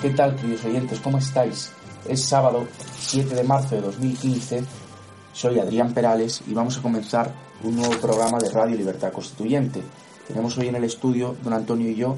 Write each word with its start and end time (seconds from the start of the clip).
¿Qué 0.00 0.08
tal, 0.08 0.34
queridos 0.34 0.64
oyentes? 0.64 0.98
¿Cómo 1.00 1.18
estáis? 1.18 1.72
Es 2.08 2.24
sábado 2.24 2.66
7 2.98 3.34
de 3.34 3.44
marzo 3.44 3.74
de 3.74 3.82
2015. 3.82 4.64
Soy 5.34 5.58
Adrián 5.58 5.92
Perales 5.92 6.40
y 6.46 6.54
vamos 6.54 6.78
a 6.78 6.80
comenzar 6.80 7.30
un 7.62 7.76
nuevo 7.76 7.94
programa 8.00 8.38
de 8.38 8.48
Radio 8.48 8.78
Libertad 8.78 9.12
Constituyente. 9.12 9.82
Tenemos 10.26 10.56
hoy 10.56 10.68
en 10.68 10.76
el 10.76 10.84
estudio, 10.84 11.36
don 11.44 11.52
Antonio 11.52 11.90
y 11.90 11.96
yo, 11.96 12.16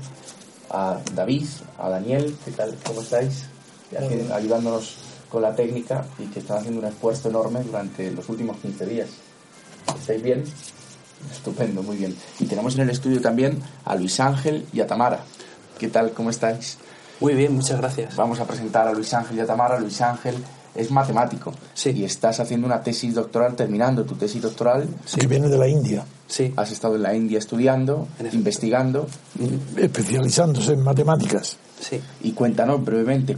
a 0.70 1.00
David, 1.12 1.44
a 1.76 1.88
Daniel. 1.88 2.36
¿Qué 2.44 2.52
tal? 2.52 2.72
¿Cómo 2.86 3.00
estáis? 3.00 3.46
Ayudándonos 4.32 4.98
con 5.28 5.42
la 5.42 5.52
técnica 5.52 6.04
y 6.20 6.26
que 6.26 6.38
están 6.38 6.58
haciendo 6.58 6.78
un 6.78 6.86
esfuerzo 6.86 7.30
enorme 7.30 7.64
durante 7.64 8.12
los 8.12 8.28
últimos 8.28 8.58
15 8.58 8.86
días. 8.86 9.08
¿Estáis 9.98 10.22
bien? 10.22 10.44
Estupendo, 11.32 11.82
muy 11.82 11.96
bien. 11.96 12.14
Y 12.38 12.46
tenemos 12.46 12.76
en 12.76 12.82
el 12.82 12.90
estudio 12.90 13.20
también 13.20 13.60
a 13.84 13.96
Luis 13.96 14.20
Ángel 14.20 14.68
y 14.72 14.78
a 14.78 14.86
Tamara. 14.86 15.24
¿Qué 15.80 15.88
tal? 15.88 16.12
¿Cómo 16.12 16.30
estáis? 16.30 16.78
Muy 17.22 17.34
bien, 17.34 17.54
muchas 17.54 17.78
gracias. 17.78 18.16
Vamos 18.16 18.38
a 18.40 18.44
presentar 18.46 18.86
a 18.88 18.92
Luis 18.92 19.12
Ángel 19.14 19.36
y 19.38 19.40
a 19.40 19.46
Tamara. 19.46 19.78
Luis 19.78 20.00
Ángel 20.00 20.34
es 20.74 20.90
matemático. 20.90 21.52
Sí. 21.74 21.90
Y 21.90 22.04
estás 22.04 22.40
haciendo 22.40 22.66
una 22.66 22.82
tesis 22.82 23.14
doctoral, 23.14 23.54
terminando 23.54 24.04
tu 24.04 24.14
tesis 24.16 24.42
doctoral. 24.42 24.88
Que 25.18 25.26
viene 25.26 25.48
de 25.48 25.58
la 25.58 25.68
India. 25.68 26.04
Sí. 26.26 26.52
Has 26.56 26.72
estado 26.72 26.96
en 26.96 27.02
la 27.02 27.14
India 27.14 27.38
estudiando, 27.38 28.08
investigando. 28.32 29.06
Especializándose 29.76 30.72
en 30.72 30.82
matemáticas. 30.82 31.56
Sí. 31.80 32.00
Y 32.22 32.32
cuéntanos 32.32 32.84
brevemente 32.84 33.36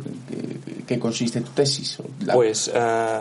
qué, 0.86 0.98
consiste 0.98 1.40
tu 1.40 1.50
tesis. 1.52 1.98
La- 2.24 2.34
Pues 2.34 2.70
eh, 2.74 3.20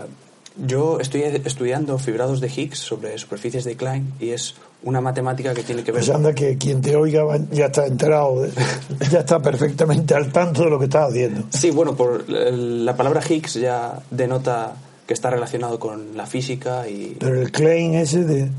yo 0.58 1.00
estoy 1.00 1.22
estudiando 1.24 1.98
fibrados 1.98 2.40
de 2.40 2.48
Higgs 2.48 2.78
sobre 2.80 3.18
superficies 3.18 3.64
de 3.64 3.76
Klein 3.76 4.14
y 4.20 4.30
es 4.30 4.56
una 4.84 5.02
matemática 5.02 5.54
que 5.54 5.64
tiene 5.64 5.84
que 5.84 5.92
ver 5.92 6.02
Pues 6.02 6.16
anda 6.16 6.34
que 6.34 6.58
quien 6.58 6.82
te 6.82 6.96
oiga 6.96 7.24
ya 7.52 7.66
está 7.68 7.88
enterado, 7.88 8.42
de- 8.42 8.52
ya 9.12 9.20
está 9.20 9.42
perfectamente 9.42 10.14
al 10.14 10.32
tanto 10.32 10.64
de 10.64 10.70
lo 10.70 10.78
que 10.78 10.86
estás 10.86 11.10
haciendo. 11.10 11.44
Sí, 11.50 11.72
bueno, 11.72 11.96
por 11.96 12.26
eh, 12.28 12.52
la 12.52 12.96
palabra 12.96 13.22
Higgs 13.28 13.56
ya 13.56 14.00
denota 14.12 14.76
que 15.08 15.14
está 15.14 15.30
relacionado 15.30 15.80
con 15.80 16.16
la 16.16 16.26
física 16.26 16.88
y 16.88 17.16
Pero 17.20 17.42
el 17.42 17.52
Klein 17.52 17.96
ese 17.96 18.24
de... 18.24 18.50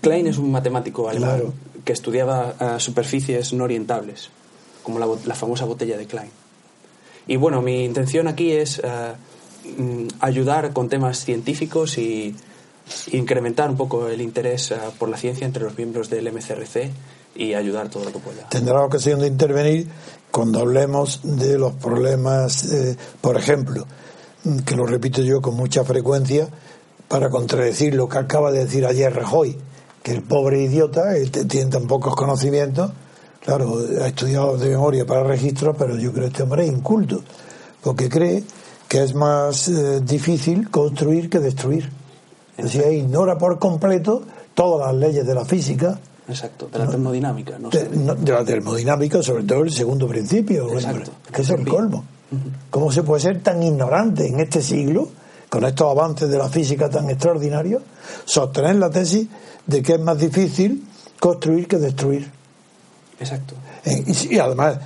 Klein 0.00 0.26
es 0.26 0.38
un 0.38 0.50
matemático 0.50 1.08
alemán 1.08 1.36
Claro. 1.40 1.54
que 1.84 1.92
estudiaba 1.92 2.54
eh, 2.60 2.74
superficies 2.78 3.52
no 3.52 3.64
orientables, 3.64 4.30
como 4.82 4.98
la, 4.98 5.06
la 5.26 5.34
famosa 5.34 5.64
botella 5.64 5.96
de 5.96 6.06
Klein. 6.06 6.30
Y 7.26 7.36
bueno, 7.36 7.60
mi 7.62 7.84
intención 7.84 8.28
aquí 8.28 8.52
es 8.52 8.80
eh, 8.82 8.82
mm, 8.82 9.29
ayudar 10.20 10.72
con 10.72 10.88
temas 10.88 11.24
científicos 11.24 11.98
y 11.98 12.34
incrementar 13.12 13.70
un 13.70 13.76
poco 13.76 14.08
el 14.08 14.20
interés 14.20 14.70
eh, 14.72 14.76
por 14.98 15.08
la 15.08 15.16
ciencia 15.16 15.46
entre 15.46 15.62
los 15.64 15.76
miembros 15.76 16.10
del 16.10 16.32
MCRC 16.32 16.90
y 17.36 17.54
ayudar 17.54 17.88
todo 17.88 18.04
lo 18.04 18.12
que 18.12 18.18
pueda. 18.18 18.48
Tendrá 18.48 18.82
ocasión 18.84 19.20
de 19.20 19.28
intervenir 19.28 19.86
cuando 20.30 20.60
hablemos 20.60 21.20
de 21.22 21.58
los 21.58 21.72
problemas, 21.74 22.64
eh, 22.72 22.96
por 23.20 23.36
ejemplo, 23.36 23.86
mm, 24.44 24.58
que 24.60 24.74
lo 24.76 24.86
repito 24.86 25.22
yo 25.22 25.40
con 25.40 25.54
mucha 25.54 25.84
frecuencia, 25.84 26.48
para 27.08 27.28
contradecir 27.30 27.94
lo 27.94 28.08
que 28.08 28.18
acaba 28.18 28.50
de 28.52 28.64
decir 28.64 28.86
ayer 28.86 29.12
Rajoy, 29.14 29.56
que 30.02 30.12
el 30.12 30.22
pobre 30.22 30.62
idiota 30.62 31.16
él 31.16 31.30
te- 31.30 31.44
tiene 31.44 31.70
tan 31.70 31.86
pocos 31.86 32.14
conocimientos, 32.16 32.90
claro, 33.44 33.78
ha 34.00 34.06
estudiado 34.08 34.56
de 34.56 34.70
memoria 34.70 35.04
para 35.06 35.24
registros, 35.24 35.76
pero 35.78 35.96
yo 35.96 36.12
creo 36.12 36.24
que 36.24 36.28
este 36.30 36.42
hombre 36.44 36.64
es 36.66 36.72
inculto, 36.72 37.22
porque 37.82 38.08
cree 38.08 38.44
que 38.90 39.04
es 39.04 39.14
más 39.14 39.68
eh, 39.68 40.00
difícil 40.00 40.68
construir 40.68 41.30
que 41.30 41.38
destruir. 41.38 41.88
Es 42.56 42.64
decir, 42.64 42.82
ignora 42.92 43.38
por 43.38 43.60
completo 43.60 44.22
todas 44.52 44.88
las 44.92 44.96
leyes 45.00 45.24
de 45.24 45.32
la 45.32 45.44
física, 45.44 45.96
Exacto, 46.26 46.68
de 46.72 46.78
la 46.80 46.88
termodinámica. 46.88 47.56
No 47.58 47.70
de, 47.70 47.88
no- 47.90 48.16
de 48.16 48.32
la 48.32 48.44
termodinámica, 48.44 49.22
sobre 49.22 49.44
todo 49.44 49.62
el 49.62 49.70
segundo 49.72 50.08
principio, 50.08 50.72
Exacto. 50.74 51.12
que 51.32 51.42
es 51.42 51.50
el 51.50 51.64
colmo. 51.66 52.04
¿Cómo 52.68 52.90
se 52.90 53.04
puede 53.04 53.22
ser 53.22 53.40
tan 53.42 53.62
ignorante 53.62 54.26
en 54.26 54.40
este 54.40 54.60
siglo, 54.60 55.08
con 55.48 55.64
estos 55.64 55.88
avances 55.88 56.28
de 56.28 56.38
la 56.38 56.48
física 56.48 56.90
tan 56.90 57.08
extraordinarios, 57.10 57.82
sostener 58.24 58.74
la 58.76 58.90
tesis 58.90 59.28
de 59.66 59.82
que 59.82 59.94
es 59.94 60.00
más 60.00 60.18
difícil 60.18 60.84
construir 61.20 61.68
que 61.68 61.76
destruir? 61.78 62.28
Exacto. 63.20 63.54
Eh, 63.84 64.02
Y, 64.30 64.38
además, 64.38 64.78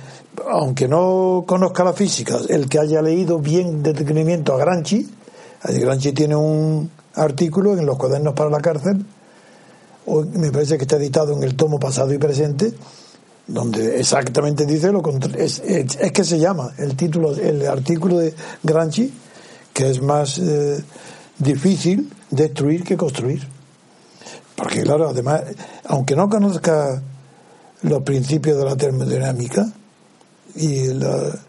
aunque 0.49 0.87
no 0.87 1.43
conozca 1.47 1.83
la 1.83 1.93
física, 1.93 2.39
el 2.49 2.67
que 2.67 2.79
haya 2.79 3.01
leído 3.01 3.39
bien 3.39 3.83
de 3.83 3.93
detenimiento 3.93 4.53
a 4.53 4.57
Granchi, 4.57 5.09
Granchi 5.63 6.11
tiene 6.11 6.35
un 6.35 6.89
artículo 7.15 7.77
en 7.77 7.85
los 7.85 7.97
cuadernos 7.97 8.33
para 8.33 8.49
la 8.49 8.59
cárcel, 8.59 9.05
me 10.33 10.51
parece 10.51 10.77
que 10.77 10.83
está 10.83 10.97
editado 10.97 11.33
en 11.33 11.43
el 11.43 11.55
tomo 11.55 11.79
pasado 11.79 12.13
y 12.13 12.17
presente, 12.17 12.73
donde 13.47 13.99
exactamente 13.99 14.65
dice 14.65 14.91
lo 14.91 15.01
contrario. 15.01 15.37
Es, 15.39 15.61
que 15.61 16.23
se 16.23 16.39
llama 16.39 16.73
el 16.77 16.95
título, 16.95 17.35
el 17.35 17.67
artículo 17.67 18.19
de 18.19 18.33
Granchi, 18.63 19.11
que 19.73 19.89
es 19.89 20.01
más 20.01 20.37
eh, 20.37 20.83
difícil 21.37 22.11
destruir 22.29 22.83
que 22.83 22.97
construir. 22.97 23.47
Porque 24.55 24.83
claro, 24.83 25.09
además, 25.09 25.41
aunque 25.85 26.15
no 26.15 26.29
conozca 26.29 27.01
los 27.81 28.01
principios 28.03 28.57
de 28.57 28.65
la 28.65 28.75
termodinámica 28.75 29.67
y 30.55 30.93
la- 30.93 31.39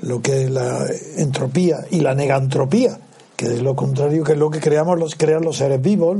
lo 0.00 0.20
que 0.20 0.44
es 0.44 0.50
la 0.50 0.86
entropía 1.16 1.86
y 1.90 2.00
la 2.00 2.14
negantropía, 2.14 2.98
que 3.36 3.46
es 3.46 3.62
lo 3.62 3.74
contrario, 3.74 4.22
que 4.24 4.32
es 4.32 4.38
lo 4.38 4.50
que 4.50 4.60
creamos 4.60 4.98
los, 4.98 5.14
crean 5.14 5.42
los 5.44 5.56
seres 5.56 5.80
vivos, 5.80 6.16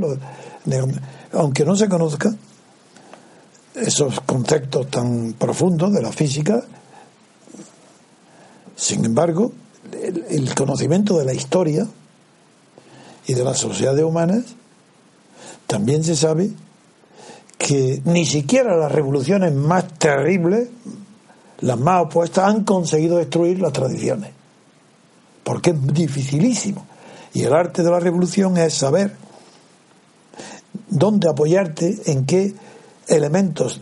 aunque 1.33 1.65
no 1.65 1.75
se 1.75 1.87
conozca 1.89 2.33
esos 3.75 4.21
conceptos 4.21 4.89
tan 4.89 5.33
profundos 5.33 5.93
de 5.93 6.01
la 6.01 6.11
física, 6.11 6.63
sin 8.75 9.05
embargo, 9.05 9.51
el 10.29 10.53
conocimiento 10.55 11.17
de 11.17 11.25
la 11.25 11.33
historia 11.33 11.87
y 13.27 13.33
de 13.33 13.43
las 13.43 13.57
sociedades 13.57 14.03
humanas, 14.03 14.43
también 15.67 16.03
se 16.03 16.15
sabe 16.15 16.51
que 17.57 18.01
ni 18.05 18.25
siquiera 18.25 18.75
las 18.77 18.91
revoluciones 18.91 19.53
más 19.53 19.87
terribles, 19.97 20.67
las 21.59 21.79
más 21.79 22.05
opuestas, 22.05 22.45
han 22.45 22.63
conseguido 22.63 23.17
destruir 23.17 23.59
las 23.59 23.73
tradiciones. 23.73 24.31
Porque 25.43 25.71
es 25.71 25.93
dificilísimo. 25.93 26.85
Y 27.33 27.43
el 27.43 27.53
arte 27.53 27.83
de 27.83 27.91
la 27.91 27.99
revolución 27.99 28.57
es 28.57 28.73
saber 28.73 29.15
dónde 30.89 31.29
apoyarte, 31.29 31.95
en 32.05 32.25
qué 32.25 32.53
elementos 33.07 33.81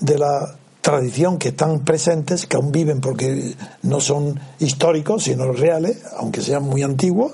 de 0.00 0.18
la 0.18 0.56
tradición 0.80 1.38
que 1.38 1.48
están 1.48 1.80
presentes, 1.80 2.46
que 2.46 2.56
aún 2.56 2.70
viven 2.70 3.00
porque 3.00 3.54
no 3.82 4.00
son 4.00 4.38
históricos, 4.58 5.24
sino 5.24 5.50
reales, 5.52 6.02
aunque 6.18 6.42
sean 6.42 6.64
muy 6.64 6.82
antiguos, 6.82 7.32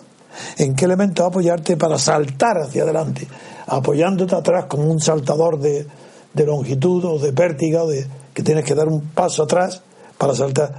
en 0.56 0.76
qué 0.76 0.84
elementos 0.84 1.26
apoyarte 1.26 1.76
para 1.76 1.98
saltar 1.98 2.58
hacia 2.58 2.84
adelante, 2.84 3.26
apoyándote 3.66 4.36
atrás 4.36 4.66
como 4.66 4.84
un 4.84 5.00
saltador 5.00 5.58
de, 5.58 5.86
de 6.32 6.46
longitud 6.46 7.04
o 7.04 7.19
de 7.19 7.32
pértiga, 7.32 7.84
de, 7.84 8.06
que 8.35 8.43
tienes 8.43 8.65
que 8.65 8.75
dar 8.75 8.88
un 8.88 9.00
paso 9.00 9.43
atrás 9.44 9.82
para 10.19 10.35
saltar. 10.35 10.75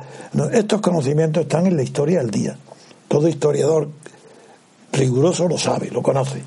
Estos 0.53 0.81
conocimientos 0.81 1.43
están 1.43 1.67
en 1.67 1.75
la 1.75 1.83
historia 1.83 2.19
del 2.19 2.31
día. 2.31 2.57
Todo 3.07 3.27
historiador 3.27 3.89
riguroso 4.91 5.47
lo 5.47 5.57
sabe, 5.57 5.89
lo 5.89 6.01
conoce. 6.01 6.41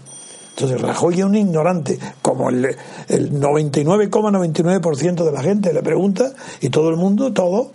Entonces 0.51 0.81
Rajoy 0.81 1.19
es 1.19 1.25
un 1.25 1.35
ignorante, 1.35 1.99
como 2.23 2.49
el, 2.49 2.77
el 3.09 3.33
99,99% 3.33 5.25
de 5.25 5.33
la 5.33 5.43
gente 5.43 5.73
le 5.73 5.83
pregunta 5.83 6.33
y 6.61 6.69
todo 6.69 6.91
el 6.91 6.97
mundo, 6.97 7.33
todo, 7.33 7.73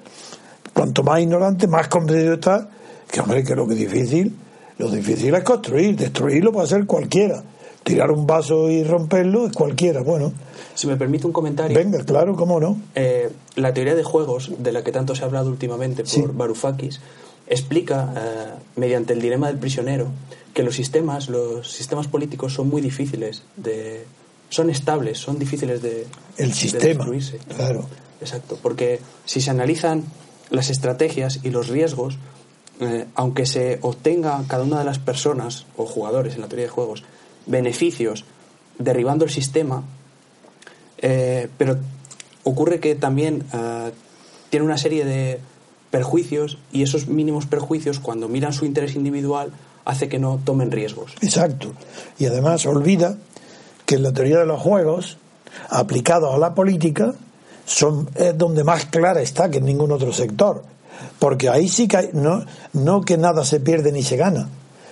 cuanto 0.74 1.04
más 1.04 1.20
ignorante, 1.20 1.68
más 1.68 1.90
convencido 1.90 2.36
está, 2.36 2.70
que 3.12 3.20
hombre, 3.20 3.44
que 3.44 3.54
lo 3.54 3.68
que 3.68 3.74
es 3.74 3.80
difícil, 3.80 4.34
lo 4.78 4.90
difícil 4.90 5.36
es 5.36 5.44
construir, 5.44 5.98
destruirlo 5.98 6.54
puede 6.54 6.68
ser 6.68 6.86
cualquiera, 6.86 7.44
tirar 7.94 8.12
un 8.12 8.26
vaso 8.28 8.70
y 8.70 8.84
romperlo 8.84 9.48
es 9.48 9.54
cualquiera, 9.54 10.02
bueno, 10.02 10.32
Si 10.76 10.88
me 10.88 10.96
permite 10.96 11.26
un 11.28 11.34
comentario. 11.34 11.78
venga, 11.78 12.04
claro, 12.06 12.36
cómo 12.36 12.60
no. 12.60 12.78
Eh, 12.96 13.30
la 13.56 13.74
teoría 13.74 13.96
de 13.96 14.04
juegos, 14.04 14.52
de 14.58 14.72
la 14.72 14.84
que 14.84 14.92
tanto 14.92 15.16
se 15.16 15.24
ha 15.24 15.26
hablado 15.26 15.50
últimamente 15.50 16.04
por 16.04 16.12
Sí. 16.12 16.24
Varoufakis, 16.32 17.02
explica, 17.48 18.14
eh, 18.16 18.46
mediante 18.76 19.14
el 19.14 19.22
dilema 19.22 19.48
del 19.48 19.58
prisionero, 19.58 20.08
que 20.54 20.64
los 20.64 20.76
sistemas, 20.76 21.30
los 21.30 21.72
sistemas 21.72 22.08
políticos 22.08 22.54
son 22.54 22.70
muy 22.70 22.82
difíciles 22.82 23.44
de... 23.56 24.06
son 24.50 24.70
estables, 24.70 25.18
son 25.20 25.38
difíciles 25.40 25.82
de... 25.82 26.06
El 26.38 26.50
de 26.50 26.56
sistema, 26.56 26.84
destruirse. 27.04 27.38
claro. 27.56 27.86
Exacto, 28.22 28.58
porque 28.62 29.00
si 29.26 29.40
se 29.40 29.50
analizan 29.50 30.04
las 30.50 30.70
estrategias 30.70 31.40
y 31.44 31.52
los 31.52 31.70
riesgos, 31.70 32.18
eh, 32.82 33.06
aunque 33.16 33.46
se 33.46 33.80
obtenga 33.82 34.44
cada 34.48 34.64
una 34.64 34.80
de 34.80 34.86
las 34.86 35.00
personas 35.00 35.66
o 35.78 35.86
jugadores 35.86 36.36
en 36.36 36.42
la 36.42 36.48
teoría 36.48 36.66
de 36.66 36.72
juegos 36.72 37.04
beneficios 37.50 38.24
derribando 38.78 39.26
el 39.26 39.32
sistema, 39.32 39.84
eh, 41.00 41.50
pero 41.58 41.78
ocurre 42.44 42.80
que 42.80 42.96
también 42.96 43.44
eh, 43.54 43.92
tiene 44.50 44.66
una 44.66 44.78
serie 44.78 45.04
de 45.04 45.40
perjuicios 45.92 46.58
y 46.72 46.84
esos 46.84 47.08
mínimos 47.08 47.46
perjuicios, 47.46 48.00
cuando 48.00 48.28
miran 48.30 48.54
su 48.54 48.66
interés 48.66 48.96
individual, 48.96 49.52
hace 49.86 50.08
que 50.08 50.20
no 50.20 50.40
tomen 50.44 50.72
riesgos. 50.72 51.14
Exacto. 51.22 51.74
Y 52.18 52.26
además 52.26 52.66
olvida 52.66 53.18
que 53.86 53.96
en 53.96 54.04
la 54.04 54.14
teoría 54.14 54.40
de 54.40 54.46
los 54.46 54.62
juegos, 54.62 55.18
aplicado 55.70 56.32
a 56.32 56.38
la 56.38 56.54
política, 56.54 57.16
son, 57.66 58.10
es 58.16 58.38
donde 58.38 58.64
más 58.64 58.86
clara 58.86 59.22
está 59.22 59.50
que 59.50 59.58
en 59.58 59.66
ningún 59.66 59.92
otro 59.92 60.14
sector. 60.14 60.64
porque 61.18 61.50
ahí 61.50 61.68
sí 61.68 61.88
que 61.88 61.98
hay, 61.98 62.10
no, 62.14 62.46
no 62.74 63.02
que 63.02 63.18
nada 63.18 63.44
se 63.46 63.60
pierde 63.60 63.92
ni 63.92 64.04
se 64.04 64.18
gana, 64.18 64.50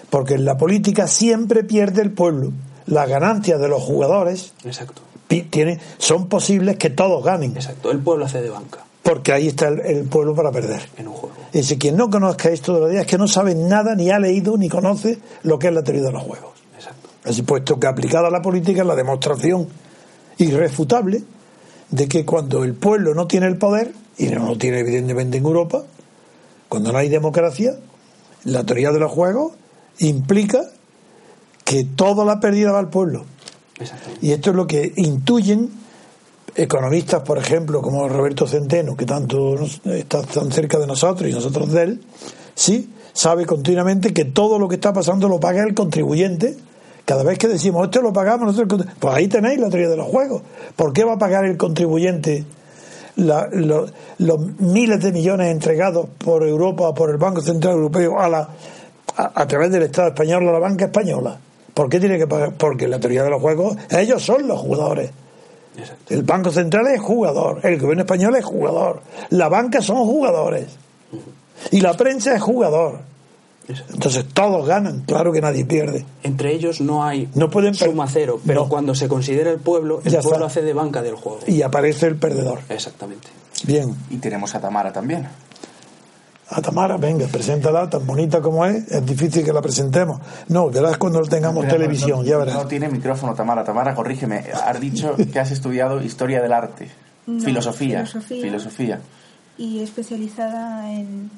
porque 0.10 0.36
en 0.36 0.46
la 0.46 0.58
política 0.58 1.08
siempre 1.08 1.64
pierde 1.64 2.02
el 2.02 2.12
pueblo. 2.12 2.52
Las 2.86 3.10
ganancias 3.10 3.60
de 3.60 3.68
los 3.68 3.82
jugadores 3.82 4.54
Exacto. 4.64 5.02
tiene, 5.50 5.80
son 5.98 6.28
posibles 6.28 6.78
que 6.78 6.90
todos 6.90 7.24
ganen, 7.24 7.56
Exacto. 7.56 7.92
El 7.92 8.00
pueblo 8.00 8.26
hace 8.26 8.42
de 8.42 8.50
banca 8.50 8.88
porque 9.08 9.32
ahí 9.32 9.48
está 9.48 9.70
el, 9.70 9.80
el 9.80 10.04
pueblo 10.04 10.36
para 10.36 10.52
perder. 10.52 10.82
en 10.98 11.08
un 11.08 11.14
juego. 11.14 11.34
Y 11.54 11.64
si 11.64 11.78
quien 11.78 11.96
no 11.96 12.10
conozca 12.10 12.50
esto 12.50 12.74
de 12.74 12.80
los 12.82 12.92
días 12.92 13.04
es 13.04 13.08
que 13.08 13.18
no 13.18 13.26
sabe 13.30 13.56
nada, 13.56 13.96
ni 13.96 14.10
ha 14.10 14.20
leído, 14.20 14.58
ni 14.58 14.68
conoce 14.68 15.18
lo 15.44 15.58
que 15.58 15.68
es 15.70 15.74
la 15.74 15.82
teoría 15.82 16.04
de 16.04 16.12
los 16.12 16.24
juegos. 16.24 16.52
Exacto. 16.76 17.08
Así 17.24 17.42
puesto 17.44 17.80
que 17.80 17.88
aplicada 17.88 18.28
a 18.28 18.32
la 18.32 18.42
política 18.42 18.82
es 18.82 18.88
la 18.88 18.96
demostración 18.96 19.70
irrefutable 20.40 21.24
de 21.90 22.08
que 22.10 22.26
cuando 22.26 22.66
el 22.66 22.74
pueblo 22.74 23.14
no 23.14 23.28
tiene 23.28 23.48
el 23.48 23.58
poder, 23.58 23.94
y 24.18 24.26
no 24.26 24.46
lo 24.46 24.58
tiene 24.58 24.80
evidentemente 24.80 25.38
en 25.38 25.46
Europa, 25.46 25.84
cuando 26.68 26.92
no 26.92 26.98
hay 26.98 27.08
democracia, 27.08 27.78
la 28.44 28.66
teoría 28.66 28.92
de 28.92 29.00
los 29.00 29.12
juegos 29.12 29.54
implica 30.00 30.62
que 31.64 31.84
toda 31.84 32.24
la 32.26 32.40
pérdida 32.40 32.72
va 32.72 32.80
al 32.80 32.90
pueblo. 32.90 33.26
Y 34.22 34.32
esto 34.32 34.52
es 34.52 34.56
lo 34.56 34.66
que 34.68 34.94
intuyen 34.96 35.70
economistas, 36.56 37.22
por 37.24 37.38
ejemplo, 37.38 37.82
como 37.82 38.08
Roberto 38.08 38.48
Centeno, 38.48 38.96
que 38.96 39.06
tanto 39.06 39.56
nos- 39.56 39.82
está 39.86 40.22
tan 40.24 40.52
cerca 40.52 40.80
de 40.80 40.88
nosotros 40.88 41.30
y 41.30 41.34
nosotros 41.34 41.72
de 41.72 41.84
él, 41.84 42.02
sí, 42.56 42.90
sabe 43.14 43.46
continuamente 43.46 44.14
que 44.14 44.26
todo 44.26 44.58
lo 44.58 44.68
que 44.68 44.76
está 44.76 44.94
pasando 44.94 45.28
lo 45.28 45.40
paga 45.40 45.64
el 45.64 45.74
contribuyente. 45.76 46.56
Cada 47.06 47.24
vez 47.24 47.38
que 47.38 47.48
decimos 47.48 47.86
esto 47.86 48.02
lo 48.02 48.12
pagamos 48.12 48.48
nosotros, 48.48 48.86
pues 49.00 49.16
ahí 49.16 49.28
tenéis 49.28 49.60
la 49.60 49.70
teoría 49.70 49.90
de 49.90 49.98
los 49.98 50.08
juegos. 50.08 50.42
¿Por 50.76 50.94
qué 50.94 51.04
va 51.04 51.14
a 51.14 51.18
pagar 51.18 51.46
el 51.46 51.58
contribuyente 51.58 52.44
la- 53.18 53.48
lo- 53.52 53.88
los 54.20 54.40
miles 54.60 55.02
de 55.02 55.12
millones 55.12 55.52
entregados 55.52 56.08
por 56.18 56.44
Europa, 56.44 56.94
por 56.94 57.10
el 57.10 57.18
Banco 57.18 57.42
Central 57.42 57.74
Europeo, 57.76 58.20
a, 58.20 58.28
la, 58.30 58.50
a, 59.16 59.42
a 59.42 59.48
través 59.48 59.72
del 59.72 59.84
Estado 59.84 60.10
español 60.10 60.48
a 60.48 60.52
la 60.52 60.60
banca 60.60 60.86
española? 60.86 61.38
¿Por 61.74 61.90
qué 61.90 62.00
tiene 62.00 62.18
que 62.18 62.28
pagar? 62.28 62.54
Porque 62.56 62.88
la 62.88 63.00
teoría 63.00 63.24
de 63.24 63.30
los 63.30 63.42
juegos, 63.42 63.78
ellos 63.92 64.24
son 64.24 64.48
los 64.48 64.60
jugadores. 64.60 65.12
Exacto. 65.78 66.14
El 66.14 66.24
Banco 66.24 66.52
Central 66.52 66.88
es 66.88 67.00
jugador, 67.00 67.60
el 67.64 67.80
gobierno 67.80 68.02
español 68.02 68.36
es 68.36 68.44
jugador, 68.44 69.02
la 69.30 69.48
banca 69.48 69.80
son 69.82 69.98
jugadores 69.98 70.66
y 71.72 71.82
la 71.82 71.94
prensa 71.94 72.36
es 72.36 72.42
jugador. 72.42 73.00
Exacto. 73.68 73.94
Entonces 73.94 74.26
todos 74.34 74.66
ganan, 74.68 75.02
claro 75.02 75.32
que 75.32 75.40
nadie 75.42 75.66
pierde. 75.66 76.04
Entre 76.24 76.52
ellos 76.54 76.82
no 76.82 77.04
hay 77.04 77.30
No 77.36 77.50
pueden 77.52 77.76
suma 77.76 78.08
cero, 78.08 78.40
pero 78.46 78.64
No. 78.64 78.70
cuando 78.70 78.96
se 78.96 79.08
considera 79.08 79.52
el 79.52 79.60
pueblo, 79.60 80.02
el 80.04 80.12
Ya 80.12 80.22
pueblo 80.22 80.48
está. 80.48 80.60
hace 80.60 80.62
de 80.66 80.74
banca 80.74 81.02
del 81.04 81.14
juego. 81.16 81.42
Y 81.46 81.62
aparece 81.62 82.08
el 82.08 82.16
perdedor. 82.16 82.60
Exactamente. 82.70 83.28
Bien, 83.66 83.94
Y 84.10 84.18
tenemos 84.18 84.56
a 84.56 84.62
Tamara 84.62 84.92
también. 84.94 85.28
A 86.50 86.62
Tamara, 86.62 86.98
venga, 86.98 87.28
preséntala, 87.28 87.90
tan 87.90 88.06
bonita 88.06 88.42
como 88.42 88.66
es, 88.66 88.90
es 88.90 89.06
difícil 89.06 89.44
que 89.44 89.52
la 89.52 89.62
presentemos. 89.62 90.22
No, 90.48 90.70
verás 90.70 90.98
cuando 90.98 91.22
tengamos 91.24 91.68
televisión, 91.68 92.20
no, 92.20 92.26
ya 92.26 92.38
verás. 92.38 92.56
No 92.56 92.68
tiene 92.68 92.88
micrófono, 92.90 93.34
Tamara. 93.36 93.64
Tamara, 93.64 93.94
corrígeme. 93.94 94.46
Has 94.54 94.80
dicho 94.80 95.16
que 95.32 95.40
has 95.40 95.52
estudiado 95.52 96.02
historia 96.02 96.42
del 96.42 96.54
arte. 96.54 96.90
No, 97.26 97.44
filosofía. 97.44 98.06
filosofía. 98.06 98.42
Filosofía. 98.42 99.02
y 99.58 99.82
especializada 99.84 100.90
en... 100.94 101.30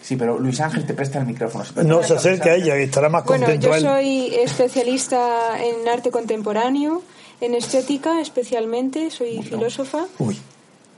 Sí, 0.00 0.14
pero 0.14 0.38
Luis 0.38 0.60
Ángel 0.60 0.86
te 0.86 0.94
presta 0.94 1.18
el 1.18 1.26
micrófono. 1.26 1.64
No 1.84 2.02
se 2.04 2.14
acerque 2.14 2.50
a 2.50 2.54
ella, 2.54 2.74
que 2.74 2.84
estará 2.84 3.08
más 3.08 3.24
Bueno, 3.24 3.46
contento 3.46 3.66
yo 3.66 3.74
él. 3.74 3.82
soy 3.82 4.34
especialista 4.36 5.58
en 5.60 5.88
arte 5.88 6.12
contemporáneo, 6.12 7.02
en 7.40 7.54
estética 7.56 8.20
especialmente, 8.20 9.10
soy 9.10 9.42
filósofa. 9.42 10.04
Uy, 10.20 10.38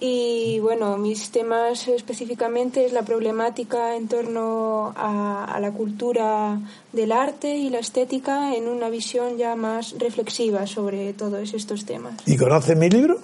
Y 0.00 0.60
bueno, 0.60 0.96
mis 0.96 1.30
temas 1.30 1.88
específicamente 1.88 2.86
es 2.86 2.92
la 2.92 3.02
problemática 3.02 3.96
en 3.96 4.06
torno 4.06 4.92
a, 4.96 5.44
a 5.44 5.58
la 5.58 5.72
cultura 5.72 6.60
del 6.92 7.10
arte 7.10 7.56
y 7.56 7.68
la 7.68 7.80
estética 7.80 8.54
en 8.54 8.68
una 8.68 8.90
visión 8.90 9.38
ya 9.38 9.56
más 9.56 9.96
reflexiva 9.98 10.66
sobre 10.68 11.12
todos 11.14 11.52
estos 11.52 11.84
temas. 11.84 12.14
¿y 12.26 12.36
conoces 12.36 12.76
mi 12.76 12.88
libro? 12.88 13.18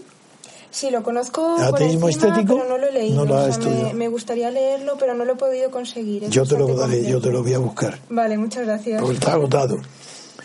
Sí, 0.72 0.90
lo 0.90 1.04
conozco 1.04 1.54
por 1.54 1.76
¿Ateísmo 1.76 2.08
encima, 2.08 2.30
estético? 2.30 2.56
pero 2.56 2.68
no 2.68 2.78
lo 2.78 2.88
he 2.88 2.92
leído. 2.92 3.24
No 3.24 3.24
lo 3.24 3.38
has 3.38 3.58
O 3.58 3.62
sea, 3.62 3.92
me, 3.94 4.08
gustaría 4.08 4.50
leerlo, 4.50 4.96
pero 4.98 5.14
no 5.14 5.24
lo 5.24 5.34
he 5.34 5.36
podido 5.36 5.70
conseguir. 5.70 6.28
Yo 6.28 6.44
te 6.44 6.58
lo 6.58 6.66
daré, 6.74 7.04
yo 7.08 7.20
te 7.20 7.30
lo 7.30 7.44
voy 7.44 7.54
a 7.54 7.60
buscar, 7.60 7.96
Vale, 8.08 8.36
muchas 8.36 8.66
gracias. 8.66 9.00
porque 9.00 9.14
está 9.14 9.34
agotado. 9.34 9.78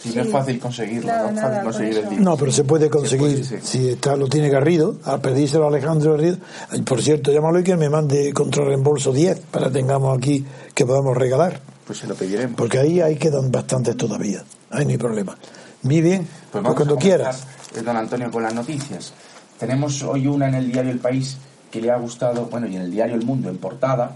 Sí, 0.01 0.13
no 0.15 0.21
es 0.21 0.29
fácil 0.29 0.59
conseguirlo. 0.59 1.11
No 1.11 1.29
es 1.29 1.41
fácil 1.41 1.53
con 1.55 1.63
conseguir 1.63 1.97
el 1.97 2.09
libro. 2.09 2.23
No, 2.23 2.37
pero 2.37 2.51
se 2.51 2.63
puede 2.63 2.89
conseguir. 2.89 3.41
puede, 3.43 3.43
sí. 3.43 3.55
Si 3.61 3.89
está, 3.89 4.15
lo 4.15 4.27
tiene 4.27 4.49
Garrido, 4.49 4.95
a 5.03 5.17
pedírselo 5.17 5.65
a 5.65 5.67
Alejandro 5.67 6.13
Garrido. 6.13 6.37
Por 6.85 7.01
cierto, 7.01 7.31
llámalo 7.31 7.59
y 7.59 7.63
que 7.63 7.75
me 7.75 7.89
mande 7.89 8.31
contra 8.33 8.63
reembolso 8.63 9.11
10 9.11 9.39
para 9.51 9.67
que 9.67 9.73
tengamos 9.73 10.17
aquí 10.17 10.45
que 10.73 10.85
podamos 10.85 11.17
regalar. 11.17 11.59
Pues 11.85 11.99
se 11.99 12.07
lo 12.07 12.15
pediremos. 12.15 12.55
Porque 12.55 12.79
ahí 12.79 13.01
ahí 13.01 13.15
quedan 13.17 13.51
bastantes 13.51 13.97
todavía. 13.97 14.43
Ahí 14.69 14.85
no 14.85 14.91
hay 14.91 14.97
problema. 14.97 15.37
Muy 15.83 16.01
bien, 16.01 16.19
Pues 16.23 16.29
pues 16.51 16.63
vamos 16.63 16.75
cuando 16.77 16.95
quieras. 16.97 17.45
eh, 17.75 17.81
don 17.81 17.97
Antonio, 17.97 18.29
con 18.31 18.43
las 18.43 18.53
noticias. 18.53 19.11
Tenemos 19.59 20.01
hoy 20.03 20.27
una 20.27 20.47
en 20.47 20.55
el 20.55 20.71
diario 20.71 20.91
El 20.91 20.99
País 20.99 21.37
que 21.71 21.81
le 21.81 21.91
ha 21.91 21.97
gustado, 21.97 22.45
bueno, 22.45 22.67
y 22.67 22.75
en 22.77 22.83
el 22.83 22.91
diario 22.91 23.15
El 23.15 23.25
Mundo, 23.25 23.49
en 23.49 23.57
portada, 23.57 24.11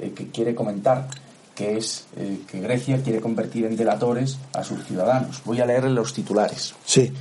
eh, 0.00 0.12
que 0.14 0.28
quiere 0.28 0.54
comentar, 0.54 1.08
que 1.56 1.78
es 1.78 2.06
eh, 2.16 2.42
que 2.46 2.60
Grecia 2.60 3.02
quiere 3.02 3.20
convertir 3.20 3.64
en 3.64 3.76
delatores 3.76 4.38
a 4.52 4.62
sus 4.62 4.84
ciudadanos. 4.84 5.42
Voy 5.44 5.60
a 5.60 5.66
leerle 5.66 5.90
los 5.90 6.12
titulares. 6.12 6.74
Sí, 6.84 7.12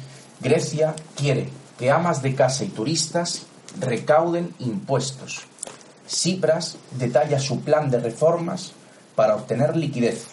Grecia 0.42 0.94
quiere 1.16 1.50
que 1.80 1.90
amas 1.90 2.22
de 2.22 2.36
casa 2.36 2.66
y 2.66 2.68
turistas 2.68 3.44
recauden 3.80 4.54
impuestos. 4.60 5.48
Cipras 6.08 6.78
detalla 6.92 7.40
su 7.40 7.62
plan 7.62 7.90
de 7.90 8.00
reformas 8.00 8.74
para 9.16 9.36
obtener 9.36 9.76
liquidez. 9.76 10.28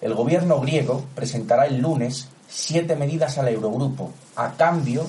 El 0.00 0.14
gobierno 0.14 0.60
griego 0.60 1.06
presentará 1.14 1.66
el 1.66 1.78
lunes 1.78 2.28
siete 2.48 2.96
medidas 2.96 3.38
al 3.38 3.48
Eurogrupo 3.48 4.12
a 4.36 4.52
cambio 4.52 5.06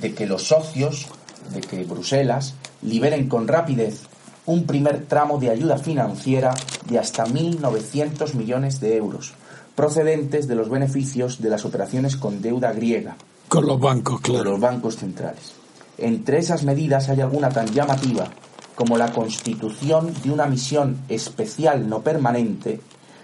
de 0.00 0.14
que 0.14 0.26
los 0.26 0.48
socios, 0.48 1.06
de 1.52 1.60
que 1.60 1.84
Bruselas 1.84 2.54
liberen 2.82 3.28
con 3.28 3.46
rapidez 3.46 4.02
un 4.46 4.66
primer 4.66 5.06
tramo 5.06 5.38
de 5.38 5.50
ayuda 5.50 5.78
financiera 5.78 6.54
de 6.88 6.98
hasta 6.98 7.26
1.900 7.26 8.34
millones 8.34 8.80
de 8.80 8.96
euros, 8.96 9.34
procedentes 9.74 10.48
de 10.48 10.54
los 10.54 10.68
beneficios 10.68 11.40
de 11.40 11.50
las 11.50 11.64
operaciones 11.64 12.16
con 12.16 12.42
deuda 12.42 12.72
griega 12.72 13.16
con 13.52 13.66
los 13.66 13.78
bancos, 13.78 14.22
claro. 14.22 14.52
los 14.52 14.60
bancos 14.60 14.96
centrales. 14.96 15.52
Entre 15.98 16.38
esas 16.38 16.64
medidas 16.64 17.10
hay 17.10 17.20
alguna 17.20 17.50
tan 17.50 17.66
llamativa 17.66 18.28
como 18.74 18.96
la 18.96 19.12
constitución 19.12 20.14
de 20.24 20.30
una 20.30 20.46
misión 20.46 21.02
especial 21.10 21.86
no 21.86 22.00
permanente 22.00 22.80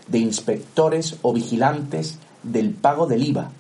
de 0.07 0.19
inspectores 0.19 1.17
o 1.23 1.33
vigilantes 1.33 2.19
del 2.43 2.75
pago 2.75 3.07
del 3.07 3.23
IVA, 3.27 3.53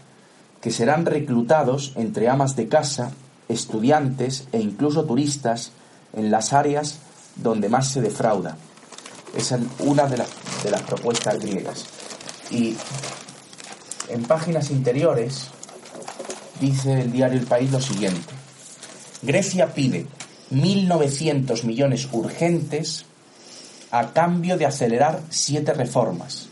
que 0.61 0.71
serán 0.71 1.07
reclutados 1.07 1.95
entre 1.97 2.29
amas 2.29 2.55
de 2.55 2.69
casa, 2.69 3.12
estudiantes 3.49 4.47
e 4.53 4.61
incluso 4.61 5.07
turistas 5.07 5.73
en 6.12 6.31
las 6.31 6.53
áreas 6.53 7.00
donde 7.38 7.68
más 7.68 7.88
se 7.88 8.00
defrauda. 8.00 8.57
Esa 9.37 9.57
es 9.57 9.62
una 9.80 10.07
de 10.07 10.18
las, 10.18 10.28
de 10.62 10.71
las 10.71 10.83
propuestas 10.83 11.38
griegas. 11.38 11.85
Y 12.50 12.76
en 14.09 14.23
páginas 14.25 14.71
interiores 14.71 15.49
dice 16.61 17.00
el 17.00 17.12
diario 17.12 17.38
El 17.38 17.47
País 17.47 17.71
lo 17.71 17.80
siguiente. 17.80 18.35
Grecia 19.23 19.75
pide 19.75 20.07
1.900 20.50 21.64
millones 21.64 22.09
urgentes 22.12 23.04
a 23.90 24.12
cambio 24.12 24.57
de 24.57 24.66
acelerar 24.66 25.21
siete 25.30 25.73
reformas. 25.73 26.49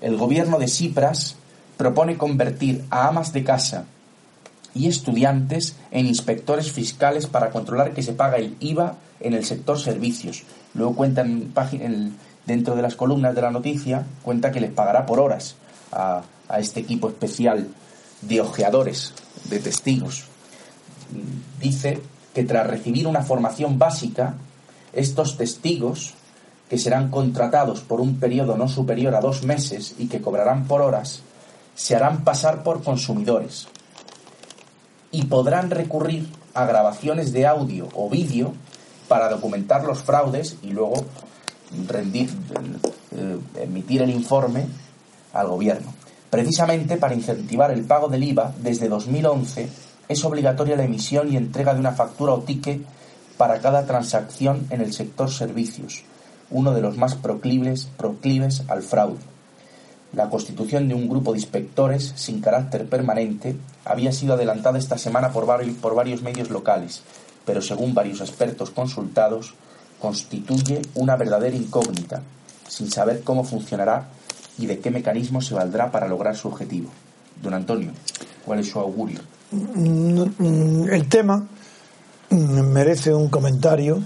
El 0.00 0.16
gobierno 0.16 0.58
de 0.58 0.68
Cipras 0.68 1.36
propone 1.76 2.18
convertir 2.18 2.84
a 2.90 3.08
amas 3.08 3.32
de 3.32 3.44
casa 3.44 3.86
y 4.74 4.88
estudiantes 4.88 5.76
en 5.90 6.06
inspectores 6.06 6.72
fiscales 6.72 7.26
para 7.26 7.50
controlar 7.50 7.92
que 7.92 8.02
se 8.02 8.12
paga 8.12 8.36
el 8.38 8.56
IVA 8.60 8.96
en 9.20 9.34
el 9.34 9.44
sector 9.44 9.78
servicios. 9.78 10.42
Luego 10.74 10.94
cuenta 10.96 11.20
en 11.20 11.52
página- 11.52 11.84
en- 11.84 12.16
dentro 12.46 12.74
de 12.74 12.82
las 12.82 12.94
columnas 12.96 13.34
de 13.34 13.42
la 13.42 13.50
noticia, 13.50 14.04
cuenta 14.22 14.50
que 14.50 14.60
les 14.60 14.72
pagará 14.72 15.06
por 15.06 15.20
horas 15.20 15.54
a, 15.92 16.22
a 16.48 16.58
este 16.58 16.80
equipo 16.80 17.08
especial 17.08 17.68
de 18.22 18.40
ojeadores, 18.40 19.12
de 19.50 19.58
testigos. 19.60 20.24
Dice 21.60 22.00
que 22.34 22.44
tras 22.44 22.66
recibir 22.66 23.06
una 23.06 23.22
formación 23.22 23.78
básica, 23.78 24.34
estos 24.92 25.36
testigos, 25.36 26.14
que 26.68 26.78
serán 26.78 27.10
contratados 27.10 27.80
por 27.82 28.00
un 28.00 28.18
periodo 28.18 28.56
no 28.56 28.66
superior 28.68 29.14
a 29.14 29.20
dos 29.20 29.42
meses 29.44 29.94
y 29.98 30.06
que 30.06 30.22
cobrarán 30.22 30.66
por 30.66 30.80
horas, 30.80 31.20
se 31.74 31.94
harán 31.94 32.24
pasar 32.24 32.62
por 32.62 32.82
consumidores 32.82 33.68
y 35.12 35.24
podrán 35.26 35.70
recurrir 35.70 36.28
a 36.54 36.64
grabaciones 36.66 37.32
de 37.32 37.46
audio 37.46 37.88
o 37.94 38.10
vídeo 38.10 38.52
para 39.08 39.28
documentar 39.28 39.84
los 39.84 40.02
fraudes 40.02 40.56
y 40.62 40.70
luego 40.70 41.04
rendir, 41.86 42.30
eh, 43.12 43.38
emitir 43.60 44.02
el 44.02 44.10
informe 44.10 44.66
al 45.32 45.48
gobierno. 45.48 45.92
Precisamente 46.30 46.96
para 46.96 47.14
incentivar 47.14 47.70
el 47.70 47.84
pago 47.84 48.08
del 48.08 48.24
IVA, 48.24 48.54
desde 48.58 48.88
2011 48.88 49.68
es 50.08 50.24
obligatoria 50.24 50.76
la 50.76 50.84
emisión 50.84 51.30
y 51.30 51.36
entrega 51.36 51.74
de 51.74 51.80
una 51.80 51.92
factura 51.92 52.32
o 52.32 52.40
ticket 52.40 52.82
para 53.36 53.60
cada 53.60 53.84
transacción 53.86 54.66
en 54.70 54.80
el 54.80 54.92
sector 54.92 55.30
servicios. 55.30 56.04
uno 56.50 56.74
de 56.74 56.82
los 56.82 56.98
más 56.98 57.14
proclives, 57.14 57.88
proclives 57.96 58.62
al 58.68 58.82
fraude. 58.82 59.31
La 60.14 60.28
constitución 60.28 60.88
de 60.88 60.94
un 60.94 61.08
grupo 61.08 61.32
de 61.32 61.38
inspectores 61.38 62.12
sin 62.16 62.40
carácter 62.40 62.86
permanente 62.86 63.56
había 63.84 64.12
sido 64.12 64.34
adelantada 64.34 64.78
esta 64.78 64.98
semana 64.98 65.32
por 65.32 65.46
varios, 65.46 66.22
medios 66.22 66.50
locales, 66.50 67.02
pero 67.46 67.62
según 67.62 67.94
varios 67.94 68.20
expertos 68.20 68.70
consultados, 68.70 69.54
constituye 69.98 70.82
una 70.96 71.16
verdadera 71.16 71.56
incógnita, 71.56 72.22
sin 72.68 72.90
saber 72.90 73.22
cómo 73.22 73.44
funcionará 73.44 74.08
y 74.58 74.66
de 74.66 74.80
qué 74.80 74.90
mecanismo 74.90 75.40
se 75.40 75.54
valdrá 75.54 75.90
para 75.90 76.08
lograr 76.08 76.36
su 76.36 76.48
objetivo. 76.48 76.90
Don 77.42 77.54
Antonio, 77.54 77.92
¿cuál 78.44 78.58
es 78.60 78.68
su 78.68 78.78
augurio? 78.78 79.20
Mm, 79.50 80.88
El 80.90 81.08
tema 81.08 81.46
merece 82.30 83.14
un 83.14 83.28
comentario 83.28 84.00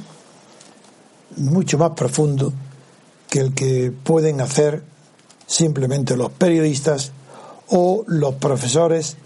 mucho 1.36 1.78
más 1.78 1.90
profundo 1.90 2.52
que 3.28 3.40
el 3.40 3.54
que 3.54 3.92
pueden 4.04 4.40
hacer 4.40 4.82
simplemente 5.46 6.16
los 6.16 6.32
periodistas 6.32 7.12
o 7.68 8.04
los 8.06 8.34
profesores 8.36 9.16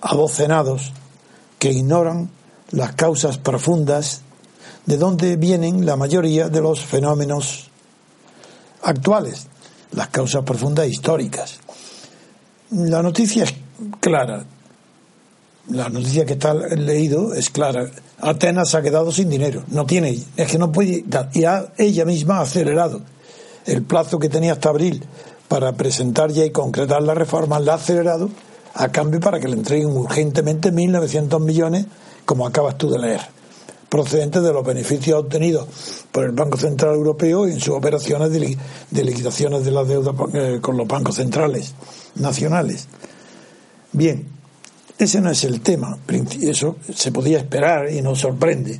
abocenados 0.00 0.92
que 1.58 1.72
ignoran 1.72 2.30
las 2.70 2.92
causas 2.94 3.38
profundas 3.38 4.22
de 4.86 4.96
donde 4.96 5.36
vienen 5.36 5.84
la 5.84 5.96
mayoría 5.96 6.48
de 6.48 6.60
los 6.60 6.80
fenómenos 6.80 7.70
actuales, 8.82 9.46
las 9.92 10.08
causas 10.08 10.44
profundas 10.44 10.88
históricas. 10.88 11.58
La 12.70 13.02
noticia 13.02 13.44
es 13.44 13.54
clara, 14.00 14.44
la 15.70 15.88
noticia 15.88 16.24
que 16.24 16.34
está 16.34 16.54
leído 16.54 17.34
es 17.34 17.50
clara. 17.50 17.90
Atenas 18.20 18.74
ha 18.74 18.82
quedado 18.82 19.12
sin 19.12 19.28
dinero, 19.28 19.64
no 19.68 19.84
tiene, 19.86 20.18
es 20.36 20.50
que 20.50 20.58
no 20.58 20.72
puede. 20.72 21.04
Y 21.34 21.44
ha, 21.44 21.72
ella 21.76 22.04
misma 22.04 22.38
ha 22.38 22.42
acelerado 22.42 23.02
el 23.66 23.82
plazo 23.82 24.18
que 24.18 24.28
tenía 24.28 24.52
hasta 24.52 24.70
abril 24.70 25.04
para 25.48 25.72
presentar 25.72 26.30
ya 26.30 26.44
y 26.44 26.50
concretar 26.50 27.02
la 27.02 27.14
reforma, 27.14 27.58
la 27.58 27.72
ha 27.72 27.76
acelerado 27.76 28.30
a 28.74 28.88
cambio 28.88 29.18
para 29.18 29.40
que 29.40 29.48
le 29.48 29.54
entreguen 29.54 29.88
urgentemente 29.88 30.72
1.900 30.72 31.40
millones, 31.40 31.86
como 32.24 32.46
acabas 32.46 32.76
tú 32.76 32.90
de 32.90 32.98
leer, 32.98 33.20
procedentes 33.88 34.42
de 34.42 34.52
los 34.52 34.64
beneficios 34.64 35.18
obtenidos 35.18 35.66
por 36.12 36.24
el 36.24 36.32
Banco 36.32 36.58
Central 36.58 36.94
Europeo 36.94 37.46
en 37.46 37.58
sus 37.58 37.74
operaciones 37.74 38.30
de 38.30 39.04
liquidaciones 39.04 39.64
de 39.64 39.70
la 39.70 39.84
deuda 39.84 40.12
eh, 40.34 40.58
con 40.60 40.76
los 40.76 40.86
bancos 40.86 41.16
centrales 41.16 41.74
nacionales. 42.14 42.86
Bien, 43.92 44.28
ese 44.98 45.20
no 45.20 45.30
es 45.30 45.44
el 45.44 45.60
tema, 45.62 45.98
eso 46.42 46.76
se 46.94 47.10
podía 47.10 47.38
esperar 47.38 47.90
y 47.90 48.02
nos 48.02 48.20
sorprende. 48.20 48.78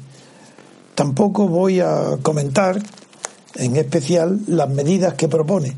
Tampoco 0.95 1.49
voy 1.49 1.81
a 1.81 2.19
comentar 2.23 2.79
en 3.55 3.77
especial 3.77 4.41
las 4.47 4.69
medidas 4.69 5.15
que 5.15 5.29
propone 5.29 5.75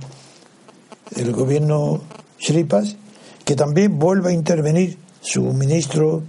el 1.16 1.32
gobierno 1.32 2.00
Shripas, 2.38 2.96
que 3.44 3.56
también 3.56 3.98
vuelve 3.98 4.30
a 4.30 4.32
intervenir 4.32 4.98
su 5.20 5.42
ministro, 5.42 6.22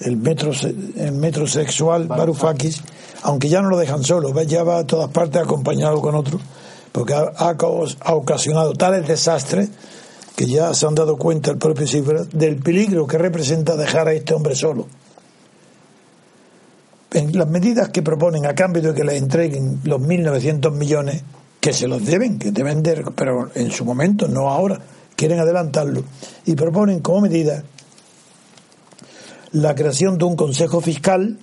el, 0.00 0.16
metro, 0.16 0.52
el 0.96 1.12
metrosexual 1.12 2.06
Varoufakis, 2.06 2.82
aunque 3.22 3.48
ya 3.48 3.62
no 3.62 3.68
lo 3.68 3.78
dejan 3.78 4.02
solo, 4.04 4.34
ya 4.42 4.64
va 4.64 4.78
a 4.78 4.86
todas 4.86 5.10
partes 5.10 5.42
acompañado 5.42 6.00
con 6.00 6.14
otro, 6.14 6.40
porque 6.92 7.14
ha, 7.14 7.32
ha, 7.36 7.56
ha 8.00 8.14
ocasionado 8.14 8.72
tales 8.74 9.06
desastres 9.06 9.70
que 10.36 10.46
ya 10.46 10.74
se 10.74 10.86
han 10.86 10.94
dado 10.94 11.16
cuenta 11.16 11.50
el 11.50 11.58
propio 11.58 11.86
Cifra 11.86 12.24
del 12.24 12.56
peligro 12.56 13.06
que 13.06 13.18
representa 13.18 13.76
dejar 13.76 14.08
a 14.08 14.12
este 14.12 14.34
hombre 14.34 14.54
solo. 14.54 14.86
En 17.12 17.38
las 17.38 17.48
medidas 17.48 17.90
que 17.90 18.02
proponen 18.02 18.44
a 18.44 18.54
cambio 18.54 18.82
de 18.82 18.94
que 18.94 19.04
le 19.04 19.16
entreguen 19.16 19.80
los 19.84 20.00
1.900 20.00 20.72
millones, 20.72 21.22
que 21.64 21.72
se 21.72 21.88
los 21.88 22.04
deben, 22.04 22.38
que 22.38 22.52
deben 22.52 22.82
de, 22.82 23.02
pero 23.16 23.50
en 23.54 23.70
su 23.70 23.86
momento, 23.86 24.28
no 24.28 24.50
ahora, 24.50 24.82
quieren 25.16 25.38
adelantarlo, 25.40 26.04
y 26.44 26.54
proponen 26.54 27.00
como 27.00 27.22
medida 27.22 27.64
la 29.52 29.74
creación 29.74 30.18
de 30.18 30.26
un 30.26 30.36
Consejo 30.36 30.82
Fiscal 30.82 31.38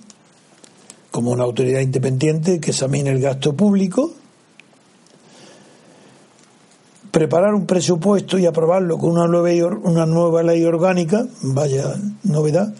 como 1.10 1.32
una 1.32 1.42
autoridad 1.42 1.80
independiente 1.80 2.60
que 2.60 2.70
examine 2.70 3.10
el 3.10 3.20
gasto 3.20 3.56
público, 3.56 4.12
preparar 7.10 7.52
un 7.52 7.66
presupuesto 7.66 8.38
y 8.38 8.46
aprobarlo 8.46 8.98
con 8.98 9.10
una 9.10 9.26
nueva, 9.26 9.76
una 9.82 10.06
nueva 10.06 10.44
ley 10.44 10.62
orgánica, 10.62 11.26
vaya 11.42 11.96
novedad, 12.22 12.72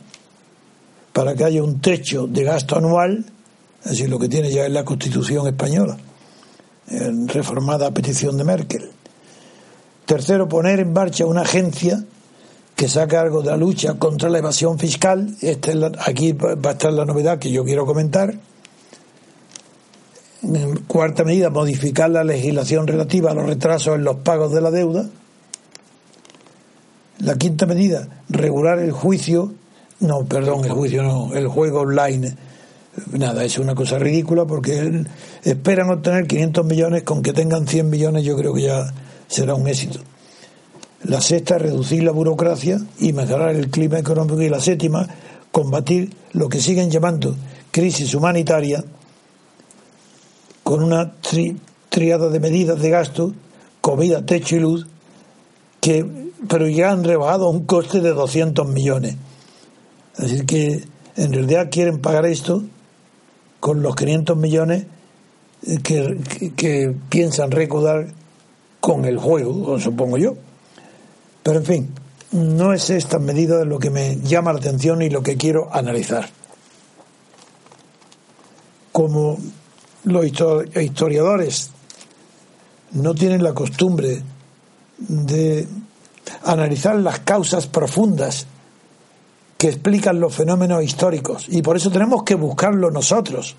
para 1.13 1.35
que 1.35 1.43
haya 1.43 1.65
un 1.65 1.81
techo 1.81 2.29
de 2.29 2.45
gasto 2.45 2.77
anual, 2.77 3.25
es 3.83 3.91
decir, 3.91 4.09
lo 4.09 4.21
que 4.21 4.29
tiene 4.29 4.49
ya 4.53 4.65
en 4.65 4.75
la 4.75 4.85
Constitución 4.85 5.49
española, 5.49 5.99
reformada 6.87 7.87
a 7.87 7.91
petición 7.91 8.37
de 8.37 8.45
Merkel. 8.45 8.91
Tercero, 10.07 10.49
poner 10.49 10.81
en 10.81 10.93
marcha 10.93 11.27
una 11.27 11.43
agencia 11.43 12.05
que 12.77 12.89
se 12.89 13.01
haga 13.01 13.19
cargo 13.19 13.43
de 13.43 13.51
la 13.51 13.57
lucha 13.57 13.95
contra 13.95 14.29
la 14.29 14.39
evasión 14.39 14.79
fiscal. 14.79 15.37
Esta 15.41 15.71
es 15.71 15.77
la, 15.77 15.93
aquí 16.05 16.33
va 16.33 16.71
a 16.71 16.73
estar 16.73 16.93
la 16.93 17.05
novedad 17.05 17.39
que 17.39 17.51
yo 17.51 17.65
quiero 17.65 17.87
comentar. 17.87 18.35
Cuarta 20.89 21.23
medida, 21.23 21.51
modificar 21.51 22.11
la 22.11 22.25
legislación 22.25 22.87
relativa 22.87 23.31
a 23.31 23.35
los 23.35 23.47
retrasos 23.47 23.95
en 23.95 24.05
los 24.05 24.17
pagos 24.17 24.53
de 24.53 24.61
la 24.61 24.71
deuda. 24.71 25.09
La 27.19 27.37
quinta 27.37 27.67
medida, 27.67 28.09
regular 28.29 28.81
el 28.81 28.91
juicio, 28.91 29.53
no, 30.01 30.25
perdón, 30.25 30.65
el 30.65 30.73
juicio 30.73 31.05
no, 31.05 31.33
el 31.35 31.47
juego 31.47 31.83
online. 31.83 32.37
Nada, 33.13 33.45
es 33.45 33.59
una 33.59 33.75
cosa 33.75 33.99
ridícula 33.99 34.45
porque 34.45 35.05
esperan 35.43 35.91
obtener 35.91 36.27
500 36.27 36.65
millones, 36.67 37.03
con 37.05 37.23
que 37.23 37.33
tengan 37.33 37.67
100 37.67 37.89
millones 37.89 38.25
yo 38.25 38.37
creo 38.37 38.53
que 38.53 38.63
ya 38.63 38.93
será 39.29 39.55
un 39.55 39.67
éxito. 39.67 40.01
La 41.05 41.21
sexta, 41.21 41.59
reducir 41.59 42.05
la 42.05 42.13
burocracia 42.13 42.79
y 42.99 43.13
mejorar 43.13 43.57
el 43.57 43.71
clima 43.71 43.99
económico. 43.99 44.41
Y 44.43 44.49
la 44.49 44.61
séptima, 44.61 45.09
combatir 45.51 46.15
lo 46.33 46.49
que 46.49 46.61
siguen 46.61 46.91
llamando 46.91 47.35
crisis 47.71 48.15
humanitaria 48.15 48.85
con 50.63 50.83
una 50.83 51.13
tri, 51.15 51.57
triada 51.89 52.29
de 52.29 52.39
medidas 52.39 52.81
de 52.81 52.91
gasto, 52.91 53.33
comida, 53.81 54.25
techo 54.25 54.57
y 54.57 54.61
luz, 54.61 54.87
que 55.81 56.07
pero 56.49 56.69
ya 56.69 56.91
han 56.91 57.05
rebajado 57.05 57.49
un 57.49 57.65
coste 57.65 58.01
de 58.01 58.13
200 58.13 58.69
millones. 58.69 59.17
Es 60.17 60.31
decir, 60.31 60.47
que 60.47 60.85
en 61.17 61.33
realidad 61.33 61.69
quieren 61.71 62.01
pagar 62.01 62.27
esto 62.27 62.63
con 63.63 63.81
los 63.81 63.95
500 63.95 64.37
millones 64.37 64.87
que, 65.85 66.19
que, 66.57 66.93
piensan 67.09 67.53
recaudar 67.53 68.09
con 68.81 69.05
el 69.05 69.19
juego, 69.19 69.79
supongo 69.79 70.19
yo. 70.19 70.35
Pero 71.45 71.61
en 71.61 71.65
fin, 71.65 71.95
no 72.33 72.73
es 72.73 72.91
esta 72.91 73.21
medida 73.21 73.65
lo 73.65 73.79
que 73.79 73.91
me 73.91 74.17
llama 74.17 74.53
la 74.53 74.59
atención 74.59 75.01
y 75.01 75.11
lo 75.11 75.23
que 75.23 75.37
quiero 75.37 75.73
analizar. 75.73 76.29
Como 78.91 79.39
los 80.03 80.27
historiadores 80.27 81.71
no 82.91 83.15
tienen 83.15 83.45
la 83.45 83.55
costumbre 83.55 84.25
de 84.99 85.69
analizar 86.43 86.97
las 86.97 87.21
causas 87.21 87.69
profundas 87.69 88.45
que 89.63 89.69
explican 89.69 90.19
los 90.19 90.35
fenómenos 90.35 90.83
históricos 90.83 91.47
y 91.49 91.63
por 91.63 91.77
eso 91.77 91.89
tenemos 91.89 92.25
que 92.25 92.35
buscarlo 92.35 92.91
nosotros, 92.91 93.55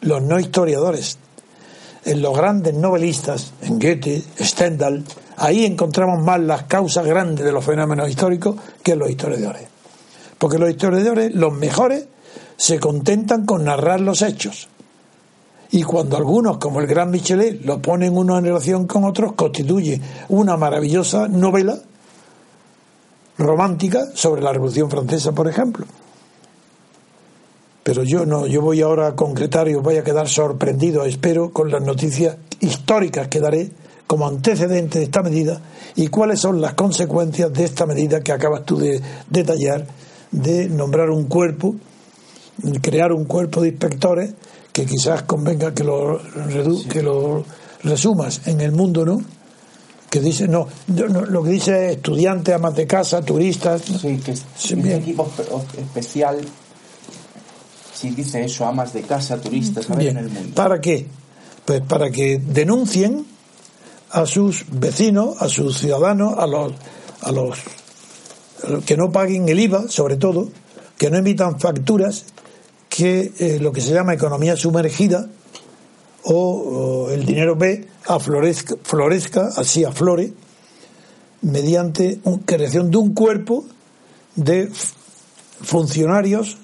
los 0.00 0.20
no 0.20 0.40
historiadores, 0.40 1.16
en 2.04 2.20
los 2.20 2.36
grandes 2.36 2.74
novelistas, 2.74 3.52
en 3.62 3.78
Goethe, 3.78 4.20
Stendhal, 4.40 5.04
ahí 5.36 5.64
encontramos 5.64 6.20
más 6.24 6.40
las 6.40 6.64
causas 6.64 7.06
grandes 7.06 7.44
de 7.44 7.52
los 7.52 7.64
fenómenos 7.64 8.10
históricos 8.10 8.56
que 8.82 8.96
los 8.96 9.08
historiadores. 9.10 9.68
Porque 10.38 10.58
los 10.58 10.70
historiadores, 10.70 11.32
los 11.32 11.52
mejores, 11.52 12.08
se 12.56 12.80
contentan 12.80 13.46
con 13.46 13.62
narrar 13.62 14.00
los 14.00 14.22
hechos. 14.22 14.70
Y 15.70 15.84
cuando 15.84 16.16
algunos, 16.16 16.58
como 16.58 16.80
el 16.80 16.88
gran 16.88 17.12
Michelet, 17.12 17.64
lo 17.64 17.80
ponen 17.80 18.16
uno 18.16 18.38
en 18.38 18.46
relación 18.46 18.88
con 18.88 19.04
otros, 19.04 19.34
constituye 19.34 20.00
una 20.30 20.56
maravillosa 20.56 21.28
novela 21.28 21.78
romántica 23.42 24.00
sobre 24.14 24.42
la 24.42 24.52
Revolución 24.52 24.90
Francesa, 24.90 25.32
por 25.32 25.48
ejemplo. 25.48 25.86
Pero 27.82 28.04
yo 28.04 28.24
no, 28.24 28.46
yo 28.46 28.62
voy 28.62 28.80
ahora 28.80 29.08
a 29.08 29.16
concretar 29.16 29.68
y 29.68 29.74
os 29.74 29.82
voy 29.82 29.96
a 29.96 30.04
quedar 30.04 30.28
sorprendido, 30.28 31.04
espero, 31.04 31.50
con 31.50 31.70
las 31.70 31.82
noticias 31.82 32.36
históricas 32.60 33.28
que 33.28 33.40
daré 33.40 33.70
como 34.06 34.28
antecedente 34.28 34.98
de 34.98 35.06
esta 35.06 35.22
medida 35.22 35.60
y 35.96 36.08
cuáles 36.08 36.40
son 36.40 36.60
las 36.60 36.74
consecuencias 36.74 37.52
de 37.52 37.64
esta 37.64 37.86
medida 37.86 38.20
que 38.20 38.32
acabas 38.32 38.64
tú 38.64 38.78
de 38.78 39.00
detallar, 39.28 39.86
de 40.30 40.68
nombrar 40.68 41.10
un 41.10 41.24
cuerpo, 41.24 41.74
crear 42.80 43.12
un 43.12 43.24
cuerpo 43.24 43.62
de 43.62 43.68
inspectores 43.68 44.34
que 44.72 44.86
quizás 44.86 45.22
convenga 45.22 45.74
que 45.74 45.82
lo, 45.82 46.20
que 46.88 47.02
lo 47.02 47.44
resumas 47.82 48.46
en 48.46 48.60
el 48.60 48.72
mundo, 48.72 49.04
¿no? 49.04 49.22
Que 50.12 50.20
dice, 50.20 50.46
no, 50.46 50.68
no 50.88 51.06
lo 51.08 51.42
que 51.42 51.50
dice 51.50 51.86
es 51.86 51.96
estudiantes, 51.96 52.54
amas 52.54 52.76
de 52.76 52.86
casa, 52.86 53.22
turistas. 53.22 53.80
Sí, 53.80 54.18
que 54.18 54.32
es 54.32 54.72
un 54.72 54.86
equipo 54.86 55.26
especial 55.78 56.38
si 58.02 58.10
dice 58.10 58.44
eso, 58.44 58.66
amas 58.66 58.92
de 58.92 59.02
casa, 59.02 59.40
turistas, 59.40 59.86
Bien. 59.96 60.16
en 60.16 60.24
el 60.24 60.30
mundo. 60.30 60.54
¿Para 60.56 60.80
qué? 60.80 61.06
Pues 61.64 61.82
para 61.82 62.10
que 62.10 62.38
denuncien 62.44 63.24
a 64.10 64.26
sus 64.26 64.64
vecinos, 64.72 65.40
a 65.40 65.48
sus 65.48 65.78
ciudadanos, 65.78 66.34
a 66.36 66.48
los, 66.48 66.72
a 67.20 67.30
los 67.30 67.58
que 68.84 68.96
no 68.96 69.12
paguen 69.12 69.48
el 69.48 69.60
IVA, 69.60 69.88
sobre 69.88 70.16
todo, 70.16 70.48
que 70.98 71.10
no 71.10 71.18
emitan 71.18 71.60
facturas, 71.60 72.24
que 72.88 73.32
eh, 73.38 73.58
lo 73.60 73.72
que 73.72 73.80
se 73.80 73.94
llama 73.94 74.14
economía 74.14 74.56
sumergida 74.56 75.28
o, 76.24 77.06
o 77.06 77.10
el 77.10 77.24
dinero 77.26 77.56
B 77.56 77.86
aflorezca, 78.06 78.76
florezca, 78.82 79.48
así 79.56 79.84
aflore, 79.84 80.32
mediante 81.42 82.20
un, 82.24 82.38
creación 82.40 82.90
de 82.90 82.96
un 82.98 83.14
cuerpo 83.14 83.64
de 84.36 84.70
funcionarios 85.62 86.56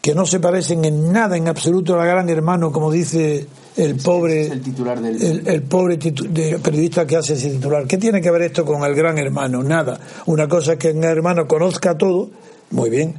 que 0.00 0.14
no 0.14 0.26
se 0.26 0.40
parecen 0.40 0.84
en 0.84 1.12
nada 1.12 1.36
en 1.36 1.48
absoluto 1.48 1.98
al 1.98 2.06
gran 2.06 2.28
hermano, 2.28 2.70
como 2.72 2.90
dice 2.90 3.46
el 3.76 3.96
pobre 3.96 4.46
el 4.46 4.62
titular 4.62 5.00
del... 5.00 5.20
el, 5.22 5.46
el 5.48 5.62
pobre 5.62 5.98
titu- 5.98 6.28
de- 6.28 6.58
periodista 6.58 7.06
que 7.06 7.16
hace 7.16 7.34
ese 7.34 7.50
titular. 7.50 7.86
¿Qué 7.86 7.98
tiene 7.98 8.20
que 8.20 8.30
ver 8.30 8.42
esto 8.42 8.64
con 8.64 8.82
el 8.84 8.94
gran 8.94 9.18
hermano? 9.18 9.62
Nada. 9.62 10.00
Una 10.26 10.48
cosa 10.48 10.72
es 10.74 10.78
que 10.78 10.88
el 10.88 10.94
gran 11.00 11.12
hermano 11.12 11.46
conozca 11.46 11.96
todo, 11.98 12.30
muy 12.70 12.90
bien. 12.90 13.14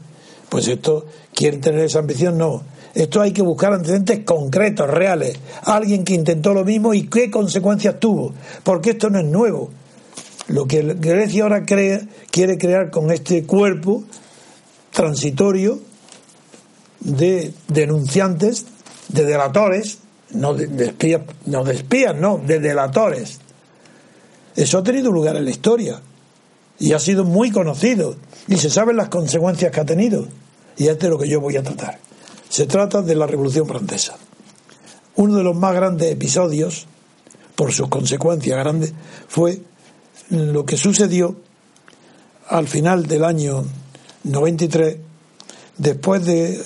Pues 0.49 0.67
esto, 0.67 1.05
¿quieren 1.33 1.61
tener 1.61 1.81
esa 1.81 1.99
ambición? 1.99 2.37
No. 2.37 2.63
Esto 2.93 3.21
hay 3.21 3.31
que 3.31 3.41
buscar 3.41 3.73
antecedentes 3.73 4.19
concretos, 4.25 4.89
reales. 4.89 5.37
Alguien 5.63 6.03
que 6.03 6.13
intentó 6.13 6.53
lo 6.53 6.65
mismo 6.65 6.93
y 6.93 7.03
qué 7.03 7.29
consecuencias 7.29 7.99
tuvo. 7.99 8.33
Porque 8.63 8.91
esto 8.91 9.09
no 9.09 9.19
es 9.19 9.25
nuevo. 9.25 9.69
Lo 10.47 10.65
que 10.65 10.81
Grecia 10.81 11.43
ahora 11.43 11.65
crea, 11.65 12.01
quiere 12.31 12.57
crear 12.57 12.89
con 12.89 13.11
este 13.11 13.43
cuerpo 13.43 14.03
transitorio 14.91 15.79
de 16.99 17.53
denunciantes, 17.67 18.65
de 19.09 19.25
delatores, 19.25 19.99
no 20.31 20.53
de, 20.53 20.85
espías, 20.85 21.21
no 21.45 21.63
de 21.63 21.75
espías, 21.75 22.15
no, 22.15 22.37
de 22.37 22.59
delatores. 22.59 23.39
Eso 24.55 24.79
ha 24.79 24.83
tenido 24.83 25.11
lugar 25.11 25.35
en 25.35 25.45
la 25.45 25.51
historia 25.51 26.01
y 26.79 26.93
ha 26.93 26.99
sido 26.99 27.23
muy 27.23 27.51
conocido 27.51 28.15
y 28.47 28.57
se 28.57 28.69
saben 28.69 28.97
las 28.97 29.09
consecuencias 29.09 29.71
que 29.71 29.79
ha 29.79 29.85
tenido. 29.85 30.27
Y 30.77 30.87
es 30.87 30.97
de 30.97 31.09
lo 31.09 31.19
que 31.19 31.27
yo 31.27 31.39
voy 31.39 31.57
a 31.57 31.63
tratar. 31.63 31.99
Se 32.49 32.65
trata 32.65 33.03
de 33.03 33.15
la 33.15 33.27
Revolución 33.27 33.67
Francesa. 33.67 34.17
Uno 35.15 35.37
de 35.37 35.43
los 35.43 35.55
más 35.55 35.75
grandes 35.75 36.11
episodios, 36.11 36.87
por 37.55 37.71
sus 37.71 37.87
consecuencias 37.89 38.57
grandes, 38.57 38.93
fue 39.27 39.61
lo 40.29 40.65
que 40.65 40.75
sucedió 40.75 41.35
al 42.47 42.67
final 42.67 43.05
del 43.05 43.23
año 43.23 43.63
93, 44.23 44.97
después 45.77 46.25
de, 46.25 46.63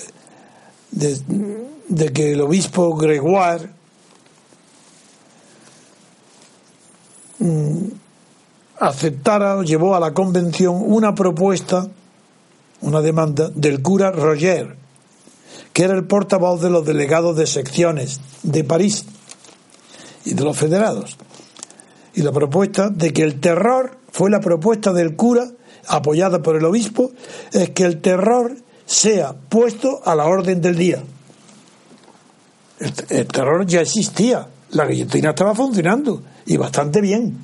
de, 0.92 2.14
que 2.14 2.32
el 2.32 2.42
obispo 2.42 2.96
Gregoire 2.96 3.70
mm, 7.40 7.78
aceptara 8.80 9.58
o 9.58 9.64
llevó 9.64 9.96
a 9.96 10.00
la 10.00 10.14
convención 10.14 10.76
una 10.80 11.14
propuesta, 11.14 11.88
una 12.82 13.02
demanda 13.02 13.50
del 13.54 13.82
cura 13.82 14.12
Roger, 14.12 14.83
que 15.74 15.84
era 15.84 15.96
el 15.96 16.06
portavoz 16.06 16.62
de 16.62 16.70
los 16.70 16.86
delegados 16.86 17.36
de 17.36 17.48
secciones 17.48 18.20
de 18.44 18.64
París 18.64 19.06
y 20.26 20.34
de 20.34 20.44
los 20.44 20.58
federados. 20.58 21.18
Y 22.14 22.22
la 22.22 22.32
propuesta 22.32 22.90
de 22.90 23.12
que 23.12 23.24
el 23.24 23.40
terror 23.40 23.98
fue 24.12 24.30
la 24.30 24.40
propuesta 24.40 24.94
del 24.94 25.16
cura, 25.16 25.50
apoyada 25.88 26.42
por 26.42 26.56
el 26.56 26.66
obispo, 26.66 27.12
es 27.52 27.72
que 27.72 27.84
el 27.84 28.02
terror 28.02 28.56
sea 28.86 29.34
puesto 29.34 30.02
a 30.06 30.16
la 30.16 30.26
orden 30.26 30.62
del 30.62 30.78
día. 30.78 31.04
El, 33.10 33.28
terror 33.28 33.66
ya 33.66 33.82
existía, 33.82 34.48
la 34.72 34.86
guillotina 34.86 35.30
estaba 35.30 35.56
funcionando 35.56 36.22
y 36.46 36.58
bastante 36.58 37.02
bien. 37.02 37.38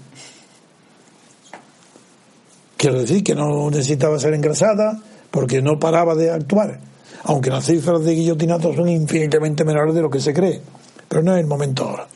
Quiero 2.78 3.00
decir 3.00 3.24
que 3.24 3.36
no 3.36 3.70
necesitaba 3.70 4.20
ser 4.20 4.34
engrasada 4.34 5.02
porque 5.32 5.62
no 5.62 5.80
paraba 5.80 6.16
de 6.16 6.32
actuar, 6.32 6.80
aunque 7.24 7.50
las 7.50 7.66
cifras 7.66 8.04
de 8.04 8.16
guillotinato 8.16 8.74
son 8.74 8.90
infinitamente 8.90 9.64
menores 9.64 9.94
de 9.96 10.02
lo 10.02 10.10
que 10.10 10.20
se 10.20 10.34
cree, 10.34 10.62
pero 11.08 11.24
no 11.24 11.34
es 11.34 11.42
el 11.42 11.48
momento 11.48 11.84
ahora. 11.88 12.08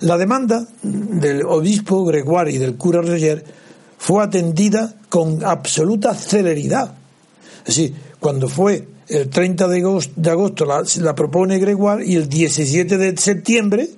La 0.00 0.16
demanda 0.16 0.66
del 0.82 1.42
obispo 1.44 2.04
Gregoire 2.04 2.52
y 2.52 2.58
del 2.58 2.76
cura 2.76 3.02
Roger 3.02 3.44
fue 3.98 4.22
atendida 4.22 4.94
con 5.08 5.44
absoluta 5.44 6.14
celeridad. 6.14 6.94
Es 7.60 7.76
decir, 7.76 7.94
cuando 8.20 8.48
fue 8.48 8.86
el 9.08 9.28
30 9.28 9.68
de 9.68 10.30
agosto, 10.30 10.64
la, 10.64 11.14
propone 11.14 11.58
Gregoire 11.58 12.06
y 12.06 12.14
el 12.14 12.28
17 12.28 12.96
de 12.96 13.16
septiembre, 13.16 13.90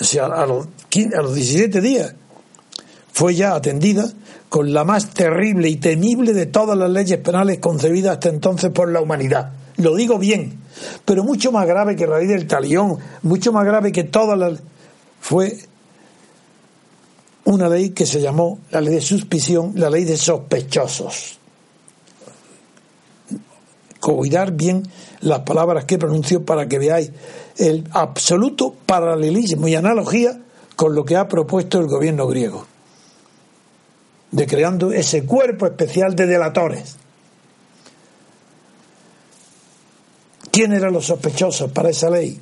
o 0.00 0.04
sea, 0.04 0.26
a 0.26 0.46
los, 0.46 0.68
15, 0.90 1.16
a 1.16 1.22
los 1.22 1.34
17 1.34 1.80
días, 1.80 2.14
fue 3.12 3.34
ya 3.34 3.54
atendida 3.54 4.12
con 4.54 4.72
la 4.72 4.84
más 4.84 5.10
terrible 5.10 5.68
y 5.68 5.78
temible 5.78 6.32
de 6.32 6.46
todas 6.46 6.78
las 6.78 6.88
leyes 6.88 7.18
penales 7.18 7.58
concebidas 7.58 8.12
hasta 8.12 8.28
entonces 8.28 8.70
por 8.70 8.88
la 8.88 9.00
humanidad. 9.00 9.50
Lo 9.78 9.96
digo 9.96 10.16
bien, 10.16 10.60
pero 11.04 11.24
mucho 11.24 11.50
más 11.50 11.66
grave 11.66 11.96
que 11.96 12.06
la 12.06 12.18
ley 12.18 12.28
del 12.28 12.46
talión, 12.46 12.98
mucho 13.22 13.52
más 13.52 13.66
grave 13.66 13.90
que 13.90 14.04
todas 14.04 14.38
las 14.38 14.60
fue 15.20 15.58
una 17.46 17.68
ley 17.68 17.90
que 17.90 18.06
se 18.06 18.20
llamó 18.20 18.60
la 18.70 18.80
ley 18.80 18.94
de 18.94 19.00
suspición, 19.00 19.72
la 19.74 19.90
ley 19.90 20.04
de 20.04 20.16
sospechosos. 20.16 21.36
Cuidar 23.98 24.52
bien 24.52 24.84
las 25.22 25.40
palabras 25.40 25.84
que 25.84 25.98
pronuncio 25.98 26.44
para 26.44 26.68
que 26.68 26.78
veáis 26.78 27.10
el 27.56 27.88
absoluto 27.90 28.72
paralelismo 28.86 29.66
y 29.66 29.74
analogía 29.74 30.40
con 30.76 30.94
lo 30.94 31.04
que 31.04 31.16
ha 31.16 31.26
propuesto 31.26 31.80
el 31.80 31.88
gobierno 31.88 32.28
griego, 32.28 32.68
de 34.34 34.48
creando 34.48 34.90
ese 34.90 35.24
cuerpo 35.24 35.64
especial 35.64 36.16
de 36.16 36.26
delatores. 36.26 36.96
¿Quién 40.50 40.72
eran 40.72 40.92
los 40.92 41.06
sospechosos 41.06 41.70
para 41.70 41.90
esa 41.90 42.10
ley? 42.10 42.40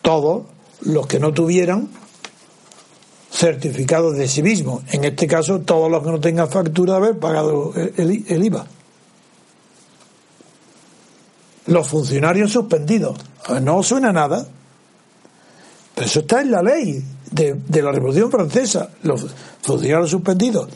Todos 0.00 0.44
los 0.82 1.08
que 1.08 1.18
no 1.18 1.32
tuvieran 1.32 1.88
certificado 3.32 4.12
de 4.12 4.28
sí 4.28 4.44
mismo. 4.44 4.82
En 4.92 5.04
este 5.04 5.26
caso, 5.26 5.60
todos 5.60 5.90
los 5.90 6.04
que 6.04 6.10
no 6.10 6.20
tengan 6.20 6.48
factura 6.48 6.92
de 6.92 6.98
haber 6.98 7.18
pagado 7.18 7.72
el, 7.74 8.44
IVA. 8.44 8.66
Los 11.66 11.88
funcionarios 11.88 12.52
suspendidos. 12.52 13.18
No 13.60 13.82
suena 13.82 14.12
nada. 14.12 14.46
Pero 15.96 16.06
eso 16.06 16.20
está 16.20 16.42
en 16.42 16.52
la 16.52 16.62
ley 16.62 17.04
de 17.32 17.82
la 17.82 17.90
Revolución 17.90 18.30
Francesa. 18.30 18.90
Los 19.02 19.26
funcionarios 19.62 20.10
suspendidos. 20.10 20.68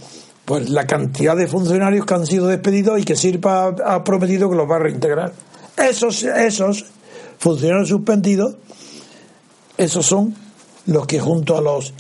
Pues 0.53 0.69
la 0.69 0.87
cantidad 0.87 1.35
de 1.35 1.47
funcionarios 1.47 2.05
que 2.05 2.13
han 2.13 2.27
sido 2.27 2.47
despedidos 2.47 3.01
y 3.01 3.05
que 3.05 3.17
Sirpa 3.17 3.69
ha, 3.69 4.05
prometido 4.05 4.51
que 4.51 4.57
los 4.57 4.71
va 4.71 4.77
a 4.77 4.81
reintegrar. 4.81 5.33
Esos, 5.79 6.25
esos 6.25 6.85
funcionarios 7.39 7.89
suspendidos, 7.89 8.57
esos 9.79 10.05
son 10.05 10.37
los 10.85 11.07
que 11.07 11.21
junto 11.21 11.57
a 11.57 11.63
los 11.63 11.95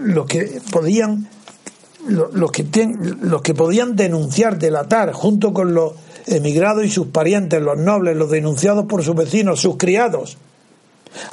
los 0.00 0.24
que 0.24 0.62
podían 0.72 1.28
los 2.08 2.50
que, 2.50 2.64
ten, 2.64 3.18
los 3.28 3.42
que 3.42 3.52
podían 3.52 3.96
denunciar, 3.96 4.58
delatar, 4.58 5.12
junto 5.12 5.52
con 5.52 5.74
los 5.74 5.92
emigrados 6.26 6.86
y 6.86 6.90
sus 6.90 7.08
parientes, 7.08 7.60
los 7.60 7.76
nobles, 7.76 8.16
los 8.16 8.30
denunciados 8.30 8.86
por 8.86 9.04
sus 9.04 9.14
vecinos, 9.14 9.60
sus 9.60 9.76
criados, 9.76 10.38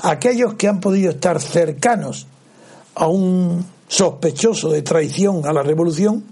aquellos 0.01 0.55
que 0.55 0.67
han 0.67 0.81
podido 0.81 1.11
estar 1.11 1.39
cercanos 1.41 2.27
a 2.93 3.07
un 3.07 3.71
sospechoso 3.93 4.71
de 4.71 4.81
traición 4.81 5.45
a 5.45 5.53
la 5.53 5.61
revolución, 5.61 6.23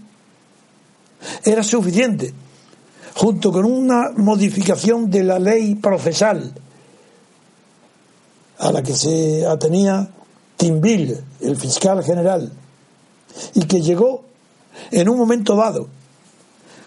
era 1.44 1.62
suficiente, 1.62 2.34
junto 3.14 3.52
con 3.52 3.66
una 3.66 4.10
modificación 4.18 5.12
de 5.12 5.24
la 5.24 5.38
ley 5.38 5.76
procesal 5.76 6.54
a 8.58 8.72
la 8.72 8.82
que 8.82 8.94
se 8.94 9.46
atenía 9.46 10.10
Tinville, 10.58 11.20
el 11.42 11.56
fiscal 11.56 12.04
general, 12.04 12.52
y 13.54 13.66
que 13.66 13.82
llegó 13.82 14.24
en 14.90 15.08
un 15.08 15.18
momento 15.20 15.56
dado, 15.56 15.88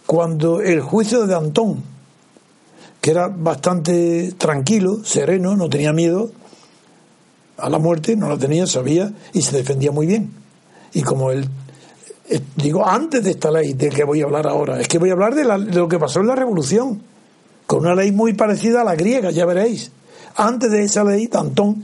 cuando 0.07 0.61
el 0.61 0.81
juicio 0.81 1.21
de 1.21 1.35
Danton, 1.35 1.85
que 3.01 3.13
era 3.13 3.29
bastante 3.29 4.33
tranquilo, 4.33 5.05
sereno, 5.05 5.55
no 5.55 5.69
tenía 5.69 5.93
miedo 5.93 6.33
a 7.59 7.71
la 7.71 7.79
muerte, 7.79 8.17
no 8.17 8.29
la 8.29 8.39
tenía, 8.39 8.67
sabía 8.67 9.13
y 9.33 9.43
se 9.43 9.57
defendía 9.57 9.93
muy 9.93 10.09
bien. 10.09 10.44
Y 10.95 11.03
como 11.03 11.31
él, 11.31 11.49
digo, 12.57 12.87
antes 12.87 13.23
de 13.23 13.33
esta 13.33 13.51
ley 13.51 13.75
de 13.75 13.91
que 13.91 14.05
voy 14.05 14.23
a 14.23 14.25
hablar 14.25 14.47
ahora, 14.47 14.81
es 14.81 14.89
que 14.89 14.99
voy 14.99 15.11
a 15.11 15.13
hablar 15.13 15.35
de, 15.35 15.45
la, 15.45 15.59
de 15.59 15.75
lo 15.75 15.89
que 15.89 15.99
pasó 15.99 16.21
en 16.21 16.29
la 16.29 16.37
revolución, 16.37 17.03
con 17.67 17.81
una 17.81 17.95
ley 17.95 18.13
muy 18.13 18.35
parecida 18.35 18.83
a 18.83 18.85
la 18.85 18.95
griega, 18.95 19.31
ya 19.31 19.47
veréis. 19.47 19.91
Antes 20.37 20.71
de 20.71 20.83
esa 20.83 21.05
ley, 21.05 21.27
Danton 21.27 21.83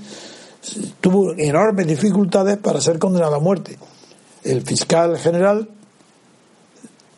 tuvo 1.01 1.33
enormes 1.37 1.87
dificultades 1.87 2.59
para 2.59 2.81
ser 2.81 2.99
condenado 2.99 3.37
a 3.37 3.41
muerte. 3.41 3.79
El 4.43 4.63
fiscal 4.63 5.19
general 5.19 5.69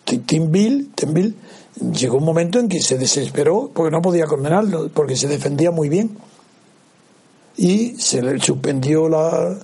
Tinville, 0.05 0.89
Tinville 0.95 1.35
llegó 1.93 2.19
un 2.19 2.25
momento 2.25 2.59
en 2.59 2.69
que 2.69 2.81
se 2.81 2.99
desesperó 2.99 3.71
porque 3.73 3.91
no 3.91 4.03
podía 4.03 4.27
condenarlo, 4.27 4.91
porque 4.93 5.17
se 5.17 5.29
defendía 5.29 5.71
muy 5.71 5.89
bien. 5.89 6.17
Y 7.57 7.97
se 7.99 8.23
le 8.23 8.41
suspendió 8.41 9.09
la, 9.09 9.57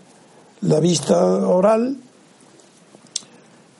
la 0.60 0.80
vista 0.80 1.18
oral 1.24 1.96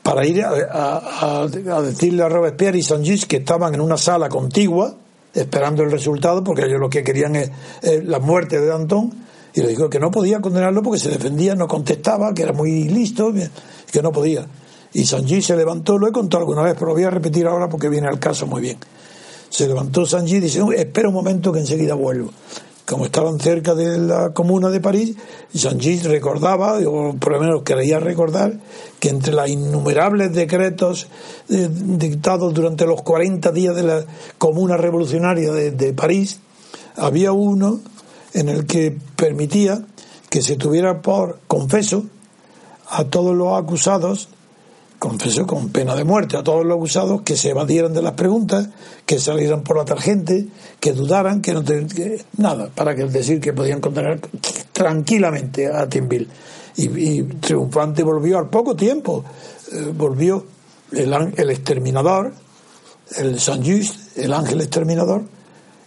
para 0.08 0.26
ir 0.26 0.42
a, 0.42 0.52
a, 0.72 1.42
a 1.42 1.82
decirle 1.82 2.22
a 2.22 2.30
Robespierre 2.30 2.78
y 2.78 2.82
Saint-Just 2.82 3.24
que 3.24 3.36
estaban 3.36 3.74
en 3.74 3.82
una 3.82 3.98
sala 3.98 4.30
contigua 4.30 4.94
esperando 5.34 5.82
el 5.82 5.90
resultado 5.90 6.42
porque 6.42 6.64
ellos 6.64 6.80
lo 6.80 6.88
que 6.88 7.04
querían 7.04 7.36
es, 7.36 7.50
es 7.82 8.02
la 8.06 8.18
muerte 8.18 8.58
de 8.58 8.68
Danton 8.68 9.12
y 9.52 9.60
le 9.60 9.68
dijo 9.68 9.90
que 9.90 10.00
no 10.00 10.10
podía 10.10 10.40
condenarlo 10.40 10.82
porque 10.82 10.98
se 10.98 11.10
defendía, 11.10 11.54
no 11.54 11.68
contestaba, 11.68 12.32
que 12.32 12.44
era 12.44 12.54
muy 12.54 12.84
listo, 12.84 13.34
que 13.92 14.00
no 14.00 14.10
podía. 14.10 14.46
Y 14.94 15.04
Sanji 15.04 15.42
se 15.42 15.54
levantó, 15.54 15.98
lo 15.98 16.08
he 16.08 16.12
contado 16.12 16.40
alguna 16.40 16.62
vez, 16.62 16.72
pero 16.72 16.86
lo 16.86 16.92
voy 16.94 17.04
a 17.04 17.10
repetir 17.10 17.46
ahora 17.46 17.68
porque 17.68 17.90
viene 17.90 18.08
al 18.08 18.18
caso 18.18 18.46
muy 18.46 18.62
bien. 18.62 18.78
Se 19.50 19.68
levantó 19.68 20.06
Sanji 20.06 20.36
y 20.36 20.40
dice, 20.40 20.62
espera 20.74 21.08
un 21.08 21.14
momento 21.16 21.52
que 21.52 21.58
enseguida 21.58 21.92
vuelvo. 21.92 22.30
Como 22.88 23.04
estaban 23.04 23.38
cerca 23.38 23.74
de 23.74 23.98
la 23.98 24.32
comuna 24.32 24.70
de 24.70 24.80
París, 24.80 25.14
Sanji 25.54 25.98
recordaba, 25.98 26.78
o 26.78 27.14
por 27.16 27.32
lo 27.32 27.40
menos 27.40 27.60
creía 27.62 28.00
recordar, 28.00 28.54
que 28.98 29.10
entre 29.10 29.34
los 29.34 29.46
innumerables 29.46 30.32
decretos 30.32 31.06
eh, 31.50 31.68
dictados 31.70 32.54
durante 32.54 32.86
los 32.86 33.02
40 33.02 33.52
días 33.52 33.76
de 33.76 33.82
la 33.82 34.04
comuna 34.38 34.78
revolucionaria 34.78 35.52
de 35.52 35.92
París, 35.92 36.40
había 36.96 37.32
uno 37.32 37.80
en 38.32 38.48
el 38.48 38.64
que 38.64 38.96
permitía 39.16 39.84
que 40.30 40.40
se 40.40 40.56
tuviera 40.56 41.02
por 41.02 41.40
confeso 41.46 42.04
a 42.88 43.04
todos 43.04 43.36
los 43.36 43.58
acusados 43.58 44.30
confesó 44.98 45.46
con 45.46 45.68
pena 45.68 45.94
de 45.94 46.04
muerte 46.04 46.36
a 46.36 46.42
todos 46.42 46.64
los 46.64 46.76
acusados 46.76 47.22
que 47.22 47.36
se 47.36 47.50
evadieran 47.50 47.94
de 47.94 48.02
las 48.02 48.12
preguntas, 48.12 48.68
que 49.06 49.18
salieran 49.18 49.62
por 49.62 49.76
la 49.76 49.84
tarjente, 49.84 50.46
que 50.80 50.92
dudaran, 50.92 51.40
que 51.40 51.52
no 51.52 51.64
que, 51.64 52.24
nada, 52.36 52.68
para 52.74 52.94
que 52.94 53.04
decir 53.04 53.40
que 53.40 53.52
podían 53.52 53.80
condenar 53.80 54.20
tranquilamente 54.72 55.68
a 55.68 55.88
Tinville. 55.88 56.26
Y, 56.76 57.22
triunfante 57.22 58.02
volvió 58.02 58.38
al 58.38 58.48
poco 58.48 58.76
tiempo, 58.76 59.24
eh, 59.72 59.92
volvió 59.96 60.44
el, 60.92 61.12
el, 61.36 61.50
exterminador, 61.50 62.32
el 63.16 63.40
Saint 63.40 63.66
Just, 63.66 64.16
el 64.16 64.32
ángel 64.32 64.60
exterminador, 64.60 65.22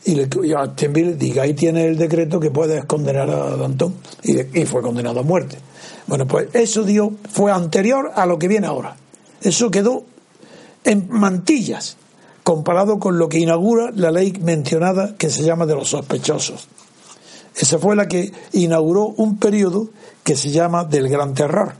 y, 0.04 0.16
le, 0.16 0.28
y 0.44 0.54
a 0.54 0.76
Tinville 0.76 1.16
diga, 1.16 1.44
ahí 1.44 1.54
tiene 1.54 1.86
el 1.88 1.98
decreto 1.98 2.40
que 2.40 2.52
puedes 2.52 2.84
condenar 2.86 3.30
a 3.30 3.56
Danton, 3.56 3.96
y, 4.24 4.60
y 4.60 4.66
fue 4.66 4.82
condenado 4.82 5.22
a 5.22 5.24
muerte. 5.24 5.58
Bueno, 6.12 6.28
pues 6.28 6.50
eso 6.52 6.84
dio, 6.84 7.14
fue 7.32 7.54
anterior 7.54 8.12
a 8.14 8.26
lo 8.26 8.38
que 8.38 8.50
viene 8.50 8.68
ahora. 8.68 8.98
Eso 9.42 9.72
quedó 9.72 10.04
en 10.84 11.08
mantillas 11.10 11.96
comparado 12.44 13.00
con 13.00 13.18
lo 13.18 13.30
que 13.30 13.40
inaugura 13.40 13.92
la 13.96 14.12
ley 14.12 14.34
mencionada 14.42 15.16
que 15.16 15.30
se 15.30 15.44
llama 15.44 15.66
de 15.66 15.76
los 15.76 15.88
sospechosos. 15.88 16.68
Esa 17.56 17.80
fue 17.80 17.96
la 17.96 18.10
que 18.10 18.34
inauguró 18.52 19.06
un 19.06 19.38
periodo 19.38 19.88
que 20.22 20.36
se 20.36 20.50
llama 20.50 20.84
del 20.84 21.08
Gran 21.08 21.34
Terror. 21.34 21.76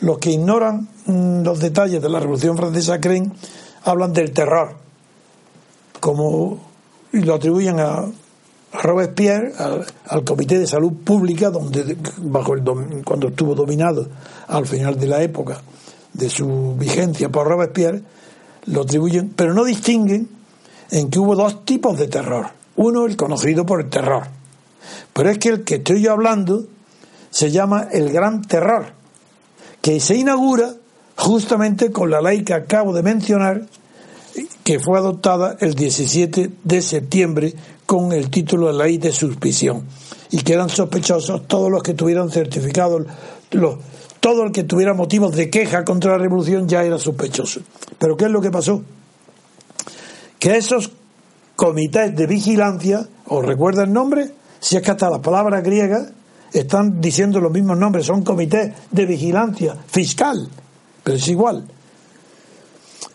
Los 0.00 0.18
que 0.18 0.32
ignoran 0.32 0.88
mmm, 1.06 1.42
los 1.44 1.60
detalles 1.60 2.02
de 2.02 2.08
la 2.08 2.18
Revolución 2.18 2.56
Francesa 2.56 3.00
creen, 3.00 3.32
hablan 3.84 4.12
del 4.12 4.32
terror, 4.32 4.74
como 6.00 6.58
y 7.12 7.20
lo 7.20 7.34
atribuyen 7.34 7.78
a, 7.78 8.04
Robespierre, 8.72 9.52
al, 9.58 9.84
al, 10.06 10.24
Comité 10.24 10.58
de 10.58 10.66
Salud 10.66 10.92
Pública, 11.04 11.50
donde 11.50 11.96
bajo 12.18 12.54
el 12.54 12.62
cuando 13.04 13.28
estuvo 13.28 13.54
dominado 13.54 14.08
al 14.46 14.66
final 14.66 14.98
de 14.98 15.06
la 15.06 15.22
época 15.22 15.60
de 16.12 16.30
su 16.30 16.76
vigencia 16.76 17.28
por 17.28 17.48
Robespierre, 17.48 18.02
lo 18.66 18.82
atribuyen, 18.82 19.30
pero 19.30 19.54
no 19.54 19.64
distinguen 19.64 20.28
en 20.90 21.10
que 21.10 21.18
hubo 21.18 21.34
dos 21.34 21.64
tipos 21.64 21.98
de 21.98 22.08
terror. 22.08 22.46
Uno, 22.76 23.06
el 23.06 23.16
conocido 23.16 23.66
por 23.66 23.80
el 23.80 23.90
terror. 23.90 24.24
Pero 25.12 25.30
es 25.30 25.38
que 25.38 25.48
el 25.50 25.64
que 25.64 25.76
estoy 25.76 26.02
yo 26.02 26.12
hablando 26.12 26.64
se 27.30 27.50
llama 27.50 27.88
el 27.92 28.10
Gran 28.10 28.42
Terror, 28.42 28.86
que 29.80 30.00
se 30.00 30.16
inaugura 30.16 30.74
justamente 31.16 31.92
con 31.92 32.10
la 32.10 32.20
ley 32.20 32.42
que 32.42 32.54
acabo 32.54 32.92
de 32.92 33.02
mencionar, 33.02 33.66
que 34.64 34.78
fue 34.78 34.98
adoptada 34.98 35.56
el 35.60 35.74
17 35.74 36.50
de 36.62 36.82
septiembre 36.82 37.54
con 37.90 38.12
el 38.12 38.30
título 38.30 38.68
de 38.68 38.84
ley 38.84 38.98
de 38.98 39.10
suspición, 39.10 39.82
y 40.30 40.42
que 40.42 40.52
eran 40.52 40.68
sospechosos 40.68 41.48
todos 41.48 41.68
los 41.68 41.82
que 41.82 41.92
tuvieran 41.92 42.30
certificados 42.30 43.02
los 43.50 43.78
todo 44.20 44.44
el 44.44 44.52
que 44.52 44.62
tuviera 44.62 44.94
motivos 44.94 45.34
de 45.34 45.50
queja 45.50 45.84
contra 45.84 46.12
la 46.12 46.18
revolución 46.18 46.68
ya 46.68 46.84
era 46.84 47.00
sospechoso. 47.00 47.62
Pero 47.98 48.16
¿qué 48.16 48.26
es 48.26 48.30
lo 48.30 48.40
que 48.40 48.52
pasó? 48.52 48.84
Que 50.38 50.56
esos 50.56 50.92
comités 51.56 52.14
de 52.14 52.28
vigilancia, 52.28 53.08
¿os 53.26 53.44
recuerda 53.44 53.82
el 53.82 53.92
nombre? 53.92 54.34
Si 54.60 54.76
es 54.76 54.82
que 54.82 54.92
hasta 54.92 55.10
las 55.10 55.18
palabras 55.18 55.64
griegas 55.64 56.12
están 56.52 57.00
diciendo 57.00 57.40
los 57.40 57.50
mismos 57.50 57.76
nombres, 57.76 58.06
son 58.06 58.22
comités 58.22 58.72
de 58.88 59.04
vigilancia 59.04 59.76
fiscal, 59.88 60.48
pero 61.02 61.16
es 61.16 61.26
igual. 61.26 61.66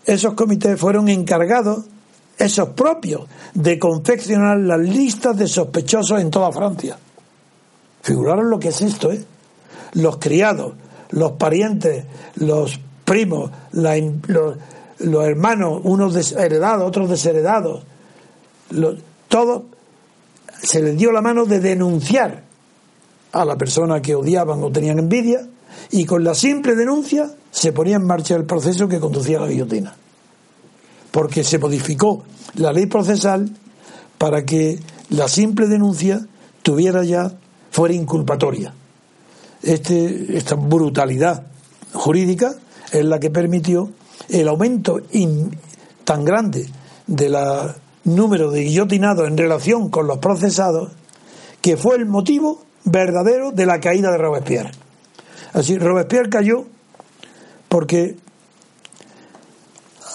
Esos 0.06 0.34
comités 0.34 0.78
fueron 0.78 1.08
encargados, 1.08 1.86
esos 2.38 2.70
propios, 2.70 3.28
de 3.54 3.80
confeccionar 3.80 4.58
las 4.60 4.80
listas 4.80 5.38
de 5.38 5.48
sospechosos 5.48 6.20
en 6.20 6.30
toda 6.30 6.52
Francia. 6.52 6.98
Figuraron 8.02 8.50
lo 8.50 8.60
que 8.60 8.70
es 8.70 8.82
esto, 8.82 9.12
¿eh? 9.12 9.24
Los 9.94 10.18
criados, 10.18 10.74
los 11.12 11.34
parientes, 11.34 12.06
los 12.36 12.80
primos, 13.06 13.52
la, 13.72 13.96
los, 14.28 15.26
hermanos, 15.26 15.82
unos 15.84 16.14
desheredados, 16.14 16.88
otros 16.88 17.10
desheredados, 17.10 17.84
los, 18.72 18.98
todo 19.28 19.66
se 20.62 20.82
les 20.82 20.98
dio 20.98 21.12
la 21.12 21.22
mano 21.22 21.46
de 21.46 21.60
denunciar 21.60 22.44
a 23.32 23.46
la 23.46 23.58
persona 23.58 24.02
que 24.02 24.16
odiaban 24.16 24.64
o 24.64 24.72
tenían 24.72 25.00
envidia 25.00 25.48
y 25.92 26.06
con 26.06 26.24
la 26.24 26.34
simple 26.34 26.76
denuncia 26.76 27.30
se 27.52 27.72
ponía 27.72 27.98
en 27.98 28.06
marcha 28.06 28.36
el 28.36 28.46
proceso 28.46 28.88
que 28.88 29.00
conducía 29.00 29.38
a 29.38 29.42
la 29.42 29.48
guillotina. 29.48 29.96
Porque 31.16 31.46
se 31.46 31.60
modificó 31.60 32.26
la 32.56 32.74
ley 32.74 32.88
procesal 32.88 33.50
para 34.18 34.44
que 34.44 34.80
la 35.10 35.30
simple 35.30 35.68
denuncia 35.68 36.20
tuviera 36.62 37.06
ya, 37.06 37.32
fuera 37.72 37.94
inculpatoria 37.94 38.74
este, 39.66 40.38
esta 40.38 40.56
brutalidad 40.56 41.48
jurídica 41.94 42.54
es 42.92 43.04
la 43.04 43.20
que 43.20 43.32
permitió 43.32 43.90
el 44.30 44.48
aumento 44.48 45.02
tan 46.04 46.24
grande 46.24 46.70
del 47.08 47.36
número 48.04 48.52
de 48.52 48.62
guillotinados 48.62 49.28
en 49.28 49.38
relación 49.38 49.90
con 49.90 50.08
los 50.08 50.20
procesados 50.20 50.92
que 51.62 51.78
fue 51.78 51.96
el 51.96 52.06
motivo 52.06 52.62
verdadero 52.84 53.52
de 53.52 53.66
la 53.66 53.80
caída 53.80 54.12
de 54.12 54.20
Robespierre. 54.20 54.72
Así, 55.54 55.78
Robespierre 55.80 56.30
cayó 56.30 56.66
porque 57.68 58.18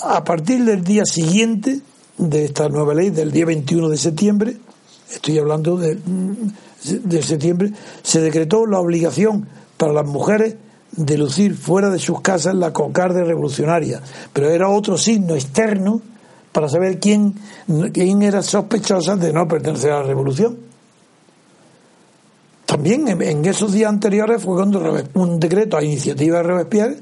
a 0.02 0.24
partir 0.24 0.64
del 0.64 0.82
día 0.84 1.04
siguiente 1.04 1.80
de 2.18 2.44
esta 2.44 2.68
nueva 2.68 2.94
ley, 2.94 3.10
del 3.10 3.32
día 3.32 3.46
21 3.46 3.88
de 3.88 3.96
septiembre, 3.96 4.56
estoy 5.10 5.38
hablando 5.38 5.76
de 5.76 5.98
de 6.84 7.22
septiembre, 7.22 7.72
se 8.02 8.20
decretó 8.20 8.66
la 8.66 8.80
obligación 8.80 9.46
para 9.76 9.92
las 9.92 10.06
mujeres 10.06 10.56
de 10.92 11.18
lucir 11.18 11.54
fuera 11.54 11.90
de 11.90 11.98
sus 11.98 12.20
casas 12.20 12.54
la 12.54 12.72
cocarde 12.72 13.24
revolucionaria, 13.24 14.00
pero 14.32 14.50
era 14.50 14.68
otro 14.68 14.96
signo 14.96 15.34
externo 15.34 16.00
para 16.52 16.68
saber 16.68 16.98
quién, 16.98 17.34
quién 17.92 18.22
era 18.22 18.42
sospechosa 18.42 19.16
de 19.16 19.32
no 19.32 19.46
pertenecer 19.46 19.92
a 19.92 20.00
la 20.00 20.06
revolución. 20.06 20.58
También 22.66 23.08
en 23.08 23.44
esos 23.44 23.72
días 23.72 23.90
anteriores 23.90 24.42
fue 24.42 24.54
cuando 24.54 24.80
un 25.14 25.38
decreto 25.38 25.76
a 25.76 25.84
iniciativa 25.84 26.38
de 26.38 26.42
Robespierre 26.44 26.98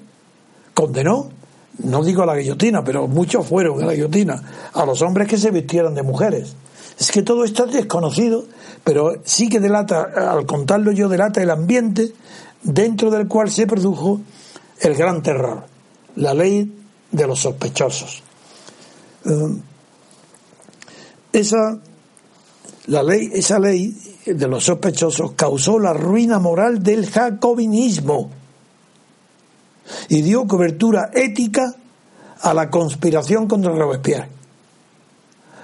condenó, 0.75 1.31
no 1.79 2.03
digo 2.03 2.23
a 2.23 2.27
la 2.27 2.37
guillotina, 2.37 2.83
pero 2.83 3.07
muchos 3.07 3.47
fueron 3.47 3.83
a 3.83 3.87
la 3.87 3.95
guillotina, 3.95 4.71
a 4.73 4.85
los 4.85 5.01
hombres 5.03 5.29
que 5.29 5.39
se 5.39 5.51
vistieran 5.51 5.95
de 5.95 6.03
mujeres. 6.03 6.55
Es 6.99 7.13
que 7.13 7.23
todo 7.23 7.45
esto 7.45 7.67
es 7.67 7.73
desconocido, 7.73 8.45
pero 8.83 9.21
sí 9.25 9.49
que 9.49 9.61
delata, 9.61 10.33
al 10.33 10.47
contarlo 10.47 10.91
yo, 10.91 11.09
delata 11.09 11.41
el 11.41 11.51
ambiente 11.51 12.13
dentro 12.63 13.11
del 13.11 13.29
cual 13.29 13.51
se 13.51 13.67
produjo 13.67 14.21
el 14.81 14.95
gran 14.95 15.23
terror, 15.23 15.65
la 16.17 16.35
ley 16.35 16.73
de 17.11 17.27
los 17.27 17.41
sospechosos. 17.41 18.23
Uh, 19.25 19.57
esa, 21.33 21.79
la 22.87 23.03
ley, 23.03 23.31
esa 23.33 23.59
ley 23.61 23.97
de 24.27 24.49
los 24.49 24.65
sospechosos 24.65 25.33
causó 25.33 25.79
la 25.79 25.93
ruina 25.93 26.39
moral 26.39 26.83
del 26.83 27.09
jacobinismo 27.09 28.31
y 30.09 30.23
dio 30.23 30.47
cobertura 30.47 31.11
ética 31.13 31.75
a 32.41 32.55
la 32.55 32.71
conspiración 32.71 33.47
contra 33.47 33.73
Robespierre. 33.73 34.29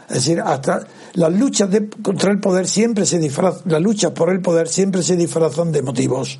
Es 0.08 0.14
decir, 0.16 0.40
hasta 0.40 0.86
las 1.14 1.32
luchas 1.32 1.70
de, 1.70 1.88
contra 1.88 2.30
el 2.30 2.40
poder 2.40 2.66
siempre 2.66 3.06
se 3.06 3.18
disfrazan, 3.18 3.62
las 3.66 3.80
luchas 3.80 4.12
por 4.12 4.30
el 4.30 4.40
poder 4.40 4.68
siempre 4.68 5.02
se 5.02 5.16
disfrazan 5.16 5.72
de 5.72 5.82
motivos 5.82 6.38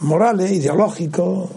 morales, 0.00 0.50
ideológicos. 0.50 1.50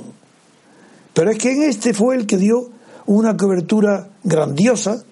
Pero 1.13 1.31
es 1.31 1.37
que 1.37 1.51
en 1.51 1.63
este 1.63 1.93
fue 1.93 2.15
el 2.15 2.25
que 2.25 2.37
dio 2.37 2.69
una 3.05 3.37
cobertura 3.37 4.09
grandiosa 4.23 5.03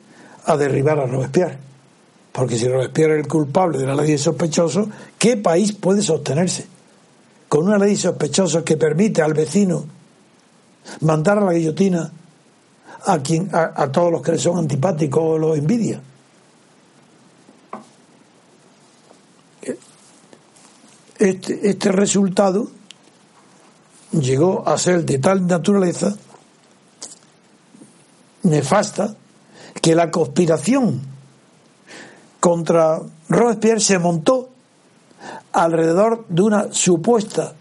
a 0.45 0.57
derribar 0.57 0.99
a 0.99 1.05
Robespierre. 1.05 1.57
Porque 2.31 2.57
si 2.57 2.67
Robespierre 2.67 3.19
es 3.19 3.25
el 3.25 3.27
culpable 3.27 3.77
de 3.77 3.85
la 3.85 3.95
ley 3.95 4.11
de 4.11 4.17
sospechosos, 4.17 4.87
¿qué 5.17 5.37
país 5.37 5.71
puede 5.71 6.01
sostenerse? 6.01 6.65
Con 7.53 7.67
una 7.67 7.77
ley 7.77 7.91
de 7.91 8.01
sospechosos 8.01 8.63
que 8.63 8.77
permite 8.77 9.21
al 9.21 9.35
vecino 9.35 9.85
mandar 11.01 11.37
a 11.37 11.41
la 11.41 11.53
guillotina 11.53 12.11
a, 13.05 13.19
quien, 13.19 13.47
a, 13.53 13.91
todos 13.91 14.11
los 14.11 14.23
que 14.23 14.31
le 14.31 14.39
son 14.39 14.57
antipáticos 14.57 15.21
o 15.23 15.37
los 15.37 15.55
envidia. 15.55 16.01
Este, 21.19 21.69
este 21.69 21.91
resultado 21.91 22.71
llegó 24.13 24.67
a 24.67 24.75
ser 24.79 25.05
de 25.05 25.19
tal 25.19 25.45
naturaleza 25.45 26.15
nefasta 28.41 29.15
que 29.79 29.93
la 29.93 30.09
conspiración 30.09 31.01
contra 32.39 32.99
Robespierre 33.29 33.79
se 33.79 33.99
montó 33.99 34.52
alrededor 35.53 36.25
de 36.27 36.41
una 36.41 36.73
supuesta 36.73 37.53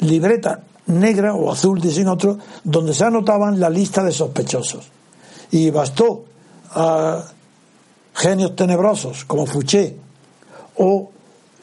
libreta 0.00 0.62
negra 0.86 1.34
o 1.34 1.50
azul, 1.50 1.80
dicen 1.80 2.08
otros, 2.08 2.38
donde 2.64 2.92
se 2.92 3.04
anotaban 3.04 3.58
la 3.60 3.70
lista 3.70 4.02
de 4.02 4.12
sospechosos. 4.12 4.88
Y 5.50 5.70
bastó 5.70 6.24
a 6.70 7.24
genios 8.14 8.56
tenebrosos 8.56 9.24
como 9.24 9.46
Fouché 9.46 9.96
o 10.76 11.10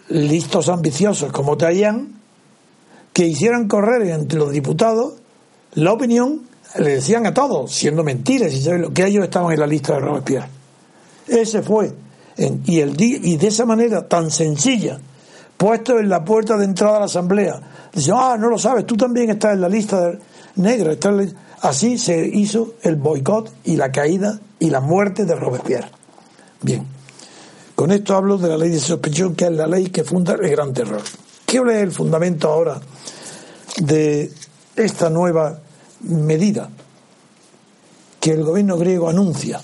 listos 0.10 0.70
ambiciosos 0.70 1.32
como 1.32 1.58
Taillán 1.58 2.20
que 3.14 3.28
hicieran 3.28 3.68
correr 3.68 4.04
entre 4.08 4.40
los 4.40 4.52
diputados 4.52 5.14
la 5.74 5.94
opinión, 5.94 6.42
le 6.78 6.96
decían 6.96 7.26
a 7.28 7.34
todos, 7.34 7.72
siendo 7.72 8.04
mentiras, 8.04 8.52
que 8.94 9.06
ellos 9.06 9.24
estaban 9.24 9.54
en 9.54 9.60
la 9.60 9.68
lista 9.68 9.94
de 9.94 10.00
Robespierre. 10.00 10.48
Ese 11.28 11.62
fue, 11.62 11.94
y, 12.66 12.80
el, 12.80 12.96
y 13.00 13.38
de 13.38 13.48
esa 13.48 13.66
manera 13.66 14.08
tan 14.08 14.32
sencilla, 14.32 15.00
puesto 15.58 16.00
en 16.00 16.08
la 16.08 16.24
puerta 16.24 16.56
de 16.56 16.66
entrada 16.66 16.98
a 16.98 17.00
la 17.00 17.06
asamblea, 17.06 17.60
dice, 17.94 18.12
ah, 18.16 18.38
no 18.40 18.50
lo 18.50 18.58
sabes, 18.58 18.86
tú 18.86 18.96
también 18.96 19.30
estás 19.30 19.54
en 19.54 19.62
la 19.62 19.70
lista 19.70 20.14
negra. 20.56 20.96
Así 21.62 21.98
se 21.98 22.26
hizo 22.26 22.76
el 22.82 22.96
boicot 22.96 23.52
y 23.66 23.76
la 23.76 23.92
caída 23.92 24.40
y 24.60 24.70
la 24.70 24.80
muerte 24.80 25.26
de 25.26 25.36
Robespierre. 25.36 25.90
Bien, 26.62 26.86
con 27.76 27.92
esto 27.92 28.16
hablo 28.16 28.38
de 28.38 28.48
la 28.48 28.58
ley 28.58 28.70
de 28.70 28.80
sospechosos, 28.80 29.36
que 29.36 29.46
es 29.46 29.52
la 29.52 29.68
ley 29.68 29.90
que 29.90 30.06
funda 30.06 30.34
el 30.34 30.50
gran 30.50 30.74
terror. 30.74 31.02
¿Qué 31.46 31.58
es 31.58 31.76
el 31.78 31.92
fundamento 31.92 32.50
ahora 32.50 32.80
de 33.78 34.32
esta 34.76 35.10
nueva 35.10 35.60
medida 36.02 36.70
que 38.20 38.32
el 38.32 38.44
gobierno 38.44 38.78
griego 38.78 39.10
anuncia? 39.10 39.60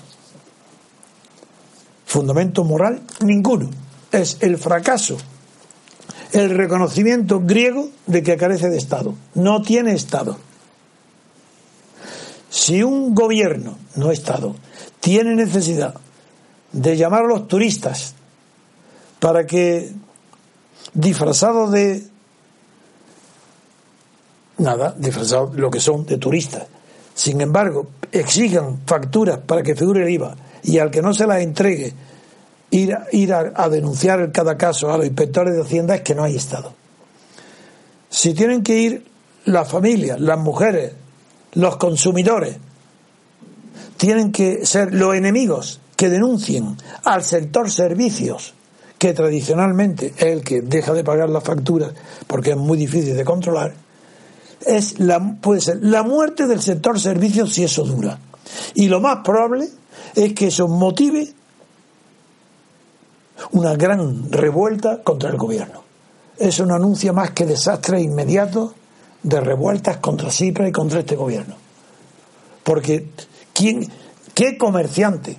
Fundamento 2.16 2.64
moral, 2.64 3.02
ninguno. 3.26 3.70
Es 4.10 4.38
el 4.40 4.58
fracaso 4.58 5.18
el 6.32 6.50
reconocimiento 6.52 7.42
griego 7.42 7.90
de 8.08 8.24
que 8.24 8.38
carece 8.38 8.70
de 8.70 8.78
Estado. 8.78 9.16
No 9.34 9.62
tiene 9.62 9.92
Estado. 9.92 10.38
Si 12.50 12.82
un 12.84 13.14
gobierno, 13.14 13.78
no 13.96 14.12
Estado, 14.12 14.56
tiene 15.02 15.36
necesidad 15.36 15.96
de 16.72 16.96
llamar 16.96 17.26
a 17.26 17.28
los 17.28 17.50
turistas 17.50 18.14
para 19.20 19.46
que, 19.46 19.92
disfrazados 20.94 21.70
de 21.74 22.08
nada, 24.58 24.96
disfrazados 24.98 25.54
lo 25.58 25.70
que 25.70 25.82
son 25.82 26.06
de 26.06 26.18
turistas, 26.18 26.64
sin 27.16 27.40
embargo, 27.40 27.88
exijan 28.12 28.82
facturas 28.86 29.40
para 29.40 29.64
que 29.64 29.74
figure 29.74 30.04
el 30.04 30.10
IVA 30.10 30.36
y 30.64 30.80
al 30.80 30.92
que 30.92 31.02
no 31.02 31.14
se 31.14 31.26
las 31.26 31.42
entregue 31.42 31.94
ir, 32.72 32.94
ir 33.14 33.34
a, 33.34 33.70
denunciar 33.70 34.20
en 34.20 34.32
cada 34.32 34.58
caso 34.58 34.92
a 34.92 34.98
los 34.98 35.08
inspectores 35.08 35.56
de 35.56 35.62
Hacienda 35.62 35.96
es 35.96 36.02
que 36.02 36.14
no 36.14 36.24
hay 36.24 36.36
Estado. 36.36 36.74
Si 38.10 38.34
tienen 38.34 38.64
que 38.64 38.78
ir 38.78 39.06
las 39.46 39.70
familias, 39.70 40.20
las 40.20 40.38
mujeres, 40.38 40.92
los 41.54 41.78
consumidores, 41.78 42.58
tienen 43.96 44.34
que 44.34 44.66
ser 44.66 44.94
los 44.94 45.16
enemigos 45.16 45.80
que 45.96 46.10
denuncien 46.10 46.76
al 47.06 47.24
sector 47.24 47.72
servicios, 47.72 48.54
que 48.98 49.14
tradicionalmente 49.14 50.14
es 50.18 50.24
el 50.24 50.44
que 50.44 50.62
deja 50.62 50.92
de 50.92 51.06
pagar 51.06 51.30
las 51.30 51.44
facturas 51.46 51.94
porque 52.28 52.52
es 52.52 52.58
muy 52.58 52.78
difícil 52.78 53.16
de 53.16 53.24
controlar, 53.24 53.85
es 54.66 55.00
la, 55.00 55.38
puede 55.42 55.62
ser 55.62 55.80
la 55.82 56.04
muerte 56.04 56.48
del 56.48 56.62
sector 56.62 57.00
servicios 57.00 57.54
si 57.54 57.64
eso 57.64 57.84
dura. 57.84 58.20
Y 58.74 58.88
lo 58.88 59.00
más 59.00 59.20
probable 59.24 59.70
es 60.16 60.34
que 60.34 60.48
eso 60.48 60.68
motive 60.68 61.34
una 63.52 63.76
gran 63.76 64.32
revuelta 64.32 65.04
contra 65.04 65.30
el 65.30 65.38
gobierno. 65.38 65.84
Eso 66.38 66.66
no 66.66 66.76
anuncia 66.76 67.14
más 67.14 67.32
que 67.32 67.46
desastres 67.46 68.04
inmediatos 68.04 68.72
de 69.24 69.40
revueltas 69.42 69.98
contra 69.98 70.32
Cipra 70.32 70.68
y 70.68 70.72
contra 70.72 71.00
este 71.00 71.16
gobierno. 71.16 71.56
Porque, 72.64 73.10
¿quién, 73.54 73.90
¿qué 74.34 74.58
comerciante? 74.58 75.38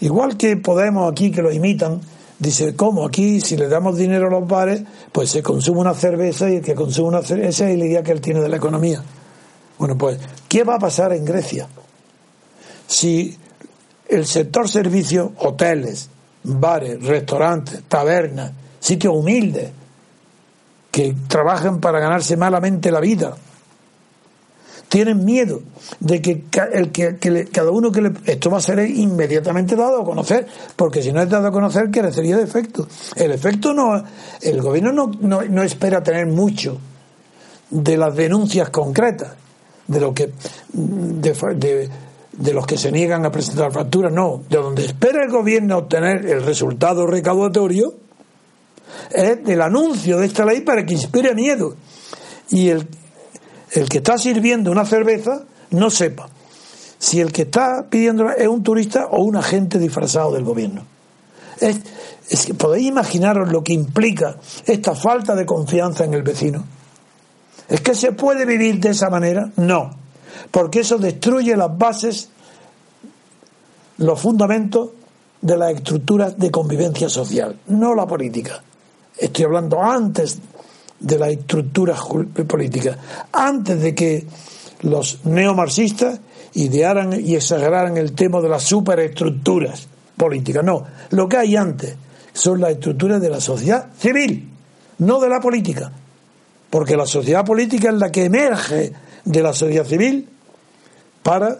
Igual 0.00 0.36
que 0.36 0.56
Podemos 0.56 1.10
aquí, 1.10 1.30
que 1.30 1.42
lo 1.42 1.52
imitan, 1.52 2.00
dice, 2.42 2.74
¿cómo? 2.74 3.06
Aquí, 3.06 3.40
si 3.40 3.56
le 3.56 3.68
damos 3.68 3.96
dinero 3.96 4.26
a 4.26 4.30
los 4.30 4.48
bares, 4.48 4.82
pues 5.12 5.30
se 5.30 5.42
consume 5.42 5.80
una 5.80 5.94
cerveza 5.94 6.50
y 6.50 6.56
el 6.56 6.62
que 6.62 6.74
consume 6.74 7.08
una 7.08 7.22
cerveza 7.22 7.70
es 7.70 7.78
la 7.78 7.84
idea 7.84 8.02
que 8.02 8.12
él 8.12 8.20
tiene 8.20 8.40
de 8.40 8.48
la 8.48 8.56
economía. 8.56 9.02
Bueno, 9.78 9.96
pues, 9.96 10.18
¿qué 10.48 10.64
va 10.64 10.74
a 10.74 10.78
pasar 10.78 11.12
en 11.12 11.24
Grecia? 11.24 11.68
Si 12.86 13.36
el 14.08 14.26
sector 14.26 14.68
servicios, 14.68 15.30
hoteles, 15.38 16.10
bares, 16.42 17.02
restaurantes, 17.02 17.82
tabernas, 17.88 18.52
sitios 18.80 19.14
humildes, 19.14 19.70
que 20.90 21.14
trabajan 21.26 21.80
para 21.80 22.00
ganarse 22.00 22.36
malamente 22.36 22.90
la 22.90 23.00
vida. 23.00 23.34
Tienen 24.92 25.24
miedo 25.24 25.62
de 26.00 26.20
que, 26.20 26.44
el 26.74 26.92
que, 26.92 27.48
cada 27.50 27.70
uno 27.70 27.90
que 27.90 28.02
le, 28.02 28.12
esto 28.26 28.50
va 28.50 28.58
a 28.58 28.60
ser 28.60 28.78
inmediatamente 28.80 29.74
dado 29.74 30.02
a 30.02 30.04
conocer, 30.04 30.46
porque 30.76 31.00
si 31.00 31.10
no 31.12 31.22
es 31.22 31.30
dado 31.30 31.46
a 31.46 31.50
conocer, 31.50 31.90
carecería 31.90 32.36
de 32.36 32.42
efecto. 32.42 32.86
El 33.16 33.32
efecto 33.32 33.72
no, 33.72 34.04
el 34.42 34.60
gobierno 34.60 34.92
no, 34.92 35.40
no, 35.48 35.62
espera 35.62 36.02
tener 36.02 36.26
mucho 36.26 36.76
de 37.70 37.96
las 37.96 38.14
denuncias 38.14 38.68
concretas, 38.68 39.32
de 39.86 39.98
lo 39.98 40.12
que, 40.12 40.34
de, 40.74 41.90
de 42.30 42.52
los 42.52 42.66
que 42.66 42.76
se 42.76 42.92
niegan 42.92 43.24
a 43.24 43.32
presentar 43.32 43.72
facturas, 43.72 44.12
no, 44.12 44.42
de 44.46 44.58
donde 44.58 44.84
espera 44.84 45.24
el 45.24 45.30
gobierno 45.30 45.78
obtener 45.78 46.26
el 46.26 46.42
resultado 46.42 47.06
recaudatorio 47.06 47.94
es 49.10 49.42
del 49.42 49.62
anuncio 49.62 50.18
de 50.18 50.26
esta 50.26 50.44
ley 50.44 50.60
para 50.60 50.84
que 50.84 50.92
inspire 50.92 51.34
miedo 51.34 51.76
y 52.50 52.68
el, 52.68 52.86
el 53.74 53.88
que 53.88 53.98
está 53.98 54.18
sirviendo 54.18 54.70
una 54.70 54.84
cerveza 54.84 55.42
no 55.70 55.90
sepa 55.90 56.28
si 56.98 57.20
el 57.20 57.32
que 57.32 57.42
está 57.42 57.86
pidiendo 57.88 58.30
es 58.30 58.46
un 58.46 58.62
turista 58.62 59.06
o 59.06 59.24
un 59.24 59.36
agente 59.36 59.78
disfrazado 59.78 60.32
del 60.32 60.44
gobierno. 60.44 60.84
Es, 61.58 61.80
podéis 62.56 62.86
imaginaros 62.86 63.50
lo 63.50 63.64
que 63.64 63.72
implica 63.72 64.36
esta 64.66 64.94
falta 64.94 65.34
de 65.34 65.44
confianza 65.44 66.04
en 66.04 66.14
el 66.14 66.22
vecino. 66.22 66.64
¿Es 67.68 67.80
que 67.80 67.96
se 67.96 68.12
puede 68.12 68.44
vivir 68.44 68.78
de 68.78 68.90
esa 68.90 69.10
manera? 69.10 69.50
No 69.56 70.02
porque 70.50 70.80
eso 70.80 70.98
destruye 70.98 71.56
las 71.56 71.76
bases, 71.76 72.28
los 73.98 74.20
fundamentos 74.20 74.90
de 75.40 75.56
las 75.56 75.74
estructuras 75.74 76.38
de 76.38 76.50
convivencia 76.50 77.08
social, 77.08 77.58
no 77.66 77.94
la 77.94 78.06
política. 78.06 78.62
Estoy 79.16 79.44
hablando 79.44 79.82
antes 79.82 80.38
de 81.02 81.18
las 81.18 81.30
estructuras 81.30 82.00
políticas, 82.46 82.96
antes 83.32 83.80
de 83.80 83.94
que 83.94 84.26
los 84.82 85.24
neomarxistas 85.24 86.20
idearan 86.54 87.18
y 87.20 87.34
exageraran 87.34 87.96
el 87.96 88.12
tema 88.12 88.40
de 88.40 88.48
las 88.48 88.62
superestructuras 88.62 89.88
políticas. 90.16 90.64
No, 90.64 90.84
lo 91.10 91.28
que 91.28 91.36
hay 91.36 91.56
antes 91.56 91.96
son 92.32 92.60
las 92.60 92.72
estructuras 92.72 93.20
de 93.20 93.30
la 93.30 93.40
sociedad 93.40 93.88
civil, 93.98 94.48
no 94.98 95.20
de 95.20 95.28
la 95.28 95.40
política. 95.40 95.90
Porque 96.70 96.96
la 96.96 97.06
sociedad 97.06 97.44
política 97.44 97.90
es 97.90 97.96
la 97.96 98.10
que 98.10 98.24
emerge 98.24 98.92
de 99.24 99.42
la 99.42 99.52
sociedad 99.52 99.84
civil 99.84 100.28
para 101.22 101.58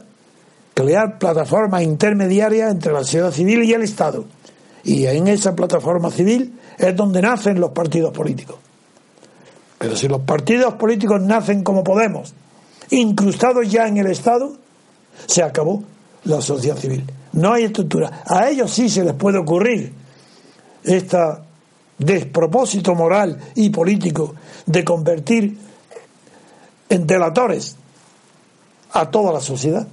crear 0.74 1.18
plataformas 1.18 1.82
intermediarias 1.82 2.70
entre 2.70 2.92
la 2.92 3.00
sociedad 3.00 3.30
civil 3.30 3.62
y 3.64 3.72
el 3.72 3.82
Estado. 3.82 4.24
Y 4.84 5.06
en 5.06 5.28
esa 5.28 5.54
plataforma 5.54 6.10
civil 6.10 6.58
es 6.78 6.96
donde 6.96 7.20
nacen 7.22 7.60
los 7.60 7.70
partidos 7.72 8.12
políticos. 8.12 8.56
Pero 9.82 9.96
si 9.96 10.06
los 10.06 10.20
partidos 10.20 10.74
políticos 10.74 11.20
nacen 11.20 11.64
como 11.64 11.82
Podemos, 11.82 12.32
incrustados 12.90 13.68
ya 13.68 13.88
en 13.88 13.96
el 13.96 14.06
Estado, 14.06 14.52
se 15.26 15.42
acabó 15.42 15.82
la 16.22 16.40
sociedad 16.40 16.76
civil. 16.76 17.04
No 17.32 17.52
hay 17.52 17.64
estructura. 17.64 18.22
A 18.24 18.48
ellos 18.48 18.70
sí 18.70 18.88
se 18.88 19.02
les 19.02 19.14
puede 19.14 19.38
ocurrir 19.38 19.92
este 20.84 21.18
despropósito 21.98 22.94
moral 22.94 23.36
y 23.56 23.70
político 23.70 24.36
de 24.66 24.84
convertir 24.84 25.58
en 26.88 27.04
delatores 27.04 27.74
a 28.92 29.10
toda 29.10 29.32
la 29.32 29.40
sociedad. 29.40 29.84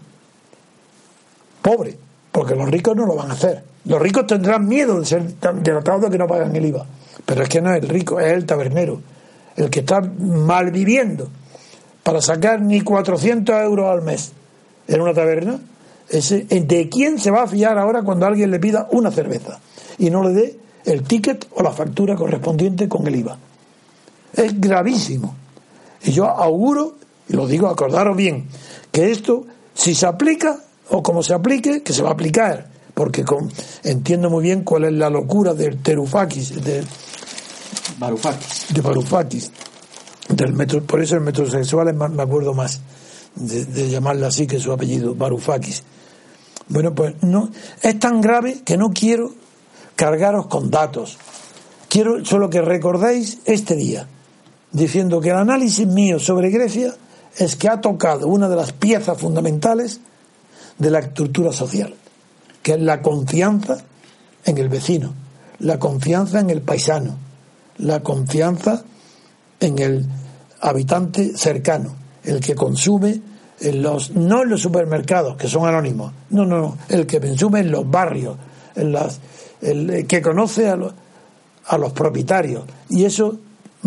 Pobre, 1.63 1.97
porque 2.32 2.54
los 2.54 2.69
ricos 2.69 2.95
no 2.95 3.08
lo 3.08 3.15
van 3.15 3.32
a 3.32 3.34
hacer. 3.34 3.63
Los 3.86 3.99
ricos 3.99 4.28
tendrán 4.28 4.67
miedo 4.67 4.99
de 4.99 5.06
ser 5.08 5.34
delatados 5.34 6.04
de 6.04 6.10
que 6.12 6.17
no 6.19 6.28
pagan 6.28 6.56
el 6.56 6.67
IVA. 6.67 6.86
Pero 7.25 7.41
es 7.41 7.49
que 7.49 7.60
no 7.60 7.73
es 7.73 7.82
el 7.82 7.89
rico, 7.89 8.19
es 8.19 8.32
el 8.34 8.45
tabernero, 8.45 9.02
el 9.59 9.69
que 9.69 9.81
está 9.81 10.01
mal 10.01 10.71
viviendo 10.71 11.29
para 12.03 12.21
sacar 12.21 12.61
ni 12.61 12.81
400 12.81 13.55
euros 13.61 13.87
al 13.87 14.01
mes 14.01 14.31
en 14.87 15.01
una 15.01 15.13
taberna. 15.13 15.59
Ese, 16.09 16.45
¿De 16.45 16.89
quién 16.89 17.19
se 17.19 17.29
va 17.29 17.43
a 17.43 17.47
fiar 17.47 17.77
ahora 17.77 18.01
cuando 18.01 18.25
alguien 18.25 18.49
le 18.49 18.59
pida 18.59 18.87
una 18.91 19.11
cerveza 19.11 19.59
y 19.97 20.09
no 20.09 20.23
le 20.23 20.33
dé 20.33 20.59
el 20.85 21.03
ticket 21.03 21.45
o 21.53 21.61
la 21.61 21.71
factura 21.71 22.15
correspondiente 22.15 22.87
con 22.87 23.05
el 23.05 23.17
IVA? 23.17 23.37
Es 24.33 24.59
gravísimo. 24.59 25.35
Y 26.03 26.13
yo 26.13 26.25
auguro, 26.25 26.95
y 27.27 27.33
lo 27.33 27.45
digo, 27.45 27.67
acordaros 27.67 28.15
bien, 28.15 28.47
que 28.91 29.11
esto, 29.11 29.45
si 29.73 29.93
se 29.93 30.07
aplica 30.07 30.57
o 30.89 31.03
como 31.03 31.21
se 31.21 31.33
aplique, 31.33 31.83
que 31.83 31.93
se 31.93 32.01
va 32.01 32.09
a 32.09 32.13
aplicar, 32.13 32.67
porque 32.93 33.23
con, 33.23 33.51
entiendo 33.83 34.29
muy 34.29 34.43
bien 34.43 34.63
cuál 34.63 34.85
es 34.85 34.93
la 34.93 35.09
locura 35.09 35.53
del 35.53 35.77
Terufakis, 35.81 36.63
de, 36.63 36.83
De 38.73 38.81
Varoufakis, 38.81 39.51
del 40.29 40.53
metro, 40.53 40.81
por 40.83 41.01
eso 41.01 41.15
el 41.15 41.21
metrosexual 41.21 41.89
es 41.89 41.95
más- 41.95 42.12
me 42.12 42.23
acuerdo 42.23 42.53
más 42.53 42.79
de, 43.35 43.65
de 43.65 43.89
llamarle 43.89 44.25
así 44.25 44.47
que 44.47 44.59
su 44.59 44.71
apellido, 44.71 45.15
Varoufakis. 45.15 45.83
Bueno, 46.67 46.93
pues 46.93 47.15
no, 47.23 47.49
es 47.81 47.99
tan 47.99 48.21
grave 48.21 48.62
que 48.63 48.77
no 48.77 48.91
quiero 48.91 49.33
cargaros 49.95 50.47
con 50.47 50.69
datos. 50.69 51.17
Quiero 51.89 52.23
solo 52.23 52.49
que 52.49 52.62
recordéis 52.62 53.39
este 53.45 53.75
día, 53.75 54.07
diciendo 54.71 55.19
que 55.19 55.29
el 55.29 55.38
análisis 55.38 55.88
mío 55.88 56.19
sobre 56.19 56.51
Grecia 56.51 56.93
es 57.38 57.55
que 57.55 57.67
ha 57.69 57.81
tocado 57.81 58.27
una 58.27 58.47
de 58.47 58.55
las 58.55 58.71
piezas 58.71 59.17
fundamentales 59.17 59.99
de 60.77 60.91
la 60.91 60.99
estructura 60.99 61.51
social, 61.51 61.95
que 62.62 62.73
es 62.73 62.81
la 62.81 63.01
confianza 63.01 63.77
en 64.45 64.57
el 64.59 64.69
vecino, 64.69 65.13
la 65.59 65.79
confianza 65.79 66.39
en 66.39 66.51
el 66.51 66.62
paisano, 66.62 67.17
la 67.79 68.01
confianza 68.01 68.83
en 69.59 69.79
el 69.79 70.05
habitante 70.61 71.35
cercano, 71.37 71.95
el 72.23 72.39
que 72.39 72.55
consume 72.55 73.21
en 73.61 73.81
los, 73.81 74.11
no 74.11 74.43
en 74.43 74.49
los 74.49 74.61
supermercados, 74.61 75.35
que 75.35 75.47
son 75.47 75.67
anónimos, 75.67 76.13
no, 76.29 76.45
no, 76.45 76.57
no, 76.59 76.77
el 76.89 77.05
que 77.05 77.19
consume 77.19 77.59
en 77.61 77.71
los 77.71 77.89
barrios, 77.89 78.37
en 78.75 78.91
las, 78.91 79.19
el 79.61 80.05
que 80.07 80.21
conoce 80.21 80.69
a 80.69 80.75
los, 80.75 80.93
a 81.65 81.77
los 81.77 81.91
propietarios. 81.93 82.63
Y 82.89 83.03
eso 83.05 83.37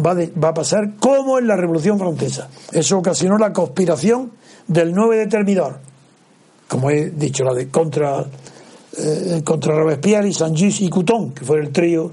va, 0.05 0.15
de- 0.15 0.33
va 0.33 0.49
a 0.49 0.55
pasar 0.55 0.97
como 0.99 1.39
en 1.39 1.47
la 1.47 1.57
Revolución 1.57 1.99
Francesa. 1.99 2.49
Eso 2.71 2.99
ocasionó 2.99 3.39
la 3.39 3.53
conspiración 3.53 4.33
del 4.67 4.93
9 4.93 5.17
de 5.19 5.27
Termidor, 5.27 5.79
como 6.69 6.91
he 6.91 7.11
dicho, 7.11 7.45
la 7.45 7.53
de 7.55 7.69
contra, 7.69 8.25
eh, 8.99 9.43
contra 9.45 9.75
Robespierre 9.75 10.29
y 10.29 10.33
Saint-Just 10.35 10.81
y 10.83 10.89
Couton, 10.91 11.33
que 11.33 11.45
fue 11.45 11.61
el 11.61 11.71
trío. 11.71 12.13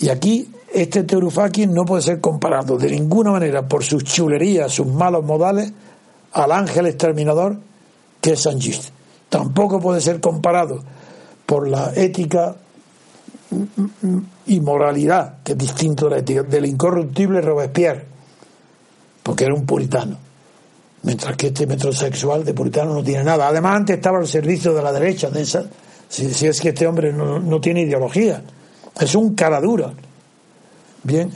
Y 0.00 0.08
aquí 0.08 0.50
este 0.72 1.04
Teurufakis 1.04 1.68
no 1.68 1.84
puede 1.84 2.02
ser 2.02 2.20
comparado 2.20 2.76
de 2.78 2.90
ninguna 2.90 3.32
manera 3.32 3.68
por 3.68 3.84
sus 3.84 4.02
chulerías, 4.04 4.72
sus 4.72 4.86
malos 4.86 5.24
modales, 5.24 5.72
al 6.32 6.52
ángel 6.52 6.86
exterminador 6.86 7.58
que 8.20 8.32
es 8.32 8.40
Saint-Just. 8.40 8.90
Tampoco 9.28 9.78
puede 9.78 10.00
ser 10.00 10.20
comparado 10.20 10.82
por 11.44 11.68
la 11.68 11.92
ética 11.94 12.56
y 14.46 14.60
moralidad, 14.60 15.42
que 15.42 15.52
es 15.52 15.58
distinto 15.58 16.06
de 16.06 16.10
la 16.10 16.18
ética, 16.18 16.42
del 16.44 16.66
incorruptible 16.66 17.40
Robespierre, 17.40 18.06
porque 19.22 19.44
era 19.44 19.54
un 19.54 19.66
puritano. 19.66 20.16
Mientras 21.02 21.36
que 21.36 21.48
este 21.48 21.66
metrosexual 21.66 22.44
de 22.44 22.54
puritano 22.54 22.94
no 22.94 23.02
tiene 23.02 23.24
nada. 23.24 23.48
Además, 23.48 23.76
antes 23.76 23.96
estaba 23.96 24.18
al 24.18 24.28
servicio 24.28 24.74
de 24.74 24.82
la 24.82 24.92
derecha, 24.92 25.30
de 25.30 25.42
esa, 25.42 25.64
si, 26.08 26.32
si 26.32 26.46
es 26.46 26.60
que 26.60 26.70
este 26.70 26.86
hombre 26.86 27.12
no, 27.12 27.38
no 27.38 27.60
tiene 27.60 27.82
ideología. 27.82 28.42
Es 28.98 29.14
un 29.14 29.34
cara 29.34 29.60
dura. 29.60 29.92
Bien, 31.02 31.30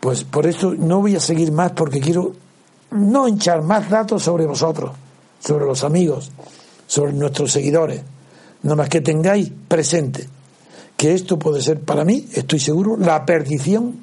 pues 0.00 0.24
por 0.24 0.46
eso 0.46 0.74
no 0.76 1.00
voy 1.00 1.16
a 1.16 1.20
seguir 1.20 1.52
más 1.52 1.72
porque 1.72 2.00
quiero 2.00 2.32
no 2.90 3.28
hinchar 3.28 3.62
más 3.62 3.88
datos 3.88 4.22
sobre 4.22 4.46
vosotros, 4.46 4.92
sobre 5.38 5.66
los 5.66 5.84
amigos, 5.84 6.30
sobre 6.86 7.12
nuestros 7.12 7.52
seguidores. 7.52 8.02
Nada 8.62 8.76
más 8.76 8.88
que 8.88 9.00
tengáis 9.00 9.50
presente 9.68 10.28
que 10.96 11.14
esto 11.14 11.38
puede 11.38 11.62
ser 11.62 11.80
para 11.80 12.04
mí, 12.04 12.28
estoy 12.34 12.60
seguro, 12.60 12.96
la 12.96 13.24
perdición 13.24 14.00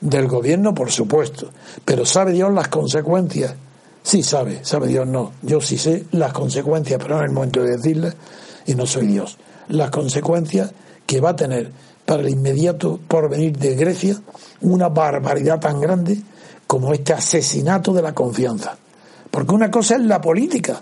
del 0.00 0.26
gobierno, 0.26 0.74
por 0.74 0.90
supuesto. 0.90 1.50
Pero 1.84 2.04
sabe 2.04 2.32
Dios 2.32 2.52
las 2.52 2.68
consecuencias. 2.68 3.54
Sí 4.02 4.24
sabe, 4.24 4.64
sabe 4.64 4.88
Dios 4.88 5.06
no. 5.06 5.32
Yo 5.42 5.60
sí 5.60 5.78
sé 5.78 6.06
las 6.10 6.32
consecuencias, 6.32 7.00
pero 7.00 7.16
no 7.16 7.22
es 7.22 7.28
el 7.28 7.34
momento 7.34 7.62
de 7.62 7.76
decirles, 7.76 8.16
y 8.66 8.74
no 8.74 8.86
soy 8.86 9.06
Dios. 9.06 9.38
Las 9.68 9.90
consecuencias 9.90 10.72
que 11.06 11.20
va 11.20 11.30
a 11.30 11.36
tener 11.36 11.70
para 12.12 12.24
el 12.24 12.28
inmediato 12.28 13.00
porvenir 13.08 13.56
de 13.56 13.74
Grecia 13.74 14.20
una 14.60 14.90
barbaridad 14.90 15.58
tan 15.58 15.80
grande 15.80 16.18
como 16.66 16.92
este 16.92 17.14
asesinato 17.14 17.94
de 17.94 18.02
la 18.02 18.12
confianza. 18.12 18.76
Porque 19.30 19.54
una 19.54 19.70
cosa 19.70 19.94
es 19.94 20.02
la 20.02 20.20
política. 20.20 20.78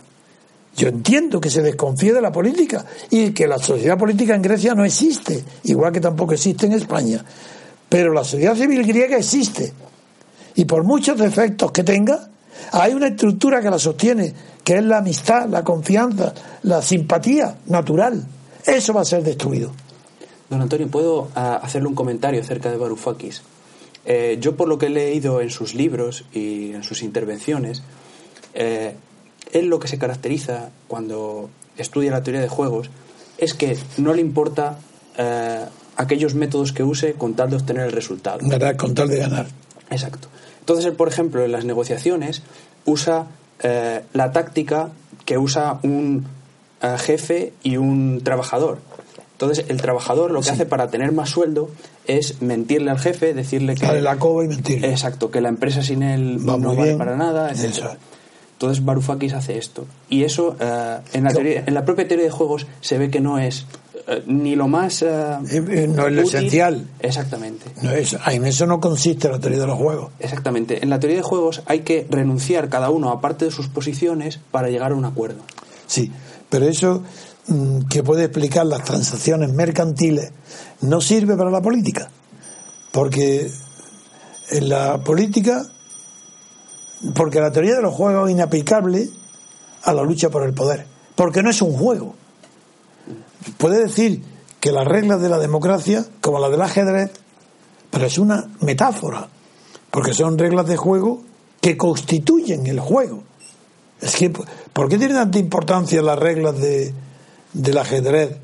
Yo 0.76 0.88
entiendo 0.88 1.40
que 1.40 1.48
se 1.48 1.62
desconfíe 1.62 2.12
de 2.12 2.20
la 2.20 2.32
política 2.32 2.84
y 3.10 3.30
que 3.30 3.46
la 3.46 3.58
sociedad 3.58 3.96
política 3.96 4.34
en 4.34 4.42
Grecia 4.42 4.74
no 4.74 4.84
existe, 4.84 5.44
igual 5.62 5.92
que 5.92 6.00
tampoco 6.00 6.32
existe 6.32 6.66
en 6.66 6.72
España. 6.72 7.24
Pero 7.88 8.12
la 8.12 8.24
sociedad 8.24 8.56
civil 8.56 8.84
griega 8.84 9.16
existe. 9.16 9.72
Y 10.56 10.64
por 10.64 10.82
muchos 10.82 11.16
defectos 11.16 11.70
que 11.70 11.84
tenga, 11.84 12.28
hay 12.72 12.92
una 12.92 13.06
estructura 13.06 13.62
que 13.62 13.70
la 13.70 13.78
sostiene, 13.78 14.34
que 14.64 14.78
es 14.78 14.82
la 14.82 14.98
amistad, 14.98 15.48
la 15.48 15.62
confianza, 15.62 16.34
la 16.64 16.82
simpatía 16.82 17.54
natural. 17.66 18.20
Eso 18.66 18.92
va 18.92 19.02
a 19.02 19.04
ser 19.04 19.22
destruido. 19.22 19.70
Don 20.50 20.60
Antonio, 20.60 20.88
¿puedo 20.88 21.28
ah, 21.36 21.60
hacerle 21.62 21.88
un 21.88 21.94
comentario 21.94 22.40
acerca 22.40 22.70
de 22.70 22.76
Varoufakis? 22.76 23.42
Eh, 24.04 24.38
yo, 24.40 24.56
por 24.56 24.66
lo 24.66 24.78
que 24.78 24.86
he 24.86 24.90
leído 24.90 25.40
en 25.40 25.50
sus 25.50 25.74
libros 25.74 26.24
y 26.32 26.72
en 26.72 26.82
sus 26.82 27.02
intervenciones, 27.02 27.82
eh, 28.54 28.94
él 29.52 29.66
lo 29.66 29.78
que 29.78 29.86
se 29.86 29.96
caracteriza 29.96 30.70
cuando 30.88 31.50
estudia 31.76 32.10
la 32.10 32.24
teoría 32.24 32.40
de 32.40 32.48
juegos 32.48 32.90
es 33.38 33.54
que 33.54 33.78
no 33.96 34.12
le 34.12 34.20
importa 34.20 34.78
eh, 35.16 35.64
aquellos 35.96 36.34
métodos 36.34 36.72
que 36.72 36.82
use 36.82 37.14
con 37.14 37.34
tal 37.34 37.50
de 37.50 37.56
obtener 37.56 37.86
el 37.86 37.92
resultado. 37.92 38.40
¿Verdad? 38.42 38.76
Con 38.76 38.92
tal 38.92 39.08
de 39.08 39.18
ganar. 39.18 39.46
Exacto. 39.88 40.28
Entonces, 40.58 40.84
él, 40.84 40.94
por 40.94 41.06
ejemplo, 41.06 41.44
en 41.44 41.52
las 41.52 41.64
negociaciones 41.64 42.42
usa 42.86 43.26
eh, 43.62 44.02
la 44.12 44.32
táctica 44.32 44.90
que 45.24 45.38
usa 45.38 45.78
un 45.84 46.26
jefe 46.98 47.52
y 47.62 47.76
un 47.76 48.22
trabajador. 48.24 48.78
Entonces, 49.40 49.64
el 49.68 49.80
trabajador 49.80 50.30
lo 50.32 50.42
que 50.42 50.50
hace 50.50 50.66
para 50.66 50.88
tener 50.90 51.12
más 51.12 51.30
sueldo 51.30 51.70
es 52.06 52.42
mentirle 52.42 52.90
al 52.90 52.98
jefe, 52.98 53.32
decirle 53.32 53.74
que... 53.74 53.86
Darle 53.86 54.02
la 54.02 54.16
coba 54.18 54.44
y 54.44 54.48
mentir. 54.48 54.84
Exacto, 54.84 55.30
que 55.30 55.40
la 55.40 55.48
empresa 55.48 55.82
sin 55.82 56.02
él 56.02 56.38
Va 56.46 56.58
no 56.58 56.68
vale 56.74 56.82
bien. 56.88 56.98
para 56.98 57.16
nada, 57.16 57.50
etc. 57.50 57.64
Eso. 57.64 57.90
Entonces 58.52 58.84
Varoufakis 58.84 59.32
hace 59.32 59.56
esto. 59.56 59.86
Y 60.10 60.24
eso, 60.24 60.56
eh, 60.60 60.98
en, 61.14 61.24
la 61.24 61.32
teoría- 61.32 61.64
en 61.66 61.72
la 61.72 61.86
propia 61.86 62.06
teoría 62.06 62.26
de 62.26 62.30
juegos, 62.30 62.66
se 62.82 62.98
ve 62.98 63.10
que 63.10 63.20
no 63.20 63.38
es 63.38 63.64
eh, 64.08 64.22
ni 64.26 64.56
lo 64.56 64.68
más... 64.68 65.00
eh, 65.00 65.08
Eh, 65.50 65.88
no 65.88 66.06
es 66.06 66.12
lo 66.12 66.20
esencial. 66.20 66.86
Exactamente. 67.00 67.64
No 67.80 67.92
es, 67.92 68.14
en 68.26 68.44
eso 68.44 68.66
no 68.66 68.78
consiste 68.78 69.30
la 69.30 69.38
teoría 69.38 69.60
de 69.60 69.66
los 69.68 69.78
juegos. 69.78 70.10
Exactamente. 70.18 70.82
En 70.82 70.90
la 70.90 71.00
teoría 71.00 71.16
de 71.16 71.22
juegos 71.22 71.62
hay 71.64 71.80
que 71.80 72.06
renunciar 72.10 72.68
cada 72.68 72.90
uno 72.90 73.08
a 73.08 73.22
parte 73.22 73.46
de 73.46 73.50
sus 73.50 73.68
posiciones 73.68 74.38
para 74.50 74.68
llegar 74.68 74.92
a 74.92 74.94
un 74.96 75.06
acuerdo. 75.06 75.40
Sí, 75.86 76.12
pero 76.50 76.68
eso 76.68 77.02
que 77.88 78.02
puede 78.02 78.24
explicar 78.24 78.66
las 78.66 78.84
transacciones 78.84 79.52
mercantiles 79.52 80.32
no 80.82 81.00
sirve 81.00 81.36
para 81.36 81.50
la 81.50 81.60
política. 81.60 82.10
Porque 82.92 83.50
en 84.50 84.68
la 84.68 85.02
política, 85.02 85.66
porque 87.14 87.40
la 87.40 87.50
teoría 87.50 87.76
de 87.76 87.82
los 87.82 87.94
juegos 87.94 88.28
es 88.28 88.34
inaplicable 88.34 89.10
a 89.82 89.92
la 89.92 90.02
lucha 90.02 90.30
por 90.30 90.44
el 90.44 90.54
poder. 90.54 90.86
Porque 91.14 91.42
no 91.42 91.50
es 91.50 91.60
un 91.60 91.72
juego. 91.72 92.14
Puede 93.58 93.80
decir 93.80 94.22
que 94.60 94.72
las 94.72 94.86
reglas 94.86 95.20
de 95.20 95.28
la 95.28 95.38
democracia, 95.38 96.04
como 96.20 96.38
las 96.38 96.50
del 96.50 96.62
ajedrez, 96.62 97.10
pero 97.90 98.06
es 98.06 98.18
una 98.18 98.48
metáfora. 98.60 99.28
Porque 99.90 100.14
son 100.14 100.38
reglas 100.38 100.66
de 100.66 100.76
juego 100.76 101.22
que 101.60 101.76
constituyen 101.76 102.66
el 102.66 102.78
juego. 102.78 103.24
Es 104.00 104.14
que, 104.14 104.30
¿por 104.30 104.88
qué 104.88 104.98
tiene 104.98 105.14
tanta 105.14 105.38
importancia 105.38 106.00
las 106.00 106.18
reglas 106.18 106.58
de, 106.58 106.94
del 107.52 107.78
ajedrez, 107.78 108.36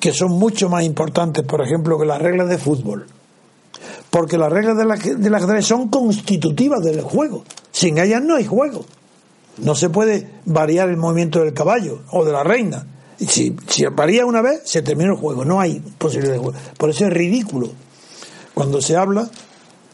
que 0.00 0.12
son 0.12 0.32
mucho 0.32 0.68
más 0.68 0.84
importantes, 0.84 1.44
por 1.44 1.60
ejemplo, 1.62 1.98
que 1.98 2.06
las 2.06 2.20
reglas 2.20 2.48
de 2.48 2.58
fútbol? 2.58 3.06
Porque 4.10 4.38
las 4.38 4.50
reglas 4.52 4.76
aje- 4.76 5.14
del 5.16 5.34
ajedrez 5.34 5.66
son 5.66 5.88
constitutivas 5.88 6.80
del 6.82 7.00
juego. 7.02 7.44
Sin 7.72 7.98
ellas 7.98 8.22
no 8.22 8.36
hay 8.36 8.46
juego. 8.46 8.84
No 9.58 9.74
se 9.74 9.90
puede 9.90 10.30
variar 10.46 10.88
el 10.88 10.96
movimiento 10.96 11.40
del 11.40 11.52
caballo 11.52 12.02
o 12.10 12.24
de 12.24 12.32
la 12.32 12.42
reina. 12.42 12.86
Si, 13.18 13.54
si 13.68 13.84
varía 13.86 14.24
una 14.24 14.40
vez, 14.40 14.60
se 14.64 14.82
termina 14.82 15.10
el 15.10 15.16
juego. 15.18 15.44
No 15.44 15.60
hay 15.60 15.80
posibilidad 15.98 16.34
de 16.34 16.38
juego. 16.38 16.58
Por 16.78 16.90
eso 16.90 17.06
es 17.06 17.12
ridículo 17.12 17.70
cuando 18.54 18.80
se 18.80 18.96
habla 18.96 19.28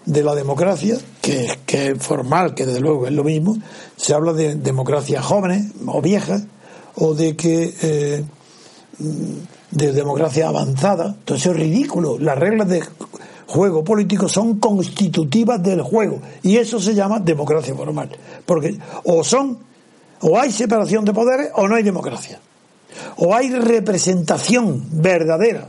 de 0.07 0.23
la 0.23 0.35
democracia, 0.35 0.99
que, 1.23 1.49
que 1.65 1.89
es 1.93 1.99
formal, 2.03 2.55
que 2.55 2.67
desde 2.67 2.81
luego 2.81 3.07
es 3.07 3.13
lo 3.13 3.25
mismo, 3.25 3.57
se 3.97 4.13
habla 4.13 4.35
de 4.35 4.55
democracia 4.55 5.23
jóvenes 5.23 5.73
o 5.87 6.03
viejas, 6.03 6.43
o 6.97 7.15
de 7.15 7.35
que 7.37 7.75
eh, 7.83 8.25
de 8.99 9.93
democracia 9.93 10.49
avanzada. 10.49 11.15
Entonces 11.19 11.47
es 11.47 11.57
ridículo. 11.57 12.19
Las 12.19 12.39
reglas 12.39 12.69
de 12.69 12.83
juego 13.47 13.85
político 13.85 14.29
son 14.29 14.59
constitutivas 14.59 15.63
del 15.63 15.83
juego 15.83 16.21
y 16.43 16.57
eso 16.57 16.81
se 16.81 16.95
llama 16.95 17.21
democracia 17.21 17.75
formal. 17.75 18.11
Porque 18.47 18.79
o 19.05 19.25
son, 19.25 19.59
o 20.21 20.39
hay 20.39 20.53
separación 20.53 21.05
de 21.05 21.13
poderes 21.13 21.51
o 21.55 21.69
no 21.69 21.75
hay 21.75 21.83
democracia. 21.83 22.41
O 23.17 23.35
hay 23.35 23.51
representación 23.51 24.85
verdadera 24.93 25.69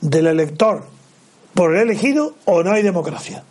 del 0.00 0.28
elector 0.28 0.84
por 1.54 1.74
el 1.74 1.82
elegido 1.82 2.34
o 2.44 2.62
no 2.62 2.72
hay 2.72 2.82
democracia. 2.82 3.42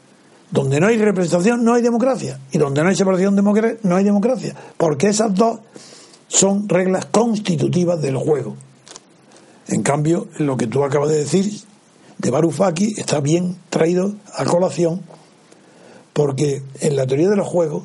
Donde 0.51 0.79
no 0.79 0.87
hay 0.87 0.97
representación 0.97 1.63
no 1.63 1.73
hay 1.73 1.81
democracia 1.81 2.39
y 2.51 2.59
donde 2.59 2.83
no 2.83 2.89
hay 2.89 2.95
separación 2.95 3.35
no 3.35 3.95
hay 3.95 4.03
democracia. 4.03 4.55
Porque 4.77 5.07
esas 5.07 5.33
dos 5.33 5.59
son 6.33 6.67
reglas 6.67 7.05
constitutivas 7.05 8.01
del 8.01 8.17
juego. 8.17 8.55
En 9.67 9.83
cambio, 9.83 10.27
lo 10.39 10.57
que 10.57 10.65
tú 10.65 10.83
acabas 10.83 11.09
de 11.09 11.17
decir 11.17 11.61
de 12.17 12.31
Barufaki 12.31 12.95
está 12.97 13.19
bien 13.19 13.57
traído 13.69 14.13
a 14.33 14.43
colación 14.43 15.01
porque 16.11 16.63
en 16.79 16.95
la 16.95 17.05
teoría 17.05 17.29
de 17.29 17.35
los 17.35 17.47
juegos, 17.47 17.83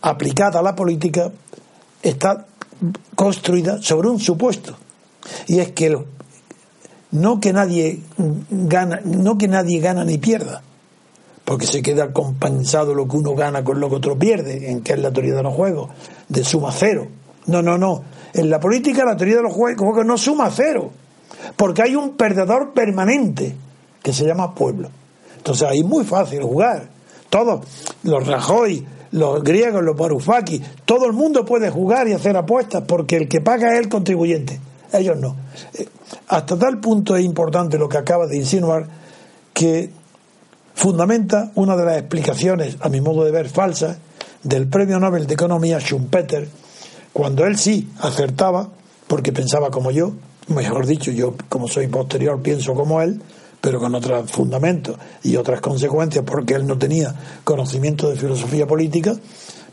aplicada 0.00 0.60
a 0.60 0.62
la 0.62 0.74
política, 0.74 1.30
está 2.02 2.46
construida 3.14 3.82
sobre 3.82 4.08
un 4.08 4.18
supuesto. 4.18 4.76
Y 5.46 5.58
es 5.58 5.72
que 5.72 5.94
no 7.10 7.40
que 7.40 7.52
nadie 7.52 8.00
gana, 8.50 9.00
no 9.04 9.36
que 9.36 9.48
nadie 9.48 9.80
gana 9.80 10.04
ni 10.04 10.16
pierda, 10.16 10.62
porque 11.44 11.66
se 11.66 11.82
queda 11.82 12.14
compensado 12.14 12.94
lo 12.94 13.06
que 13.06 13.16
uno 13.18 13.34
gana 13.34 13.62
con 13.62 13.78
lo 13.78 13.90
que 13.90 13.96
otro 13.96 14.18
pierde, 14.18 14.70
en 14.70 14.82
que 14.82 14.94
es 14.94 14.98
la 15.00 15.10
teoría 15.10 15.34
de 15.34 15.42
los 15.42 15.54
juegos, 15.54 15.90
de 16.28 16.42
suma 16.42 16.72
cero. 16.72 17.08
No, 17.46 17.62
no, 17.62 17.78
no. 17.78 18.02
En 18.32 18.50
la 18.50 18.60
política 18.60 19.04
la 19.04 19.16
teoría 19.16 19.36
de 19.36 19.42
los 19.42 19.52
juegos 19.52 20.04
no 20.04 20.18
suma 20.18 20.50
cero, 20.50 20.90
porque 21.56 21.82
hay 21.82 21.96
un 21.96 22.16
perdedor 22.16 22.72
permanente 22.72 23.56
que 24.02 24.12
se 24.12 24.24
llama 24.24 24.54
pueblo. 24.54 24.88
Entonces 25.36 25.68
ahí 25.68 25.78
es 25.80 25.84
muy 25.84 26.04
fácil 26.04 26.42
jugar. 26.42 26.88
Todos, 27.30 27.66
los 28.02 28.26
Rajoy, 28.26 28.86
los 29.12 29.42
griegos, 29.42 29.82
los 29.82 29.96
Barufaki, 29.96 30.62
todo 30.84 31.06
el 31.06 31.12
mundo 31.12 31.44
puede 31.44 31.70
jugar 31.70 32.08
y 32.08 32.12
hacer 32.12 32.36
apuestas 32.36 32.84
porque 32.86 33.16
el 33.16 33.28
que 33.28 33.40
paga 33.40 33.72
es 33.72 33.80
el 33.80 33.88
contribuyente. 33.88 34.60
Ellos 34.92 35.16
no. 35.18 35.36
Eh, 35.74 35.88
hasta 36.28 36.58
tal 36.58 36.78
punto 36.78 37.16
es 37.16 37.24
importante 37.24 37.78
lo 37.78 37.88
que 37.88 37.98
acaba 37.98 38.26
de 38.26 38.36
insinuar 38.36 38.86
que 39.52 39.90
fundamenta 40.74 41.50
una 41.54 41.76
de 41.76 41.84
las 41.84 41.98
explicaciones, 41.98 42.76
a 42.80 42.88
mi 42.88 43.00
modo 43.00 43.24
de 43.24 43.30
ver, 43.30 43.48
falsas, 43.48 43.96
del 44.42 44.68
premio 44.68 45.00
Nobel 45.00 45.26
de 45.26 45.34
Economía 45.34 45.80
Schumpeter, 45.80 46.48
cuando 47.16 47.46
él 47.46 47.56
sí 47.56 47.88
acertaba, 48.00 48.68
porque 49.06 49.32
pensaba 49.32 49.70
como 49.70 49.90
yo, 49.90 50.12
mejor 50.48 50.84
dicho, 50.84 51.10
yo 51.10 51.34
como 51.48 51.66
soy 51.66 51.86
posterior 51.86 52.42
pienso 52.42 52.74
como 52.74 53.00
él, 53.00 53.22
pero 53.62 53.80
con 53.80 53.94
otros 53.94 54.30
fundamentos 54.30 54.98
y 55.22 55.36
otras 55.36 55.62
consecuencias, 55.62 56.26
porque 56.26 56.52
él 56.52 56.66
no 56.66 56.76
tenía 56.76 57.14
conocimiento 57.42 58.10
de 58.10 58.16
filosofía 58.16 58.66
política, 58.66 59.16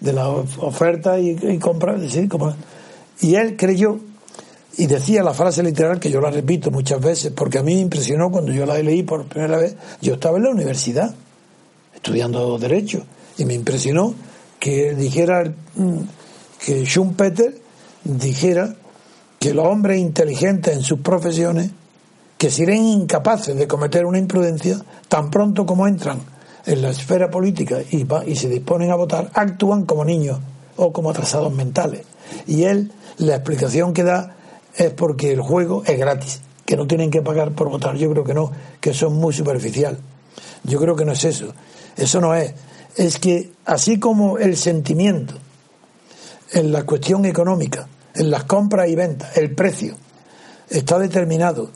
de 0.00 0.12
la 0.12 0.28
oferta 0.28 1.18
y, 1.18 1.58
compra. 1.58 1.96
Y 3.20 3.34
él 3.36 3.56
creyó, 3.56 3.98
y 4.76 4.86
decía 4.86 5.22
la 5.22 5.32
frase 5.32 5.62
literal 5.62 6.00
que 6.00 6.10
yo 6.10 6.20
la 6.20 6.30
repito 6.30 6.70
muchas 6.70 7.00
veces, 7.00 7.32
porque 7.34 7.58
a 7.58 7.62
mí 7.62 7.74
me 7.74 7.80
impresionó 7.80 8.30
cuando 8.30 8.52
yo 8.52 8.66
la 8.66 8.78
leí 8.78 9.02
por 9.02 9.24
primera 9.26 9.56
vez. 9.56 9.76
Yo 10.00 10.14
estaba 10.14 10.36
en 10.36 10.44
la 10.44 10.50
universidad 10.50 11.14
estudiando 11.94 12.58
Derecho, 12.58 13.04
y 13.38 13.44
me 13.46 13.54
impresionó 13.54 14.14
que 14.60 14.94
dijera 14.94 15.44
mm, 15.76 15.98
que 16.64 16.84
Schumpeter 16.84 17.58
dijera 18.04 18.74
que 19.38 19.54
los 19.54 19.66
hombres 19.66 19.98
inteligentes 19.98 20.74
en 20.74 20.82
sus 20.82 21.00
profesiones 21.00 21.70
que 22.38 22.50
serían 22.50 22.84
incapaces 22.84 23.56
de 23.56 23.68
cometer 23.68 24.06
una 24.06 24.18
imprudencia 24.18 24.78
tan 25.08 25.30
pronto 25.30 25.66
como 25.66 25.86
entran 25.86 26.20
en 26.66 26.82
la 26.82 26.90
esfera 26.90 27.30
política 27.30 27.78
y, 27.90 28.06
y 28.26 28.36
se 28.36 28.48
disponen 28.48 28.90
a 28.90 28.96
votar, 28.96 29.30
actúan 29.34 29.84
como 29.84 30.04
niños 30.04 30.38
o 30.76 30.92
como 30.92 31.10
atrasados 31.10 31.52
mentales. 31.52 32.02
Y 32.46 32.64
él, 32.64 32.92
la 33.18 33.36
explicación 33.36 33.92
que 33.92 34.02
da 34.02 34.36
es 34.76 34.92
porque 34.92 35.32
el 35.32 35.40
juego 35.40 35.82
es 35.86 35.98
gratis, 35.98 36.40
que 36.64 36.76
no 36.76 36.86
tienen 36.86 37.10
que 37.10 37.22
pagar 37.22 37.52
por 37.52 37.68
votar. 37.68 37.96
Yo 37.96 38.10
creo 38.10 38.24
que 38.24 38.34
no, 38.34 38.50
que 38.80 38.90
eso 38.90 39.06
es 39.06 39.12
muy 39.12 39.32
superficial. 39.32 39.98
Yo 40.64 40.80
creo 40.80 40.96
que 40.96 41.04
no 41.04 41.12
es 41.12 41.24
eso. 41.24 41.54
Eso 41.96 42.20
no 42.20 42.34
es. 42.34 42.54
Es 42.96 43.18
que 43.18 43.52
así 43.66 43.98
como 43.98 44.38
el 44.38 44.56
sentimiento 44.56 45.34
en 46.52 46.72
la 46.72 46.84
cuestión 46.84 47.24
económica, 47.24 47.86
en 48.14 48.30
las 48.30 48.44
compras 48.44 48.88
y 48.88 48.94
ventas, 48.94 49.36
el 49.36 49.54
precio, 49.54 49.96
está 50.70 50.98
determinado 50.98 51.70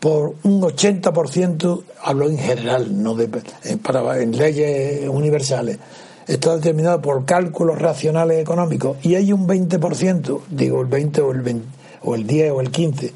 por 0.00 0.34
un 0.44 0.60
80%, 0.62 1.82
hablo 2.02 2.28
en 2.28 2.38
general, 2.38 3.02
no 3.02 3.14
de, 3.14 3.28
eh, 3.64 3.76
para, 3.82 4.20
en 4.20 4.36
leyes 4.36 5.08
universales, 5.08 5.78
está 6.26 6.56
determinado 6.56 7.00
por 7.00 7.24
cálculos 7.24 7.78
racionales 7.78 8.40
económicos. 8.40 8.98
Y 9.02 9.16
hay 9.16 9.32
un 9.32 9.46
20%, 9.48 10.40
digo 10.50 10.82
el 10.82 10.86
20 10.86 11.20
o 11.22 11.32
el, 11.32 11.40
20, 11.40 11.66
o 12.02 12.14
el 12.14 12.26
10 12.26 12.52
o 12.52 12.60
el 12.60 12.70
15, 12.70 13.12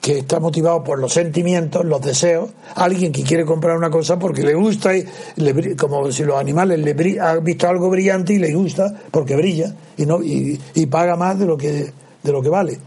que 0.00 0.18
está 0.18 0.40
motivado 0.40 0.82
por 0.82 0.98
los 0.98 1.12
sentimientos, 1.12 1.84
los 1.84 2.00
deseos, 2.00 2.50
alguien 2.74 3.12
que 3.12 3.22
quiere 3.22 3.44
comprar 3.44 3.76
una 3.76 3.90
cosa 3.90 4.18
porque 4.18 4.42
le 4.42 4.54
gusta, 4.54 4.96
y 4.96 5.04
le, 5.36 5.76
como 5.76 6.10
si 6.10 6.24
los 6.24 6.38
animales 6.38 6.80
le 6.80 7.20
ha 7.20 7.36
visto 7.36 7.68
algo 7.68 7.90
brillante 7.90 8.32
y 8.32 8.38
le 8.38 8.52
gusta 8.54 8.92
porque 9.10 9.36
brilla 9.36 9.74
y 9.96 10.06
no 10.06 10.22
y, 10.22 10.60
y 10.74 10.86
paga 10.86 11.16
más 11.16 11.38
de 11.38 11.46
lo 11.46 11.56
que 11.56 11.92
de 12.22 12.32
lo 12.32 12.42
que 12.42 12.48
vale. 12.48 12.78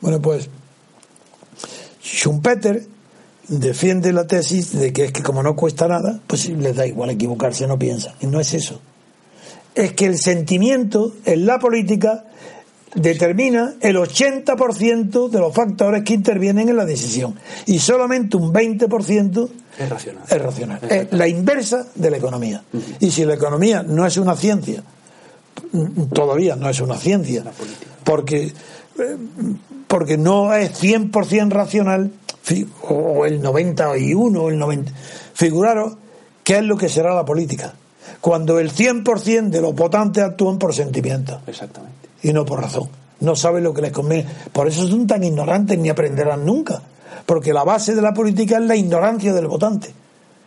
Bueno, 0.00 0.20
pues 0.20 0.48
Schumpeter 2.06 2.86
defiende 3.48 4.12
la 4.12 4.26
tesis 4.26 4.72
de 4.72 4.92
que 4.92 5.06
es 5.06 5.12
que 5.12 5.22
como 5.22 5.42
no 5.42 5.56
cuesta 5.56 5.88
nada, 5.88 6.20
pues 6.26 6.48
les 6.48 6.76
da 6.76 6.86
igual 6.86 7.10
equivocarse, 7.10 7.66
no 7.66 7.78
piensa. 7.78 8.14
Y 8.20 8.26
no 8.26 8.40
es 8.40 8.54
eso. 8.54 8.80
Es 9.74 9.92
que 9.92 10.06
el 10.06 10.18
sentimiento 10.18 11.14
en 11.24 11.46
la 11.46 11.58
política 11.58 12.24
determina 12.94 13.74
el 13.80 13.96
80% 13.96 15.28
de 15.28 15.38
los 15.38 15.54
factores 15.54 16.02
que 16.02 16.14
intervienen 16.14 16.68
en 16.68 16.76
la 16.76 16.84
decisión. 16.84 17.34
Y 17.66 17.78
solamente 17.78 18.36
un 18.36 18.52
20% 18.52 19.48
es 19.78 19.88
racional. 19.88 20.22
Es 20.28 20.42
racional. 20.42 20.80
Es 20.88 21.12
la 21.12 21.28
inversa 21.28 21.86
de 21.94 22.10
la 22.10 22.16
economía. 22.16 22.62
Y 23.00 23.10
si 23.10 23.24
la 23.24 23.34
economía 23.34 23.82
no 23.82 24.06
es 24.06 24.16
una 24.16 24.34
ciencia, 24.34 24.82
todavía 26.12 26.56
no 26.56 26.70
es 26.70 26.80
una 26.80 26.96
ciencia, 26.96 27.44
porque 28.04 28.52
porque 29.86 30.18
no 30.18 30.52
es 30.54 30.82
100% 30.82 31.50
racional, 31.50 32.12
o 32.82 33.26
el 33.26 33.42
91 33.42 34.40
o 34.40 34.48
el 34.48 34.58
90. 34.58 34.92
Figuraros 35.34 35.94
qué 36.44 36.58
es 36.58 36.62
lo 36.62 36.76
que 36.76 36.88
será 36.88 37.14
la 37.14 37.24
política. 37.24 37.74
Cuando 38.20 38.58
el 38.58 38.72
100% 38.72 39.50
de 39.50 39.60
los 39.60 39.74
votantes 39.74 40.22
actúan 40.24 40.58
por 40.58 40.74
sentimiento. 40.74 41.40
Exactamente. 41.46 42.08
Y 42.22 42.32
no 42.32 42.44
por 42.44 42.60
razón. 42.60 42.88
No 43.20 43.34
saben 43.34 43.64
lo 43.64 43.74
que 43.74 43.82
les 43.82 43.92
conviene. 43.92 44.26
Por 44.52 44.68
eso 44.68 44.86
son 44.86 45.06
tan 45.06 45.24
ignorantes 45.24 45.78
ni 45.78 45.88
aprenderán 45.88 46.44
nunca. 46.44 46.82
Porque 47.24 47.52
la 47.52 47.64
base 47.64 47.94
de 47.94 48.02
la 48.02 48.14
política 48.14 48.58
es 48.58 48.64
la 48.64 48.76
ignorancia 48.76 49.32
del 49.32 49.46
votante. 49.46 49.92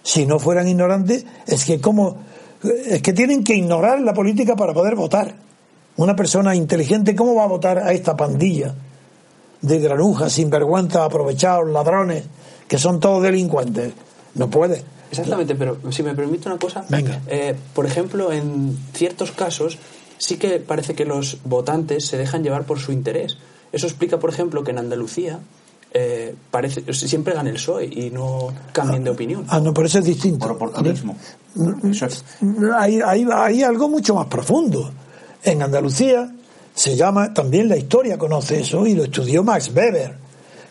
Si 0.04 0.26
no 0.26 0.40
fueran 0.40 0.68
ignorantes, 0.68 1.26
es 1.46 1.66
que 1.66 1.82
como 1.82 2.18
es 2.64 3.02
que 3.02 3.14
tienen 3.14 3.44
que 3.44 3.56
ignorar 3.56 4.02
la 4.02 4.14
política 4.14 4.56
para 4.56 4.74
poder 4.74 4.96
votar. 4.96 5.36
Una 6.00 6.16
persona 6.16 6.56
inteligente, 6.56 7.14
¿cómo 7.14 7.36
va 7.36 7.44
a 7.44 7.48
votar 7.48 7.78
a 7.78 7.92
esta 7.92 8.16
pandilla 8.16 8.74
de 9.62 9.80
granujas, 9.80 10.32
sinvergüenzas, 10.32 11.02
aprovechados, 11.02 11.70
ladrones, 11.70 12.24
que 12.70 12.78
son 12.78 13.02
todos 13.02 13.22
delincuentes? 13.22 13.92
No 14.36 14.50
puede. 14.50 14.82
Exactamente, 15.12 15.56
pero 15.56 15.78
si 15.92 16.02
me 16.02 16.16
permite 16.16 16.48
una 16.48 16.58
cosa, 16.58 16.86
Venga. 16.88 17.20
Eh, 17.28 17.54
por 17.74 17.86
ejemplo, 17.86 18.32
en 18.32 18.80
ciertos 18.94 19.34
casos 19.34 19.78
sí 20.18 20.38
que 20.38 20.62
parece 20.62 20.96
que 20.96 21.04
los 21.04 21.40
votantes 21.44 22.06
se 22.08 22.18
dejan 22.18 22.44
llevar 22.44 22.64
por 22.64 22.80
su 22.80 22.94
interés. 22.94 23.38
Eso 23.74 23.86
explica, 23.86 24.20
por 24.20 24.30
ejemplo, 24.30 24.64
que 24.64 24.72
en 24.72 24.78
Andalucía 24.78 25.42
eh, 25.94 26.34
parece 26.50 26.94
siempre 26.94 27.34
gana 27.34 27.50
el 27.50 27.58
PSOE 27.58 27.88
y 27.88 28.10
no 28.10 28.54
cambien 28.72 29.04
de 29.04 29.10
opinión. 29.10 29.44
Ah, 29.50 29.60
no, 29.60 29.74
pero 29.74 29.88
eso 29.88 30.00
es 30.00 30.06
distinto. 30.06 30.48
Por 30.48 30.56
oportunismo. 30.56 31.18
Eso 31.84 32.06
es. 32.06 32.24
Hay, 32.74 33.02
hay, 33.02 33.28
hay 33.30 33.64
algo 33.64 33.90
mucho 33.90 34.16
más 34.16 34.28
profundo. 34.28 34.94
En 35.44 35.62
Andalucía 35.62 36.34
se 36.74 36.96
llama, 36.96 37.34
también 37.34 37.68
la 37.68 37.78
historia 37.78 38.18
conoce 38.18 38.62
eso 38.62 38.86
y 38.88 38.94
lo 38.94 39.04
estudió 39.04 39.44
Max 39.44 39.72
Weber. 39.74 40.16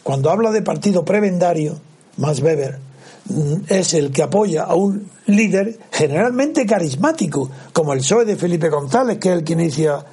Cuando 0.02 0.30
habla 0.30 0.50
de 0.50 0.62
partido 0.62 1.04
prebendario, 1.04 1.78
Max 2.16 2.40
Weber, 2.40 2.78
mm, 3.26 3.54
es 3.68 3.94
el 3.94 4.10
que 4.10 4.22
apoya 4.22 4.62
a 4.62 4.74
un 4.74 5.10
líder 5.26 5.78
generalmente 5.92 6.64
carismático, 6.64 7.50
como 7.72 7.92
el 7.92 8.00
PSOE 8.00 8.24
de 8.24 8.36
Felipe 8.36 8.70
González, 8.70 9.18
que 9.18 9.28
es 9.28 9.34
el 9.38 9.44
que 9.44 9.52
inicia. 9.52 10.04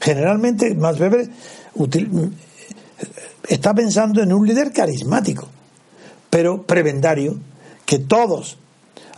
Generalmente, 0.00 0.74
Max 0.74 1.00
Weber 1.00 1.28
mm, 1.74 2.24
está 3.48 3.74
pensando 3.74 4.22
en 4.22 4.32
un 4.32 4.46
líder 4.46 4.72
carismático, 4.72 5.48
pero 6.30 6.62
prebendario, 6.62 7.36
que 7.84 7.98
todos 7.98 8.58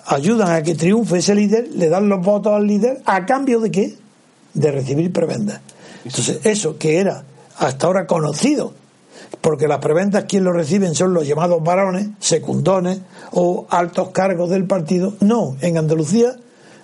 ayudan 0.07 0.51
a 0.51 0.63
que 0.63 0.75
triunfe 0.75 1.19
ese 1.19 1.35
líder, 1.35 1.69
le 1.75 1.89
dan 1.89 2.09
los 2.09 2.25
votos 2.25 2.55
al 2.55 2.67
líder, 2.67 3.03
¿a 3.05 3.27
cambio 3.27 3.61
de 3.61 3.71
qué? 3.71 4.06
De 4.57 4.71
recibir 4.71 5.13
prebendas. 5.13 5.61
Entonces, 6.05 6.41
eso 6.45 6.79
que 6.79 6.99
era 6.99 7.25
hasta 7.59 7.87
ahora 7.87 8.07
conocido, 8.07 8.73
porque 9.41 9.69
las 9.69 9.79
prebendas 9.79 10.25
quien 10.25 10.45
lo 10.45 10.53
reciben 10.53 10.95
son 10.95 11.15
los 11.15 11.27
llamados 11.27 11.63
varones, 11.63 12.09
secundones 12.19 13.01
o 13.33 13.67
altos 13.71 14.11
cargos 14.11 14.51
del 14.51 14.65
partido. 14.65 15.15
No, 15.21 15.57
en 15.61 15.79
Andalucía, 15.79 16.37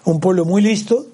un 0.05 0.21
pueblo 0.21 0.45
muy 0.45 0.63
listo, 0.63 1.07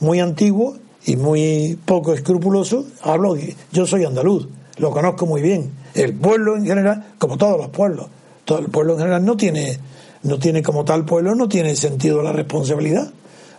muy 0.00 0.20
antiguo 0.20 0.76
y 1.04 1.16
muy 1.16 1.78
poco 1.84 2.12
escrupuloso, 2.12 2.86
hablo, 3.02 3.36
yo 3.72 3.86
soy 3.86 4.04
andaluz, 4.04 4.48
lo 4.78 4.90
conozco 4.90 5.26
muy 5.26 5.42
bien. 5.42 5.70
El 5.94 6.14
pueblo 6.14 6.56
en 6.56 6.66
general, 6.66 7.14
como 7.18 7.36
todos 7.36 7.56
los 7.58 7.68
pueblos, 7.68 8.06
todo 8.44 8.58
el 8.58 8.66
pueblo 8.66 8.94
en 8.94 8.98
general 9.00 9.24
no 9.24 9.36
tiene, 9.36 9.78
no 10.22 10.38
tiene 10.38 10.62
como 10.62 10.84
tal 10.84 11.04
pueblo, 11.04 11.34
no 11.34 11.48
tiene 11.48 11.74
sentido 11.76 12.22
la 12.22 12.32
responsabilidad. 12.32 13.10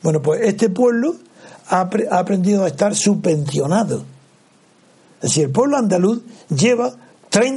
Bueno, 0.03 0.21
pues 0.21 0.41
este 0.43 0.69
pueblo 0.69 1.15
ha, 1.69 1.89
aprendido 2.11 2.63
a 2.65 2.67
estar 2.67 2.95
subvencionado 2.95 4.03
es 5.17 5.29
decir, 5.29 5.45
el 5.45 5.51
pueblo 5.51 5.77
andaluz 5.77 6.21
lleva 6.49 6.95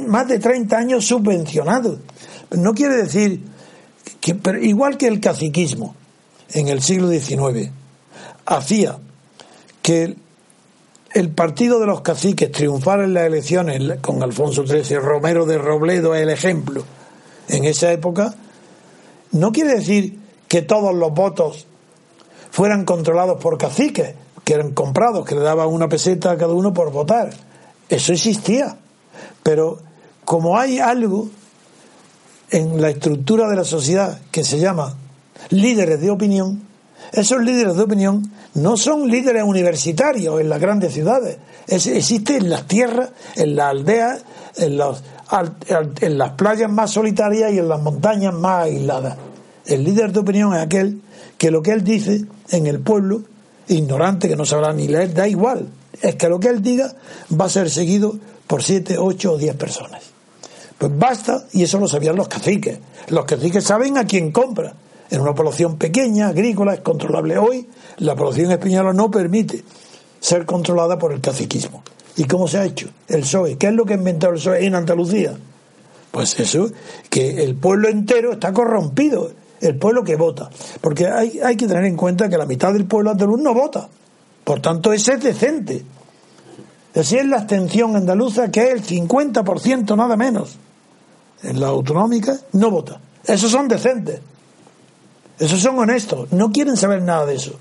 más 0.07 0.27
de 0.27 0.39
30 0.39 0.77
años 0.77 1.05
subvencionado. 1.05 1.99
No 2.51 2.73
quiere 2.73 2.97
decir 2.97 3.41
que, 4.19 4.37
igual 4.61 4.97
que 4.97 5.07
el 5.07 5.19
caciquismo 5.19 5.95
en 6.53 6.67
el 6.67 6.81
siglo 6.81 7.09
XIX 7.09 7.71
hacía 8.45 8.97
que 9.81 10.15
el, 11.13 11.29
partido 11.29 11.79
de 11.79 11.87
los 11.87 12.01
caciques 12.01 12.51
triunfara 12.51 13.05
en 13.05 13.13
las 13.13 13.25
elecciones 13.25 13.99
con 14.01 14.21
Alfonso 14.21 14.65
XIII, 14.65 14.97
Romero 14.97 15.45
de 15.45 15.57
Robledo 15.57 16.13
el 16.15 16.29
ejemplo 16.29 16.83
en 17.47 17.65
esa 17.65 17.91
época, 17.91 18.35
no 19.31 19.51
quiere 19.51 19.75
decir 19.75 20.19
que 20.47 20.61
todos 20.61 20.93
los 20.93 21.13
votos 21.13 21.67
fueran 22.51 22.85
controlados 22.85 23.41
por 23.41 23.57
caciques, 23.57 24.13
que 24.43 24.53
eran 24.53 24.71
comprados, 24.71 25.25
que 25.25 25.35
le 25.35 25.41
daban 25.41 25.67
una 25.67 25.89
peseta 25.89 26.31
a 26.31 26.37
cada 26.37 26.53
uno 26.53 26.73
por 26.73 26.91
votar 26.91 27.31
eso 27.91 28.13
existía. 28.13 28.77
Pero 29.43 29.79
como 30.25 30.57
hay 30.57 30.79
algo 30.79 31.29
en 32.49 32.81
la 32.81 32.89
estructura 32.89 33.47
de 33.49 33.57
la 33.57 33.63
sociedad 33.63 34.19
que 34.31 34.43
se 34.43 34.59
llama 34.59 34.95
líderes 35.49 35.99
de 35.99 36.09
opinión, 36.09 36.63
esos 37.11 37.41
líderes 37.41 37.75
de 37.75 37.83
opinión 37.83 38.31
no 38.53 38.77
son 38.77 39.07
líderes 39.09 39.43
universitarios 39.43 40.39
en 40.39 40.49
las 40.49 40.59
grandes 40.59 40.93
ciudades, 40.93 41.37
existe 41.67 42.37
en 42.37 42.49
las 42.49 42.67
tierras, 42.67 43.09
en 43.35 43.55
las 43.55 43.67
aldeas, 43.67 44.23
en, 44.57 44.79
en 46.01 46.17
las 46.17 46.31
playas 46.31 46.71
más 46.71 46.91
solitarias 46.91 47.51
y 47.51 47.59
en 47.59 47.67
las 47.67 47.81
montañas 47.81 48.33
más 48.33 48.65
aisladas. 48.65 49.17
El 49.71 49.85
líder 49.85 50.11
de 50.11 50.19
opinión 50.19 50.53
es 50.53 50.59
aquel 50.59 51.01
que 51.37 51.49
lo 51.49 51.63
que 51.63 51.71
él 51.71 51.81
dice 51.81 52.25
en 52.49 52.67
el 52.67 52.81
pueblo, 52.81 53.21
ignorante 53.69 54.27
que 54.27 54.35
no 54.35 54.45
sabrá 54.45 54.73
ni 54.73 54.89
leer, 54.89 55.13
da 55.13 55.29
igual, 55.29 55.69
es 56.01 56.15
que 56.15 56.27
lo 56.27 56.41
que 56.41 56.49
él 56.49 56.61
diga 56.61 56.93
va 57.39 57.45
a 57.45 57.49
ser 57.49 57.69
seguido 57.69 58.17
por 58.47 58.63
siete, 58.63 58.97
ocho 58.97 59.31
o 59.31 59.37
diez 59.37 59.55
personas. 59.55 60.03
Pues 60.77 60.91
basta, 60.97 61.45
y 61.53 61.63
eso 61.63 61.79
lo 61.79 61.87
sabían 61.87 62.17
los 62.17 62.27
caciques. 62.27 62.79
Los 63.07 63.23
caciques 63.23 63.63
saben 63.63 63.97
a 63.97 64.05
quién 64.05 64.33
compra. 64.33 64.73
En 65.09 65.21
una 65.21 65.33
población 65.33 65.77
pequeña, 65.77 66.27
agrícola, 66.27 66.73
es 66.73 66.81
controlable. 66.81 67.37
Hoy 67.37 67.69
la 67.99 68.13
población 68.15 68.51
española 68.51 68.91
no 68.91 69.09
permite 69.09 69.63
ser 70.19 70.45
controlada 70.45 70.97
por 70.99 71.13
el 71.13 71.21
caciquismo. 71.21 71.81
¿Y 72.17 72.25
cómo 72.25 72.49
se 72.49 72.57
ha 72.57 72.65
hecho? 72.65 72.89
El 73.07 73.21
PSOE. 73.21 73.57
¿Qué 73.57 73.67
es 73.67 73.73
lo 73.73 73.85
que 73.85 73.93
ha 73.93 73.97
inventado 73.97 74.33
el 74.33 74.39
PSOE 74.39 74.65
en 74.65 74.75
Andalucía? 74.75 75.37
Pues 76.11 76.37
eso, 76.41 76.69
que 77.09 77.41
el 77.43 77.55
pueblo 77.55 77.87
entero 77.87 78.33
está 78.33 78.51
corrompido, 78.51 79.31
el 79.61 79.77
pueblo 79.77 80.03
que 80.03 80.15
vota. 80.15 80.49
Porque 80.81 81.07
hay, 81.07 81.39
hay 81.39 81.55
que 81.55 81.67
tener 81.67 81.85
en 81.85 81.95
cuenta 81.95 82.27
que 82.27 82.37
la 82.37 82.45
mitad 82.45 82.73
del 82.73 82.85
pueblo 82.85 83.11
andaluz 83.11 83.39
no 83.39 83.53
vota. 83.53 83.87
Por 84.43 84.59
tanto, 84.59 84.91
ese 84.91 85.13
es 85.13 85.23
decente. 85.23 85.85
Así 86.95 87.17
es 87.17 87.25
la 87.25 87.37
abstención 87.37 87.95
andaluza, 87.95 88.51
que 88.51 88.63
es 88.63 88.73
el 88.73 88.83
50% 88.83 89.95
nada 89.95 90.17
menos. 90.17 90.57
En 91.43 91.59
la 91.59 91.67
autonómica 91.67 92.35
no 92.53 92.69
vota. 92.69 92.99
Esos 93.25 93.51
son 93.51 93.67
decentes. 93.67 94.19
Esos 95.39 95.59
son 95.59 95.79
honestos. 95.79 96.31
No 96.31 96.51
quieren 96.51 96.75
saber 96.75 97.01
nada 97.01 97.25
de 97.25 97.35
eso. 97.35 97.53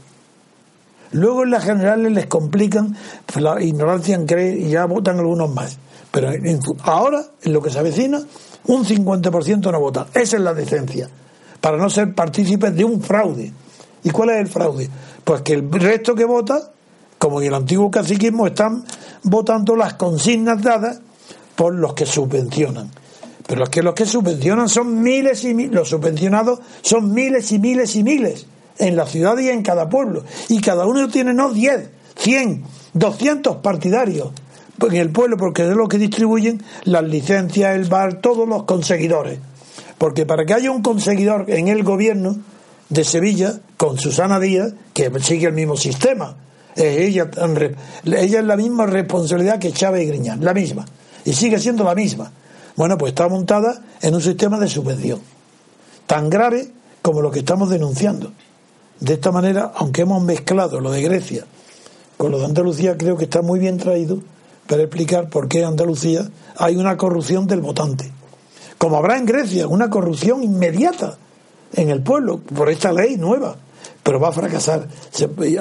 Luego 1.12 1.44
en 1.44 1.50
las 1.50 1.64
generales 1.64 2.12
les 2.12 2.26
complican, 2.26 2.96
la 3.36 3.62
ignorancia 3.62 4.18
cree 4.26 4.58
y 4.58 4.70
ya 4.70 4.84
votan 4.84 5.18
algunos 5.18 5.52
más. 5.52 5.78
Pero 6.10 6.30
ahora, 6.82 7.24
en 7.42 7.52
lo 7.52 7.62
que 7.62 7.70
se 7.70 7.78
avecina, 7.78 8.20
un 8.66 8.84
50% 8.84 9.72
no 9.72 9.80
vota. 9.80 10.06
Esa 10.14 10.36
es 10.36 10.42
la 10.42 10.54
decencia. 10.54 11.08
Para 11.60 11.76
no 11.76 11.90
ser 11.90 12.14
partícipes 12.14 12.74
de 12.74 12.84
un 12.84 13.02
fraude. 13.02 13.52
¿Y 14.02 14.10
cuál 14.10 14.30
es 14.30 14.36
el 14.38 14.48
fraude? 14.48 14.88
Pues 15.24 15.42
que 15.42 15.52
el 15.52 15.70
resto 15.70 16.14
que 16.14 16.24
vota, 16.24 16.72
como 17.18 17.40
en 17.40 17.48
el 17.48 17.54
antiguo 17.54 17.90
caciquismo, 17.90 18.46
están 18.46 18.84
votando 19.24 19.76
las 19.76 19.94
consignas 19.94 20.62
dadas 20.62 21.00
por 21.54 21.74
los 21.74 21.94
que 21.94 22.06
subvencionan. 22.06 22.90
Pero 23.46 23.64
es 23.64 23.68
que 23.68 23.82
los 23.82 23.94
que 23.94 24.06
subvencionan 24.06 24.68
son 24.68 25.02
miles 25.02 25.44
y 25.44 25.54
miles, 25.54 25.74
los 25.74 25.88
subvencionados 25.88 26.60
son 26.82 27.12
miles 27.12 27.50
y 27.52 27.58
miles 27.58 27.96
y 27.96 28.02
miles 28.02 28.46
en 28.78 28.96
la 28.96 29.06
ciudad 29.06 29.36
y 29.38 29.48
en 29.48 29.62
cada 29.62 29.88
pueblo. 29.88 30.24
Y 30.48 30.60
cada 30.60 30.86
uno 30.86 31.08
tiene 31.08 31.34
no 31.34 31.52
10, 31.52 31.90
100, 32.16 32.64
200 32.94 33.56
partidarios 33.56 34.30
en 34.80 34.96
el 34.96 35.10
pueblo 35.10 35.36
porque 35.36 35.68
es 35.68 35.76
lo 35.76 35.88
que 35.88 35.98
distribuyen 35.98 36.62
las 36.84 37.04
licencias, 37.04 37.74
el 37.74 37.84
bar, 37.88 38.20
todos 38.20 38.48
los 38.48 38.64
conseguidores. 38.64 39.38
Porque 40.00 40.24
para 40.24 40.46
que 40.46 40.54
haya 40.54 40.70
un 40.70 40.80
conseguidor 40.80 41.44
en 41.48 41.68
el 41.68 41.84
gobierno 41.84 42.38
de 42.88 43.04
Sevilla, 43.04 43.60
con 43.76 43.98
Susana 43.98 44.40
Díaz, 44.40 44.72
que 44.94 45.12
sigue 45.20 45.46
el 45.46 45.52
mismo 45.52 45.76
sistema. 45.76 46.36
ella, 46.74 47.30
ella 48.06 48.38
es 48.38 48.44
la 48.46 48.56
misma 48.56 48.86
responsabilidad 48.86 49.58
que 49.58 49.72
Chávez 49.72 50.04
y 50.04 50.06
Griñán, 50.06 50.42
la 50.42 50.54
misma. 50.54 50.86
Y 51.26 51.34
sigue 51.34 51.58
siendo 51.58 51.84
la 51.84 51.94
misma. 51.94 52.32
Bueno, 52.76 52.96
pues 52.96 53.10
está 53.10 53.28
montada 53.28 53.82
en 54.00 54.14
un 54.14 54.22
sistema 54.22 54.58
de 54.58 54.68
subvención. 54.68 55.20
Tan 56.06 56.30
grave 56.30 56.70
como 57.02 57.20
lo 57.20 57.30
que 57.30 57.40
estamos 57.40 57.68
denunciando. 57.68 58.32
De 59.00 59.12
esta 59.12 59.30
manera, 59.32 59.70
aunque 59.74 60.00
hemos 60.00 60.22
mezclado 60.22 60.80
lo 60.80 60.92
de 60.92 61.02
Grecia 61.02 61.44
con 62.16 62.30
lo 62.30 62.38
de 62.38 62.46
Andalucía, 62.46 62.96
creo 62.96 63.18
que 63.18 63.24
está 63.24 63.42
muy 63.42 63.60
bien 63.60 63.76
traído 63.76 64.18
para 64.66 64.80
explicar 64.80 65.28
por 65.28 65.46
qué 65.46 65.58
en 65.58 65.66
Andalucía 65.66 66.26
hay 66.56 66.76
una 66.76 66.96
corrupción 66.96 67.46
del 67.46 67.60
votante. 67.60 68.10
Como 68.80 68.96
habrá 68.96 69.18
en 69.18 69.26
Grecia, 69.26 69.68
una 69.68 69.90
corrupción 69.90 70.42
inmediata 70.42 71.18
en 71.74 71.90
el 71.90 72.02
pueblo 72.02 72.38
por 72.38 72.70
esta 72.70 72.90
ley 72.94 73.18
nueva, 73.18 73.54
pero 74.02 74.18
va 74.18 74.28
a 74.28 74.32
fracasar 74.32 74.88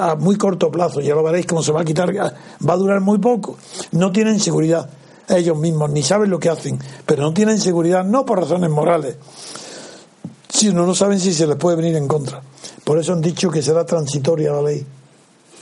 a 0.00 0.14
muy 0.14 0.36
corto 0.36 0.70
plazo, 0.70 1.02
ya 1.02 1.14
lo 1.14 1.22
veréis 1.22 1.44
cómo 1.44 1.62
se 1.62 1.70
va 1.70 1.82
a 1.82 1.84
quitar, 1.84 2.14
va 2.14 2.72
a 2.72 2.76
durar 2.78 3.02
muy 3.02 3.18
poco. 3.18 3.58
No 3.92 4.10
tienen 4.10 4.40
seguridad 4.40 4.88
ellos 5.28 5.58
mismos, 5.58 5.90
ni 5.90 6.02
saben 6.02 6.30
lo 6.30 6.40
que 6.40 6.48
hacen, 6.48 6.78
pero 7.04 7.22
no 7.22 7.34
tienen 7.34 7.60
seguridad 7.60 8.04
no 8.04 8.24
por 8.24 8.40
razones 8.40 8.70
morales, 8.70 9.16
sino 10.48 10.86
no 10.86 10.94
saben 10.94 11.20
si 11.20 11.34
se 11.34 11.46
les 11.46 11.56
puede 11.56 11.76
venir 11.76 11.96
en 11.96 12.08
contra. 12.08 12.40
Por 12.84 12.98
eso 12.98 13.12
han 13.12 13.20
dicho 13.20 13.50
que 13.50 13.60
será 13.60 13.84
transitoria 13.84 14.50
la 14.50 14.62
ley. 14.62 14.86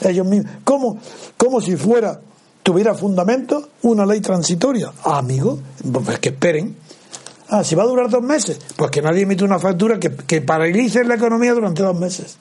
Ellos 0.02 0.24
mismos, 0.24 0.52
como, 0.62 0.96
como 1.36 1.60
si 1.60 1.74
fuera, 1.74 2.20
tuviera 2.62 2.94
fundamento 2.94 3.70
una 3.82 4.06
ley 4.06 4.20
transitoria. 4.20 4.92
Amigo, 5.02 5.58
pues 5.92 6.20
que 6.20 6.28
esperen 6.28 6.86
Ah, 7.50 7.64
si 7.64 7.74
va 7.74 7.82
a 7.82 7.86
durar 7.86 8.10
dos 8.10 8.22
meses, 8.22 8.58
pues 8.76 8.90
que 8.90 9.00
nadie 9.00 9.22
emite 9.22 9.44
una 9.44 9.58
factura 9.58 9.98
que, 9.98 10.14
que 10.14 10.42
paralice 10.42 11.02
la 11.04 11.14
economía 11.14 11.54
durante 11.54 11.82
dos 11.82 11.98
meses. 11.98 12.38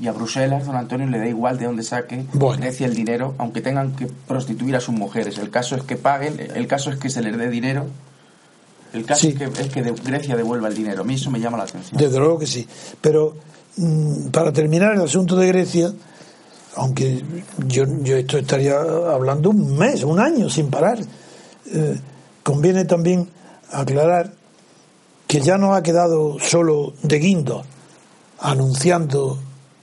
Y 0.00 0.06
a 0.06 0.12
Bruselas, 0.12 0.64
don 0.64 0.76
Antonio, 0.76 1.08
le 1.08 1.18
da 1.18 1.26
igual 1.26 1.58
de 1.58 1.66
dónde 1.66 1.82
saque 1.82 2.24
Grecia 2.32 2.86
el 2.86 2.94
dinero, 2.94 3.34
aunque 3.38 3.60
tengan 3.60 3.96
que 3.96 4.06
prostituir 4.06 4.76
a 4.76 4.80
sus 4.80 4.94
mujeres. 4.94 5.38
El 5.38 5.50
caso 5.50 5.74
es 5.74 5.82
que 5.82 5.96
paguen, 5.96 6.38
el 6.54 6.66
caso 6.68 6.90
es 6.90 6.98
que 6.98 7.10
se 7.10 7.20
les 7.20 7.36
dé 7.36 7.50
dinero. 7.50 7.86
El 8.92 9.04
caso 9.04 9.28
es, 9.28 9.34
que, 9.34 9.44
es 9.44 9.68
que 9.68 9.82
Grecia 9.82 10.36
devuelva 10.36 10.68
el 10.68 10.74
dinero. 10.74 11.02
A 11.02 11.04
mí 11.04 11.14
eso 11.14 11.30
me 11.30 11.40
llama 11.40 11.58
la 11.58 11.64
atención. 11.64 12.00
Desde 12.00 12.18
luego 12.18 12.38
que 12.38 12.46
sí. 12.46 12.66
Pero 13.00 13.34
mm, 13.76 14.28
para 14.28 14.52
terminar 14.52 14.94
el 14.94 15.00
asunto 15.00 15.34
de 15.34 15.48
Grecia, 15.48 15.92
aunque 16.76 17.22
yo, 17.66 17.84
yo 18.02 18.16
esto 18.16 18.38
estaría 18.38 18.78
hablando 18.78 19.50
un 19.50 19.76
mes, 19.76 20.04
un 20.04 20.20
año 20.20 20.48
sin 20.48 20.70
parar, 20.70 21.00
eh, 21.72 21.98
conviene 22.44 22.84
también 22.84 23.28
aclarar 23.72 24.32
que 25.26 25.40
ya 25.40 25.58
no 25.58 25.74
ha 25.74 25.82
quedado 25.82 26.38
solo 26.40 26.94
de 27.02 27.18
guindo 27.18 27.64
anunciando 28.40 29.38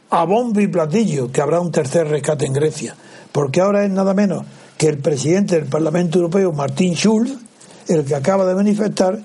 a 0.10 0.24
bombo 0.24 0.60
y 0.62 0.68
platillo 0.68 1.32
que 1.32 1.42
habrá 1.42 1.60
un 1.60 1.72
tercer 1.72 2.08
rescate 2.08 2.46
en 2.46 2.54
Grecia, 2.54 2.96
porque 3.32 3.62
ahora 3.62 3.84
es 3.84 3.92
nada 3.92 4.14
menos 4.14 4.46
que 4.78 4.88
el 4.88 4.98
presidente 5.00 5.56
del 5.56 5.66
Parlamento 5.66 6.20
Europeo, 6.20 6.52
Martin 6.52 6.96
Schulz, 6.96 7.34
el 7.88 8.06
que 8.06 8.16
acaba 8.16 8.46
de 8.46 8.56
manifestar 8.56 9.20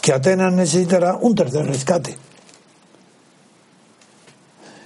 que 0.00 0.12
Atenas 0.12 0.52
necesitará 0.52 1.16
un 1.16 1.34
tercer 1.34 1.66
rescate. 1.66 2.16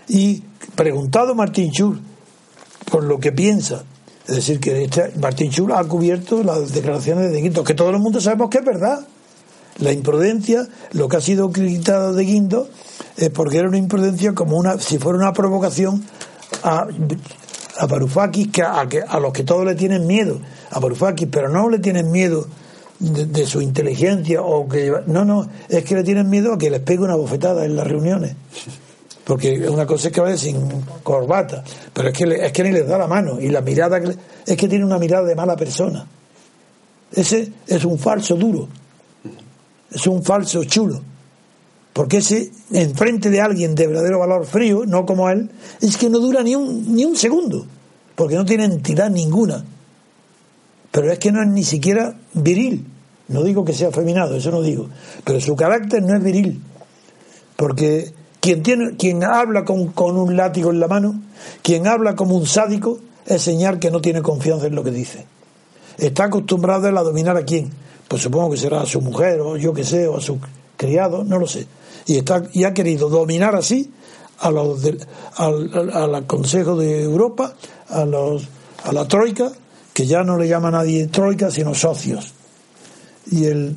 Y 0.08 0.42
preguntado 0.74 1.34
Martín 1.34 1.70
Schulz 1.70 2.00
por 2.90 3.04
lo 3.04 3.18
que 3.18 3.32
piensa, 3.32 3.84
es 4.26 4.36
decir, 4.36 4.58
que 4.58 4.84
este, 4.84 5.12
Martín 5.20 5.50
Schulz 5.50 5.74
ha 5.74 5.84
cubierto 5.84 6.42
las 6.42 6.72
declaraciones 6.72 7.30
de 7.30 7.42
Guindos, 7.42 7.64
que 7.64 7.74
todo 7.74 7.90
el 7.90 7.98
mundo 7.98 8.20
sabemos 8.20 8.48
que 8.48 8.58
es 8.58 8.64
verdad. 8.64 9.06
La 9.78 9.92
imprudencia, 9.92 10.66
lo 10.92 11.08
que 11.08 11.16
ha 11.16 11.20
sido 11.20 11.50
criticado 11.50 12.14
de 12.14 12.24
Guindo, 12.24 12.68
es 13.16 13.28
porque 13.30 13.58
era 13.58 13.68
una 13.68 13.76
imprudencia 13.76 14.32
como 14.32 14.56
una, 14.56 14.78
si 14.78 14.98
fuera 14.98 15.18
una 15.18 15.32
provocación 15.32 16.04
a, 16.62 16.86
a 17.78 17.86
Varoufakis, 17.86 18.48
que 18.50 18.62
a, 18.62 18.80
a 18.80 19.20
los 19.20 19.32
que 19.32 19.42
todos 19.42 19.66
le 19.66 19.74
tienen 19.74 20.06
miedo, 20.06 20.40
a 20.70 20.78
Varoufakis, 20.78 21.28
pero 21.30 21.48
no 21.48 21.68
le 21.68 21.80
tienen 21.80 22.10
miedo 22.10 22.46
de, 23.00 23.26
de, 23.26 23.46
su 23.46 23.60
inteligencia 23.60 24.40
o 24.40 24.68
que 24.68 24.92
no 25.06 25.24
no 25.24 25.48
es 25.68 25.84
que 25.84 25.96
le 25.96 26.04
tienen 26.04 26.30
miedo 26.30 26.54
a 26.54 26.58
que 26.58 26.70
les 26.70 26.80
pegue 26.80 27.02
una 27.02 27.16
bofetada 27.16 27.64
en 27.64 27.74
las 27.74 27.86
reuniones 27.86 28.36
porque 29.24 29.68
una 29.68 29.86
cosa 29.86 30.08
es 30.08 30.14
que 30.14 30.20
vaya 30.20 30.36
sin 30.36 30.82
corbata. 31.02 31.64
Pero 31.92 32.08
es 32.08 32.16
que 32.16 32.24
es 32.24 32.52
que 32.52 32.62
ni 32.62 32.72
les 32.72 32.86
da 32.86 32.98
la 32.98 33.06
mano. 33.06 33.40
Y 33.40 33.48
la 33.48 33.62
mirada 33.62 34.00
es 34.46 34.56
que 34.56 34.68
tiene 34.68 34.84
una 34.84 34.98
mirada 34.98 35.26
de 35.26 35.34
mala 35.34 35.56
persona. 35.56 36.06
Ese 37.12 37.50
es 37.66 37.84
un 37.84 37.98
falso 37.98 38.36
duro. 38.36 38.68
Es 39.90 40.06
un 40.06 40.22
falso 40.22 40.64
chulo. 40.64 41.00
Porque 41.92 42.18
ese 42.18 42.50
enfrente 42.72 43.30
de 43.30 43.40
alguien 43.40 43.74
de 43.74 43.86
verdadero 43.86 44.18
valor 44.18 44.44
frío 44.44 44.84
no 44.84 45.06
como 45.06 45.30
él 45.30 45.50
es 45.80 45.96
que 45.96 46.10
no 46.10 46.18
dura 46.18 46.42
ni 46.42 46.54
un 46.54 46.94
ni 46.94 47.04
un 47.04 47.16
segundo. 47.16 47.66
Porque 48.14 48.34
no 48.34 48.44
tiene 48.44 48.64
entidad 48.64 49.10
ninguna. 49.10 49.64
Pero 50.90 51.10
es 51.10 51.18
que 51.18 51.32
no 51.32 51.42
es 51.42 51.48
ni 51.48 51.64
siquiera 51.64 52.14
viril. 52.34 52.86
No 53.28 53.42
digo 53.42 53.64
que 53.64 53.72
sea 53.72 53.88
afeminado, 53.88 54.36
eso 54.36 54.50
no 54.50 54.60
digo, 54.60 54.88
pero 55.24 55.40
su 55.40 55.56
carácter 55.56 56.02
no 56.02 56.14
es 56.14 56.22
viril, 56.22 56.60
porque 57.56 58.12
quien 58.44 58.62
tiene, 58.62 58.94
quien 58.98 59.24
habla 59.24 59.64
con, 59.64 59.86
con 59.92 60.18
un 60.18 60.36
látigo 60.36 60.70
en 60.70 60.78
la 60.78 60.86
mano, 60.86 61.18
quien 61.62 61.86
habla 61.86 62.14
como 62.14 62.36
un 62.36 62.44
sádico, 62.44 62.98
es 63.24 63.40
señal 63.40 63.78
que 63.78 63.90
no 63.90 64.02
tiene 64.02 64.20
confianza 64.20 64.66
en 64.66 64.74
lo 64.74 64.84
que 64.84 64.90
dice. 64.90 65.24
Está 65.96 66.24
acostumbrado 66.24 66.86
a 66.86 67.02
dominar 67.02 67.38
a 67.38 67.46
quién, 67.46 67.70
pues 68.06 68.20
supongo 68.20 68.50
que 68.50 68.58
será 68.58 68.82
a 68.82 68.86
su 68.86 69.00
mujer 69.00 69.40
o 69.40 69.56
yo 69.56 69.72
que 69.72 69.82
sé, 69.82 70.06
o 70.06 70.18
a 70.18 70.20
su 70.20 70.38
criado, 70.76 71.24
no 71.24 71.38
lo 71.38 71.46
sé. 71.46 71.66
Y 72.04 72.18
está 72.18 72.42
y 72.52 72.64
ha 72.64 72.74
querido 72.74 73.08
dominar 73.08 73.56
así 73.56 73.90
a 74.40 74.50
los 74.50 74.82
de, 74.82 74.98
al, 75.36 75.90
al 75.90 76.26
Consejo 76.26 76.76
de 76.76 77.02
Europa, 77.02 77.54
a 77.88 78.04
los 78.04 78.46
a 78.84 78.92
la 78.92 79.08
Troika 79.08 79.52
que 79.94 80.04
ya 80.04 80.22
no 80.22 80.36
le 80.36 80.48
llama 80.48 80.68
a 80.68 80.72
nadie 80.72 81.06
troika, 81.06 81.50
sino 81.50 81.74
socios. 81.74 82.34
Y, 83.30 83.46
el, 83.46 83.74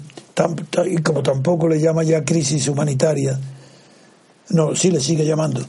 y 0.87 0.97
como 0.97 1.23
tampoco 1.23 1.69
le 1.69 1.79
llama 1.79 2.03
ya 2.03 2.25
crisis 2.25 2.67
humanitaria, 2.67 3.39
no, 4.49 4.75
sí 4.75 4.91
le 4.91 4.99
sigue 4.99 5.25
llamando. 5.25 5.61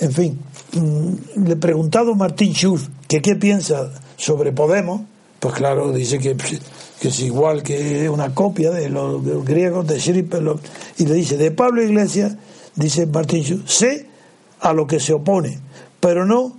En 0.00 0.12
fin, 0.12 0.38
mm, 0.72 1.44
le 1.44 1.52
he 1.52 1.56
preguntado 1.56 2.12
a 2.12 2.14
Martín 2.14 2.52
Schulz 2.52 2.88
que 3.08 3.20
qué 3.20 3.36
piensa 3.36 3.90
sobre 4.16 4.52
Podemos, 4.52 5.02
pues 5.40 5.54
claro, 5.54 5.92
dice 5.92 6.18
que, 6.18 6.36
es 7.00 7.20
igual 7.20 7.62
que 7.62 8.08
una 8.08 8.34
copia 8.34 8.70
de 8.70 8.88
los, 8.88 9.22
griegos, 9.44 9.86
de 9.86 10.00
Schrippe, 10.00 10.38
y 10.98 11.06
le 11.06 11.14
dice, 11.14 11.36
de 11.36 11.50
Pablo 11.52 11.82
Iglesias, 11.82 12.34
dice 12.74 13.06
Martín 13.06 13.44
Schulz, 13.44 13.72
sé 13.72 14.06
a 14.60 14.72
lo 14.72 14.86
que 14.86 14.98
se 14.98 15.12
opone, 15.12 15.58
pero 16.00 16.24
no 16.26 16.58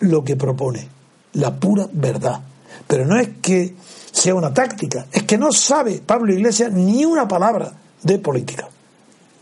lo 0.00 0.24
que 0.24 0.36
propone 0.36 0.88
la 1.34 1.54
pura 1.54 1.88
verdad. 1.92 2.40
Pero 2.86 3.06
no 3.06 3.18
es 3.18 3.28
que 3.40 3.74
sea 4.10 4.34
una 4.34 4.52
táctica, 4.52 5.06
es 5.12 5.22
que 5.24 5.38
no 5.38 5.52
sabe 5.52 6.02
Pablo 6.04 6.32
Iglesias 6.32 6.72
ni 6.72 7.04
una 7.04 7.28
palabra 7.28 7.72
de 8.02 8.18
política. 8.18 8.68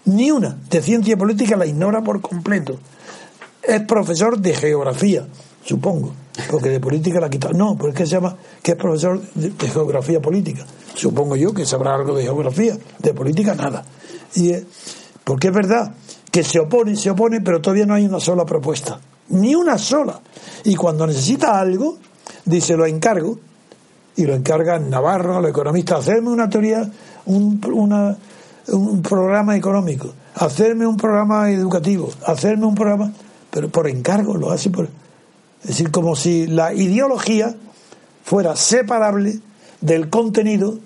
Ni 0.07 0.31
una. 0.31 0.57
De 0.69 0.83
ciencia 0.83 1.17
política 1.17 1.57
la 1.57 1.67
ignora 1.67 2.03
por 2.03 2.21
completo. 2.21 2.79
Es 3.63 3.81
profesor 3.83 4.39
de 4.39 4.55
geografía, 4.55 5.27
supongo, 5.65 6.13
porque 6.51 6.69
de 6.69 6.81
política 6.81 7.21
la 7.21 7.27
ha 7.27 7.31
quitado. 7.31 7.55
No, 7.55 7.77
porque 7.77 8.05
se 8.05 8.13
llama 8.13 8.37
que 8.63 8.73
es 8.73 8.77
profesor 8.77 9.23
de, 9.35 9.69
geografía 9.69 10.21
política. 10.21 10.67
Supongo 10.95 11.37
yo 11.37 11.55
que 11.55 11.65
sabrá 11.65 11.95
algo 11.95 12.15
de 12.15 12.25
geografía, 12.25 12.77
de 12.99 13.15
política 13.15 13.55
nada. 13.55 13.85
Y 14.35 14.51
eh, 14.51 14.67
porque 15.25 15.49
es 15.49 15.55
verdad 15.55 15.95
que 16.31 16.45
se 16.45 16.61
opone, 16.61 16.97
se 16.97 17.11
opone, 17.11 17.41
pero 17.41 17.61
todavía 17.61 17.87
no 17.87 17.95
hay 17.95 18.05
una 18.05 18.21
sola 18.21 18.45
propuesta. 18.45 19.01
Ni 19.29 19.55
una 19.55 19.79
sola. 19.79 20.21
Y 20.65 20.75
cuando 20.75 21.07
necesita 21.07 21.59
algo, 21.59 21.97
dice, 22.45 22.77
lo 22.77 22.85
encargo. 22.85 23.39
Y 24.17 24.27
lo 24.27 24.35
encarga 24.35 24.79
Navarro, 24.79 25.41
los 25.41 25.51
economistas, 25.51 26.01
hacerme 26.01 26.31
una 26.31 26.49
teoría, 26.49 26.89
un, 27.27 27.61
una, 27.73 28.17
un 28.69 29.03
programa 29.03 29.57
económico, 29.57 30.13
hacerme 30.35 30.87
un 30.87 30.97
programa 30.97 31.51
educativo, 31.51 32.11
hacerme 32.27 32.67
un 32.67 32.75
programa, 32.75 33.13
pero 33.51 33.69
por 33.69 33.89
encargo, 33.89 34.35
lo 34.37 34.51
hace 34.51 34.71
por... 34.71 34.89
Es 35.63 35.69
decir, 35.69 35.91
como 35.91 36.15
si 36.15 36.47
la 36.47 36.75
ideología 36.75 37.55
fuera 38.25 38.55
separable 38.57 39.39
del 39.81 40.11
contenido 40.11 40.79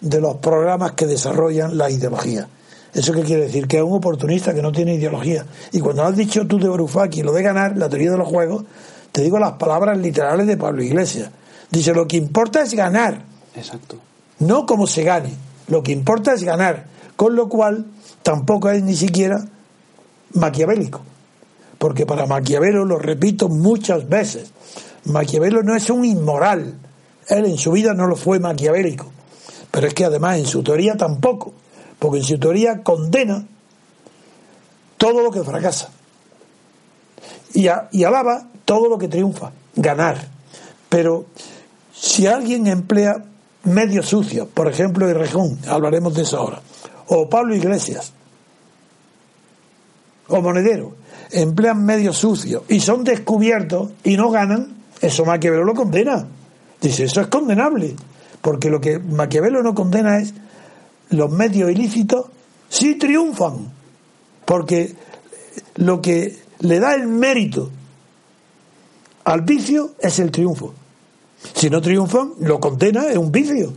de 0.00 0.20
los 0.20 0.36
programas 0.36 0.92
que 0.92 1.06
desarrollan 1.06 1.76
la 1.76 1.90
ideología. 1.90 2.48
¿Eso 2.94 3.12
qué 3.12 3.22
quiere 3.22 3.44
decir? 3.44 3.66
Que 3.66 3.78
es 3.78 3.82
un 3.82 3.92
oportunista 3.92 4.54
que 4.54 4.62
no 4.62 4.72
tiene 4.72 4.94
ideología. 4.94 5.44
Y 5.72 5.80
cuando 5.80 6.04
has 6.04 6.16
dicho 6.16 6.46
tú 6.46 6.58
de 6.58 6.68
Varoufakis 6.68 7.24
lo 7.24 7.32
de 7.32 7.42
ganar, 7.42 7.76
la 7.76 7.88
teoría 7.88 8.10
de 8.10 8.18
los 8.18 8.28
juegos, 8.28 8.64
te 9.12 9.22
digo 9.22 9.38
las 9.38 9.52
palabras 9.52 9.98
literales 9.98 10.46
de 10.46 10.56
Pablo 10.56 10.82
Iglesias. 10.82 11.30
Dice, 11.70 11.92
lo 11.92 12.06
que 12.06 12.16
importa 12.16 12.62
es 12.62 12.74
ganar. 12.74 13.22
Exacto. 13.54 13.96
No 14.38 14.64
como 14.66 14.86
se 14.86 15.02
gane. 15.02 15.34
Lo 15.68 15.82
que 15.82 15.92
importa 15.92 16.32
es 16.32 16.42
ganar. 16.42 16.86
Con 17.18 17.34
lo 17.34 17.48
cual, 17.48 17.84
tampoco 18.22 18.70
es 18.70 18.80
ni 18.80 18.94
siquiera 18.94 19.44
maquiavélico. 20.34 21.00
Porque 21.76 22.06
para 22.06 22.26
Maquiavelo, 22.26 22.84
lo 22.84 22.96
repito 22.96 23.48
muchas 23.48 24.08
veces, 24.08 24.52
Maquiavelo 25.02 25.64
no 25.64 25.74
es 25.74 25.90
un 25.90 26.04
inmoral. 26.04 26.74
Él 27.26 27.46
en 27.46 27.58
su 27.58 27.72
vida 27.72 27.92
no 27.92 28.06
lo 28.06 28.14
fue 28.14 28.38
maquiavélico. 28.38 29.10
Pero 29.72 29.88
es 29.88 29.94
que 29.94 30.04
además 30.04 30.38
en 30.38 30.46
su 30.46 30.62
teoría 30.62 30.96
tampoco. 30.96 31.52
Porque 31.98 32.18
en 32.18 32.24
su 32.24 32.38
teoría 32.38 32.84
condena 32.84 33.44
todo 34.96 35.20
lo 35.20 35.32
que 35.32 35.42
fracasa. 35.42 35.90
Y, 37.52 37.66
alaba 37.66 38.46
todo 38.64 38.88
lo 38.88 38.96
que 38.96 39.08
triunfa, 39.08 39.50
ganar. 39.74 40.28
Pero 40.88 41.26
si 41.92 42.28
alguien 42.28 42.68
emplea 42.68 43.24
medios 43.64 44.06
sucios, 44.06 44.46
por 44.46 44.68
ejemplo, 44.68 45.12
Rejón, 45.12 45.58
hablaremos 45.66 46.14
de 46.14 46.22
eso 46.22 46.38
ahora, 46.38 46.62
o 47.08 47.28
Pablo 47.28 47.54
Iglesias, 47.54 48.12
o 50.28 50.40
Monedero, 50.40 50.94
emplean 51.30 51.84
medios 51.84 52.18
sucios 52.18 52.62
y 52.68 52.80
son 52.80 53.04
descubiertos 53.04 53.90
y 54.04 54.16
no 54.16 54.30
ganan, 54.30 54.76
eso 55.00 55.24
Maquiavelo 55.24 55.64
lo 55.64 55.74
condena. 55.74 56.26
Dice, 56.80 57.04
eso 57.04 57.20
es 57.20 57.26
condenable, 57.28 57.96
porque 58.40 58.70
lo 58.70 58.80
que 58.80 58.98
Maquiavelo 58.98 59.62
no 59.62 59.74
condena 59.74 60.18
es 60.18 60.34
los 61.10 61.30
medios 61.30 61.70
ilícitos 61.70 62.26
sí 62.68 62.96
triunfan, 62.96 63.72
porque 64.44 64.94
lo 65.76 66.02
que 66.02 66.38
le 66.60 66.80
da 66.80 66.94
el 66.94 67.06
mérito 67.06 67.70
al 69.24 69.42
vicio 69.42 69.92
es 70.00 70.18
el 70.18 70.30
triunfo. 70.30 70.74
Si 71.54 71.70
no 71.70 71.80
triunfan, 71.80 72.32
lo 72.40 72.58
condena, 72.60 73.08
es 73.08 73.16
un 73.16 73.30
vicio. 73.30 73.72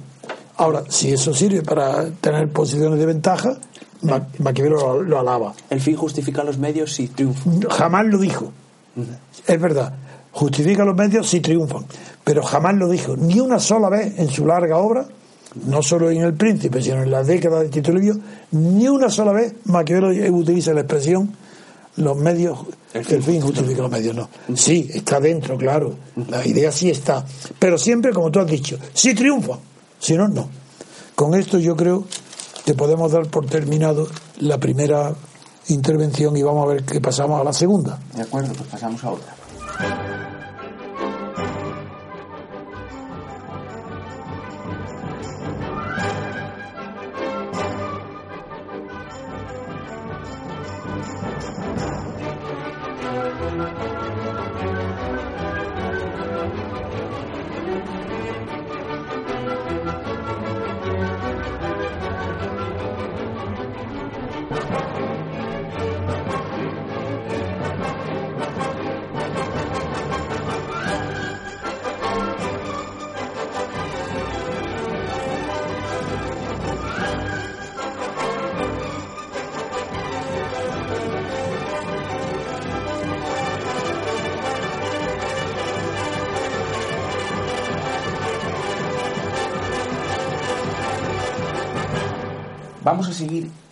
Ahora, 0.62 0.84
si 0.90 1.12
eso 1.12 1.34
sirve 1.34 1.64
para 1.64 2.06
tener 2.22 2.48
posiciones 2.50 3.00
de 3.00 3.08
ventaja, 3.08 3.58
Ma 4.04 4.28
Maquiavelo 4.38 4.78
lo, 4.78 5.02
lo, 5.02 5.20
alaba. 5.20 5.56
El 5.72 5.82
fin 5.82 5.96
justifica 5.96 6.44
los 6.44 6.60
medios 6.60 6.94
si 6.94 7.08
triunfan. 7.08 7.62
Jamás 7.62 8.06
lo 8.06 8.20
dijo. 8.20 8.52
Es 9.48 9.60
verdad. 9.60 9.92
Justifica 10.32 10.86
los 10.86 10.96
medios 10.96 11.28
si 11.28 11.40
triunfan. 11.40 11.88
Pero 12.24 12.44
jamás 12.44 12.76
lo 12.76 12.88
dijo. 12.88 13.18
Ni 13.18 13.40
una 13.40 13.58
sola 13.58 13.90
vez 13.90 14.20
en 14.20 14.30
su 14.30 14.46
larga 14.46 14.78
obra, 14.78 15.08
no 15.66 15.82
solo 15.82 16.12
en 16.12 16.22
El 16.22 16.36
Príncipe, 16.36 16.80
sino 16.80 17.02
en 17.02 17.10
las 17.10 17.26
décadas 17.26 17.64
de 17.64 17.70
Tito 17.70 17.92
Livio, 17.92 18.20
ni 18.52 18.88
una 18.88 19.10
sola 19.10 19.32
vez 19.32 19.56
Maquiavelo 19.66 20.10
utiliza 20.32 20.74
la 20.74 20.82
expresión 20.82 21.36
los 21.98 22.16
medios, 22.18 22.60
el 22.94 23.04
fin, 23.04 23.18
el 23.18 23.24
fin 23.24 23.42
justifica 23.42 23.82
los 23.82 23.92
medios, 23.92 24.16
no. 24.16 24.30
Sí, 24.56 24.90
está 24.94 25.20
dentro, 25.20 25.58
claro. 25.58 25.96
La 26.30 26.46
idea 26.46 26.72
sí 26.72 26.92
está. 26.92 27.26
Pero 27.58 27.80
siempre, 27.80 28.14
como 28.14 28.30
tú 28.30 28.40
has 28.40 28.48
dicho, 28.48 28.78
si 28.94 29.16
triunfa. 29.16 29.58
Si 30.02 30.18
no, 30.18 30.28
no. 30.28 30.50
Con 31.16 31.36
esto 31.36 31.60
yo 31.60 31.76
creo 31.76 32.06
que 32.66 32.74
podemos 32.74 33.12
dar 33.12 33.28
por 33.28 33.46
terminado 33.46 34.08
la 34.40 34.58
primera 34.58 35.14
intervención 35.68 36.36
y 36.36 36.42
vamos 36.42 36.66
a 36.66 36.74
ver 36.74 36.84
qué 36.84 37.00
pasamos 37.00 37.40
a 37.40 37.44
la 37.44 37.54
segunda. 37.54 38.00
De 38.16 38.24
acuerdo, 38.24 38.54
pues 38.54 38.68
pasamos 38.70 39.04
a 39.04 39.12
otra. 39.12 39.36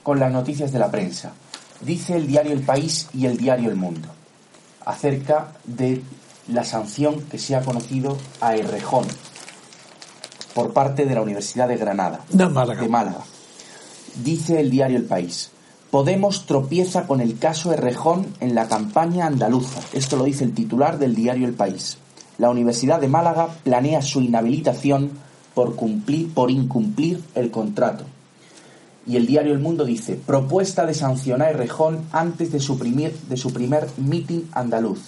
Con 0.09 0.19
las 0.19 0.31
noticias 0.31 0.71
de 0.71 0.79
la 0.79 0.89
prensa. 0.89 1.33
Dice 1.81 2.15
el 2.15 2.25
diario 2.25 2.51
El 2.51 2.61
País 2.63 3.07
y 3.13 3.27
el 3.27 3.37
diario 3.37 3.69
El 3.69 3.75
Mundo 3.75 4.07
acerca 4.83 5.51
de 5.65 6.01
la 6.47 6.63
sanción 6.63 7.21
que 7.29 7.37
se 7.37 7.55
ha 7.55 7.61
conocido 7.61 8.17
a 8.41 8.55
Errejón 8.55 9.05
por 10.55 10.73
parte 10.73 11.05
de 11.05 11.13
la 11.13 11.21
Universidad 11.21 11.67
de 11.67 11.77
Granada, 11.77 12.21
De 12.29 12.49
Málaga. 12.49 12.81
de 12.81 12.89
Málaga. 12.89 13.23
Dice 14.23 14.59
el 14.59 14.71
diario 14.71 14.97
El 14.97 15.05
País. 15.05 15.51
Podemos 15.91 16.47
tropieza 16.47 17.05
con 17.05 17.21
el 17.21 17.37
caso 17.37 17.71
Errejón 17.71 18.33
en 18.39 18.55
la 18.55 18.67
campaña 18.67 19.27
andaluza. 19.27 19.79
Esto 19.93 20.17
lo 20.17 20.23
dice 20.23 20.43
el 20.43 20.55
titular 20.55 20.97
del 20.97 21.13
diario 21.13 21.45
El 21.45 21.53
País. 21.53 21.99
La 22.39 22.49
Universidad 22.49 22.99
de 22.99 23.09
Málaga 23.09 23.49
planea 23.63 24.01
su 24.01 24.21
inhabilitación 24.21 25.11
por, 25.53 25.75
cumplir, 25.75 26.33
por 26.33 26.49
incumplir 26.49 27.23
el 27.35 27.51
contrato. 27.51 28.05
Y 29.09 29.15
el 29.15 29.25
diario 29.25 29.53
El 29.53 29.59
Mundo 29.59 29.85
dice, 29.85 30.13
propuesta 30.23 30.85
de 30.85 30.93
sancionar 30.93 31.47
a 31.47 31.49
Errejón 31.49 32.05
antes 32.11 32.51
de 32.51 32.59
su, 32.59 32.77
primer, 32.77 33.11
de 33.11 33.37
su 33.37 33.51
primer 33.51 33.87
meeting 33.97 34.41
andaluz. 34.51 34.99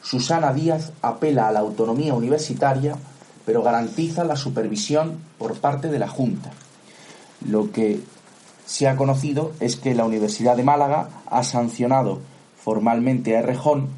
Susana 0.00 0.52
Díaz 0.52 0.92
apela 1.02 1.48
a 1.48 1.50
la 1.50 1.58
autonomía 1.58 2.14
universitaria, 2.14 2.96
pero 3.44 3.64
garantiza 3.64 4.22
la 4.22 4.36
supervisión 4.36 5.18
por 5.38 5.58
parte 5.58 5.88
de 5.88 5.98
la 5.98 6.06
Junta. 6.06 6.52
Lo 7.48 7.72
que 7.72 8.00
se 8.64 8.86
ha 8.86 8.94
conocido 8.94 9.50
es 9.58 9.74
que 9.74 9.92
la 9.96 10.04
Universidad 10.04 10.56
de 10.56 10.62
Málaga 10.62 11.08
ha 11.26 11.42
sancionado 11.42 12.20
formalmente 12.62 13.34
a 13.34 13.40
Errejón 13.40 13.88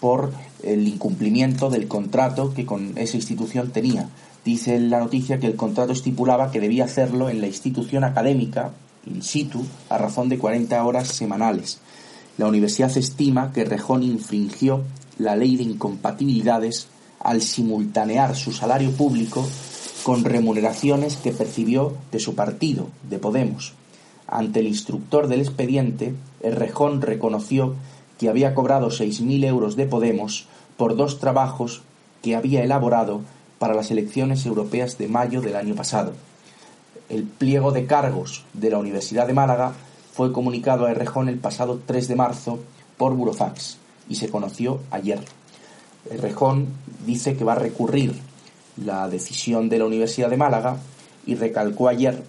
por 0.00 0.32
el 0.62 0.88
incumplimiento 0.88 1.68
del 1.68 1.88
contrato 1.88 2.54
que 2.54 2.64
con 2.64 2.96
esa 2.96 3.18
institución 3.18 3.70
tenía. 3.70 4.08
Dice 4.46 4.76
en 4.76 4.90
la 4.90 5.00
noticia 5.00 5.40
que 5.40 5.48
el 5.48 5.56
contrato 5.56 5.92
estipulaba 5.92 6.52
que 6.52 6.60
debía 6.60 6.84
hacerlo 6.84 7.28
en 7.28 7.40
la 7.40 7.48
institución 7.48 8.04
académica, 8.04 8.70
in 9.04 9.20
situ, 9.20 9.66
a 9.88 9.98
razón 9.98 10.28
de 10.28 10.38
40 10.38 10.84
horas 10.84 11.08
semanales. 11.08 11.80
La 12.38 12.46
universidad 12.46 12.96
estima 12.96 13.52
que 13.52 13.64
Rejón 13.64 14.04
infringió 14.04 14.84
la 15.18 15.34
ley 15.34 15.56
de 15.56 15.64
incompatibilidades 15.64 16.86
al 17.18 17.42
simultanear 17.42 18.36
su 18.36 18.52
salario 18.52 18.92
público 18.92 19.44
con 20.04 20.22
remuneraciones 20.22 21.16
que 21.16 21.32
percibió 21.32 21.94
de 22.12 22.20
su 22.20 22.36
partido, 22.36 22.86
de 23.10 23.18
Podemos. 23.18 23.72
Ante 24.28 24.60
el 24.60 24.68
instructor 24.68 25.26
del 25.26 25.40
expediente, 25.40 26.14
Errejón 26.40 27.02
reconoció 27.02 27.74
que 28.16 28.28
había 28.28 28.54
cobrado 28.54 28.90
6.000 28.90 29.44
euros 29.44 29.74
de 29.74 29.86
Podemos 29.86 30.46
por 30.76 30.94
dos 30.94 31.18
trabajos 31.18 31.82
que 32.22 32.36
había 32.36 32.62
elaborado 32.62 33.22
para 33.58 33.74
las 33.74 33.90
elecciones 33.90 34.44
europeas 34.46 34.98
de 34.98 35.08
mayo 35.08 35.40
del 35.40 35.56
año 35.56 35.74
pasado. 35.74 36.12
El 37.08 37.24
pliego 37.24 37.72
de 37.72 37.86
cargos 37.86 38.44
de 38.52 38.70
la 38.70 38.78
Universidad 38.78 39.26
de 39.26 39.32
Málaga 39.32 39.72
fue 40.12 40.32
comunicado 40.32 40.86
a 40.86 40.90
Errejón 40.90 41.28
el 41.28 41.38
pasado 41.38 41.80
3 41.84 42.08
de 42.08 42.16
marzo 42.16 42.58
por 42.96 43.14
Burofax 43.14 43.78
y 44.08 44.16
se 44.16 44.28
conoció 44.28 44.80
ayer. 44.90 45.20
Errejón 46.10 46.68
dice 47.04 47.36
que 47.36 47.44
va 47.44 47.52
a 47.52 47.56
recurrir 47.56 48.14
la 48.84 49.08
decisión 49.08 49.68
de 49.68 49.78
la 49.78 49.86
Universidad 49.86 50.30
de 50.30 50.36
Málaga 50.36 50.78
y 51.26 51.34
recalcó 51.34 51.88
ayer 51.88 52.22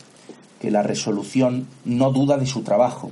que 0.60 0.72
la 0.72 0.84
resolución 0.84 1.68
no 1.86 2.12
duda 2.12 2.38
de 2.38 2.46
su 2.46 2.62
trabajo. 2.62 3.12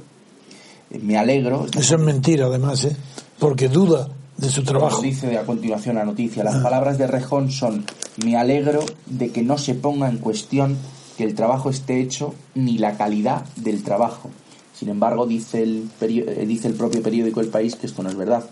Me 0.89 1.17
alegro, 1.17 1.65
Eso 1.77 1.95
es 1.95 2.01
mentira, 2.01 2.45
además, 2.45 2.85
¿eh? 2.85 2.95
porque 3.39 3.67
duda 3.67 4.09
de 4.37 4.49
su 4.49 4.63
trabajo. 4.63 4.97
como 4.97 5.03
dice 5.03 5.37
a 5.37 5.45
continuación 5.45 5.95
la 5.95 6.05
noticia, 6.05 6.43
las 6.43 6.61
palabras 6.61 6.97
de 6.97 7.07
Rejón 7.07 7.51
son 7.51 7.85
me 8.23 8.37
alegro 8.37 8.85
de 9.05 9.29
que 9.31 9.41
no 9.41 9.57
se 9.57 9.75
ponga 9.75 10.09
en 10.09 10.17
cuestión 10.17 10.77
que 11.17 11.23
el 11.23 11.35
trabajo 11.35 11.69
esté 11.69 12.01
hecho 12.01 12.33
ni 12.53 12.77
la 12.77 12.97
calidad 12.97 13.45
del 13.55 13.83
trabajo. 13.83 14.29
Sin 14.73 14.89
embargo, 14.89 15.25
dice 15.25 15.63
el, 15.63 15.89
eh, 16.01 16.45
dice 16.45 16.67
el 16.67 16.73
propio 16.73 17.01
periódico 17.01 17.39
El 17.39 17.47
País 17.47 17.75
que 17.75 17.87
esto 17.87 18.03
no 18.03 18.09
es 18.09 18.17
verdad, 18.17 18.43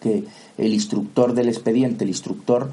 que 0.00 0.24
el 0.58 0.74
instructor 0.74 1.32
del 1.32 1.48
expediente, 1.48 2.04
el 2.04 2.10
instructor 2.10 2.70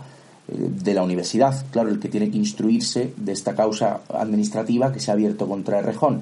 eh, 0.47 0.55
de 0.57 0.93
la 0.93 1.03
universidad, 1.03 1.65
claro, 1.71 1.89
el 1.89 1.99
que 1.99 2.09
tiene 2.09 2.29
que 2.29 2.37
instruirse 2.37 3.13
de 3.15 3.31
esta 3.31 3.55
causa 3.55 4.01
administrativa 4.13 4.91
que 4.91 4.99
se 4.99 5.11
ha 5.11 5.13
abierto 5.13 5.47
contra 5.47 5.81
Rejón, 5.81 6.21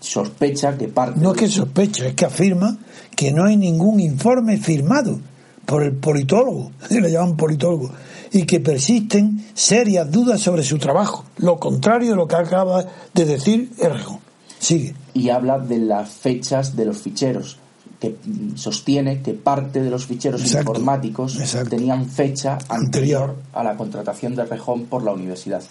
sospecha 0.00 0.76
que 0.76 0.88
parte... 0.88 1.20
No 1.20 1.32
es 1.32 1.38
que 1.38 1.48
sospecha, 1.48 2.06
es 2.06 2.14
que 2.14 2.24
afirma 2.24 2.76
que 3.16 3.32
no 3.32 3.44
hay 3.44 3.56
ningún 3.56 4.00
informe 4.00 4.56
firmado 4.58 5.18
por 5.66 5.82
el 5.82 5.92
politólogo, 5.92 6.72
le 6.90 7.10
llaman 7.10 7.36
politólogo, 7.36 7.90
y 8.32 8.44
que 8.44 8.60
persisten 8.60 9.46
serias 9.54 10.10
dudas 10.10 10.40
sobre 10.40 10.62
su 10.62 10.78
trabajo. 10.78 11.24
Lo 11.38 11.58
contrario 11.58 12.10
de 12.10 12.16
lo 12.16 12.26
que 12.26 12.36
acaba 12.36 12.84
de 13.14 13.24
decir 13.24 13.70
Errejón. 13.78 14.18
Sigue. 14.58 14.94
y 15.14 15.28
habla 15.28 15.58
de 15.58 15.78
las 15.78 16.08
fechas 16.10 16.76
de 16.76 16.84
los 16.84 16.98
ficheros, 16.98 17.58
que 17.98 18.16
sostiene 18.54 19.20
que 19.20 19.32
parte 19.34 19.82
de 19.82 19.90
los 19.90 20.06
ficheros 20.06 20.40
Exacto, 20.40 20.70
informáticos 20.70 21.38
exacto. 21.38 21.70
tenían 21.70 22.06
fecha 22.06 22.58
anterior, 22.68 23.22
Anterior. 23.22 23.36
a 23.54 23.64
la 23.64 23.76
contratación 23.76 24.34
de 24.36 24.44
Rejón 24.44 24.84
por 24.86 25.02
la 25.02 25.12
universidad. 25.12 25.62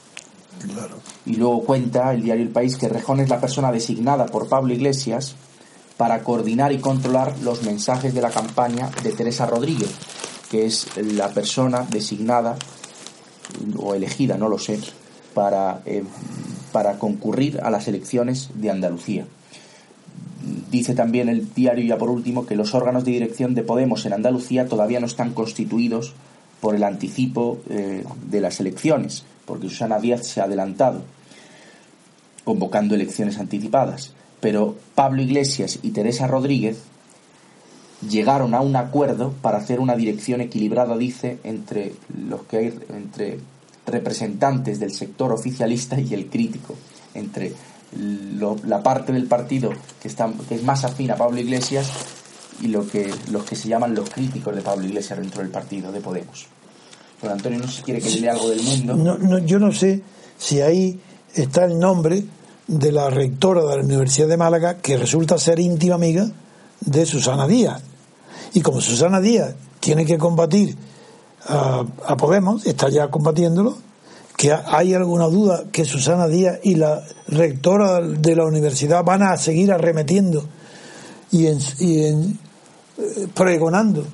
Y 1.26 1.36
luego 1.36 1.64
cuenta 1.64 2.14
el 2.14 2.24
diario 2.24 2.44
El 2.44 2.52
País 2.52 2.78
que 2.78 2.90
Rejón 2.90 3.20
es 3.20 3.30
la 3.30 3.40
persona 3.40 3.72
designada 3.72 4.26
por 4.26 4.48
Pablo 4.48 4.74
Iglesias 4.74 5.36
para 5.98 6.24
coordinar 6.24 6.72
y 6.72 6.80
controlar 6.80 7.38
los 7.44 7.64
mensajes 7.64 8.14
de 8.14 8.22
la 8.22 8.32
campaña 8.32 8.90
de 9.04 9.12
Teresa 9.12 9.46
Rodríguez, 9.46 9.92
que 10.50 10.66
es 10.66 10.88
la 10.98 11.30
persona 11.30 11.86
designada 11.90 12.58
o 13.78 13.94
elegida, 13.94 14.38
no 14.38 14.50
lo 14.50 14.58
sé, 14.58 14.80
para, 15.34 15.82
eh, 15.86 16.04
para 16.72 16.98
concurrir 16.98 17.60
a 17.62 17.70
las 17.70 17.88
elecciones 17.88 18.50
de 18.56 18.72
Andalucía. 18.72 19.28
Dice 20.72 20.96
también 20.96 21.30
el 21.30 21.54
diario, 21.54 21.86
ya 21.86 21.98
por 21.98 22.10
último, 22.10 22.46
que 22.46 22.56
los 22.56 22.74
órganos 22.74 23.06
de 23.06 23.12
dirección 23.12 23.54
de 23.54 23.62
Podemos 23.64 24.06
en 24.06 24.14
Andalucía 24.14 24.68
todavía 24.68 25.00
no 25.00 25.06
están 25.06 25.34
constituidos 25.34 26.14
por 26.62 26.76
el 26.76 26.84
anticipo 26.84 27.60
eh, 27.70 28.06
de 28.30 28.40
las 28.40 28.60
elecciones, 28.60 29.26
porque 29.46 29.68
Susana 29.68 30.00
Díaz 30.00 30.28
se 30.28 30.40
ha 30.40 30.46
adelantado, 30.46 31.02
convocando 32.46 32.96
elecciones 32.96 33.40
anticipadas. 33.40 34.14
Pero 34.40 34.76
Pablo 34.96 35.22
Iglesias 35.22 35.80
y 35.82 35.92
Teresa 35.92 36.28
Rodríguez 36.28 36.78
llegaron 38.08 38.54
a 38.54 38.62
un 38.62 38.76
acuerdo 38.76 39.34
para 39.42 39.58
hacer 39.58 39.80
una 39.80 39.96
dirección 39.96 40.42
equilibrada, 40.42 40.98
dice, 40.98 41.40
entre 41.44 41.94
los 42.16 42.44
que 42.44 42.58
hay 42.58 42.80
entre 42.90 43.40
representantes 43.86 44.80
del 44.80 44.92
sector 44.92 45.32
oficialista 45.32 46.00
y 46.00 46.14
el 46.14 46.28
crítico, 46.28 46.76
entre 47.14 47.54
la 48.66 48.82
parte 48.82 49.12
del 49.12 49.26
partido 49.26 49.72
que 50.02 50.08
está 50.08 50.32
que 50.48 50.56
es 50.56 50.64
más 50.64 50.86
afín 50.86 51.12
a 51.12 51.16
Pablo 51.16 51.42
Iglesias 51.42 51.92
y 52.62 52.68
lo 52.68 52.88
que 52.88 53.12
los 53.32 53.44
que 53.44 53.56
se 53.56 53.68
llaman 53.68 53.96
los 53.96 54.10
críticos 54.10 54.56
de 54.56 54.62
Pablo 54.62 54.86
Iglesias 54.86 55.20
dentro 55.20 55.42
del 55.42 55.52
partido 55.52 55.92
de 55.92 56.00
Podemos. 56.02 56.46
Don 57.22 57.32
Antonio 57.32 57.60
no 57.60 57.68
si 57.68 57.82
quiere 57.84 58.02
que 58.02 58.10
le 58.10 58.22
lea 58.22 58.32
algo 58.34 58.50
del 58.50 58.62
mundo. 58.64 58.96
No, 58.96 59.18
no, 59.18 59.38
yo 59.40 59.60
no 59.60 59.72
sé 59.72 60.02
si 60.38 60.62
ahí 60.62 61.00
está 61.36 61.66
el 61.66 61.78
nombre 61.80 62.24
de 62.68 62.92
la 62.92 63.10
rectora 63.10 63.62
de 63.64 63.78
la 63.78 63.84
Universidad 63.84 64.28
de 64.28 64.38
Málaga, 64.38 64.78
que 64.78 64.98
resulta 64.98 65.38
ser 65.38 65.60
íntima 65.60 65.96
amiga 65.96 66.30
de 66.80 67.06
Susana 67.06 67.48
Díaz. 67.48 67.82
Y 68.54 68.62
como 68.62 68.82
Susana 68.82 69.20
Díaz 69.22 69.54
tiene 69.80 70.06
que 70.06 70.18
combatir 70.18 70.76
a, 71.48 71.86
a 72.08 72.18
Podemos, 72.18 72.66
está 72.66 72.90
ya 72.90 73.10
combatiéndolo, 73.10 73.78
que 74.38 74.52
ha- 74.52 74.64
hay 74.68 74.94
alguna 74.94 75.26
duda 75.26 75.66
que 75.72 75.86
Susana 75.86 76.28
Díaz 76.28 76.60
y 76.64 76.76
la 76.76 77.04
rectora 77.28 78.02
de 78.02 78.36
la 78.36 78.46
universidad 78.46 79.04
van 79.04 79.22
a 79.24 79.38
seguir 79.38 79.72
arremetiendo 79.72 80.44
y, 81.32 81.48
en- 81.48 81.60
y 81.80 82.06
en- 82.06 82.40
pregonando 83.34 84.06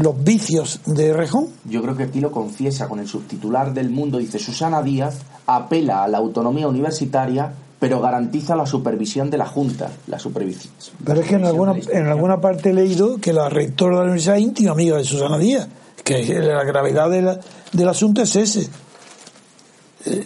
los 0.00 0.22
vicios 0.22 0.80
de 0.86 1.12
Rejón. 1.12 1.48
Yo 1.64 1.80
creo 1.82 1.96
que 1.96 2.02
aquí 2.04 2.20
lo 2.20 2.30
confiesa 2.30 2.88
con 2.88 2.98
el 2.98 3.08
subtitular 3.08 3.72
del 3.72 3.90
mundo. 3.90 4.18
Dice, 4.18 4.38
Susana 4.38 4.82
Díaz 4.82 5.16
apela 5.46 6.04
a 6.04 6.08
la 6.08 6.18
autonomía 6.18 6.68
universitaria, 6.68 7.52
pero 7.78 8.00
garantiza 8.00 8.54
la 8.56 8.66
supervisión 8.66 9.30
de 9.30 9.38
la 9.38 9.46
Junta. 9.46 9.90
La 10.08 10.18
supervisión. 10.18 10.72
Pero 11.04 11.20
es 11.20 11.26
que 11.28 11.36
en 11.36 11.44
alguna, 11.46 11.74
en 11.92 12.06
alguna 12.06 12.40
parte 12.40 12.70
he 12.70 12.74
leído 12.74 13.16
que 13.18 13.32
la 13.32 13.48
rectora 13.48 13.92
de 13.96 13.98
la 13.98 14.04
universidad 14.04 14.36
es 14.36 14.42
íntima 14.42 14.72
amiga 14.72 14.96
de 14.98 15.04
Susana 15.04 15.38
Díaz, 15.38 15.66
que 16.04 16.24
la 16.40 16.64
gravedad 16.64 17.08
de 17.10 17.22
la- 17.22 17.40
del 17.72 17.88
asunto 17.88 18.22
es 18.22 18.36
ese. 18.36 18.60
Eh, 18.62 18.68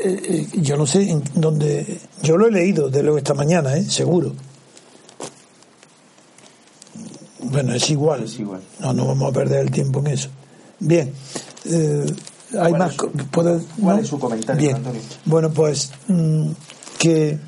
eh, 0.04 0.20
eh, 0.24 0.46
yo 0.60 0.76
no 0.76 0.84
sé 0.86 1.10
en 1.10 1.22
dónde. 1.34 2.00
Yo 2.22 2.36
lo 2.36 2.46
he 2.46 2.50
leído 2.50 2.90
de 2.90 3.02
luego 3.02 3.18
esta 3.18 3.34
mañana, 3.34 3.76
¿eh? 3.76 3.84
seguro. 3.84 4.32
Bueno, 7.50 7.74
es 7.74 7.90
igual. 7.90 8.22
Es 8.24 8.38
igual. 8.38 8.60
No, 8.80 8.92
no 8.92 9.06
vamos 9.06 9.30
a 9.30 9.32
perder 9.32 9.60
el 9.60 9.70
tiempo 9.70 10.00
en 10.00 10.06
eso. 10.08 10.28
Bien. 10.78 11.12
eh, 11.66 12.06
hay 12.52 12.70
¿Cuál 12.70 12.78
más. 12.78 12.90
es 12.92 12.96
co- 12.96 13.10
su- 13.16 13.26
¿puedo- 13.26 13.60
cuál 13.80 13.96
no? 13.96 14.02
es 14.02 14.08
su 14.08 14.18
comentario, 14.18 14.60
Bien. 14.62 14.76
Antonio? 14.76 15.00
Bueno, 15.24 15.50
pues 15.50 15.90
mm, 16.08 16.50
que 16.98 17.38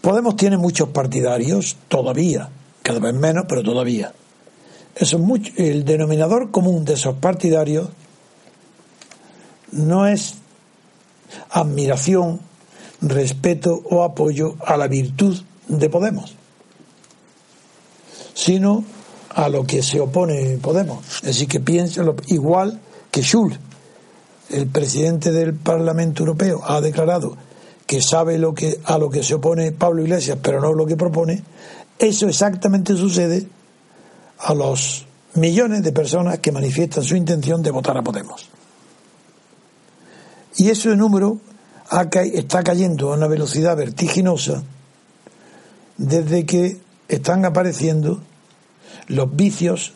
Podemos 0.00 0.36
tiene 0.36 0.58
muchos 0.58 0.90
partidarios 0.90 1.76
todavía, 1.88 2.50
cada 2.82 2.98
vez 3.00 3.14
menos, 3.14 3.46
pero 3.48 3.62
todavía. 3.62 4.12
Eso 4.94 5.16
es 5.16 5.22
mucho, 5.22 5.50
el 5.56 5.84
denominador 5.84 6.50
común 6.50 6.84
de 6.84 6.92
esos 6.94 7.14
partidarios 7.16 7.88
no 9.72 10.06
es 10.06 10.34
admiración, 11.50 12.40
respeto 13.00 13.82
o 13.90 14.02
apoyo 14.04 14.56
a 14.64 14.76
la 14.76 14.86
virtud 14.88 15.40
de 15.68 15.88
Podemos, 15.88 16.34
sino 18.34 18.84
a 19.30 19.48
lo 19.48 19.64
que 19.64 19.82
se 19.82 20.00
opone 20.00 20.58
Podemos. 20.58 21.22
Decir, 21.22 21.48
que 21.48 21.60
piensa 21.60 22.02
igual 22.26 22.80
que 23.10 23.22
Schulz, 23.22 23.58
el 24.50 24.66
presidente 24.66 25.32
del 25.32 25.54
Parlamento 25.54 26.22
Europeo, 26.22 26.60
ha 26.64 26.80
declarado 26.80 27.36
que 27.86 28.00
sabe 28.00 28.38
lo 28.38 28.54
que, 28.54 28.80
a 28.84 28.98
lo 28.98 29.10
que 29.10 29.22
se 29.22 29.34
opone 29.34 29.72
Pablo 29.72 30.02
Iglesias, 30.02 30.38
pero 30.42 30.60
no 30.60 30.72
lo 30.72 30.86
que 30.86 30.96
propone, 30.96 31.42
eso 31.98 32.28
exactamente 32.28 32.96
sucede 32.96 33.46
a 34.38 34.54
los 34.54 35.06
millones 35.34 35.82
de 35.82 35.92
personas 35.92 36.38
que 36.38 36.52
manifiestan 36.52 37.04
su 37.04 37.16
intención 37.16 37.62
de 37.62 37.70
votar 37.70 37.96
a 37.96 38.02
Podemos. 38.02 38.48
Y 40.56 40.70
ese 40.70 40.94
número 40.96 41.38
está 42.32 42.62
cayendo 42.62 43.12
a 43.12 43.16
una 43.16 43.26
velocidad 43.26 43.76
vertiginosa 43.76 44.62
desde 45.96 46.46
que 46.46 46.83
están 47.08 47.44
apareciendo 47.44 48.20
los 49.08 49.34
vicios 49.34 49.92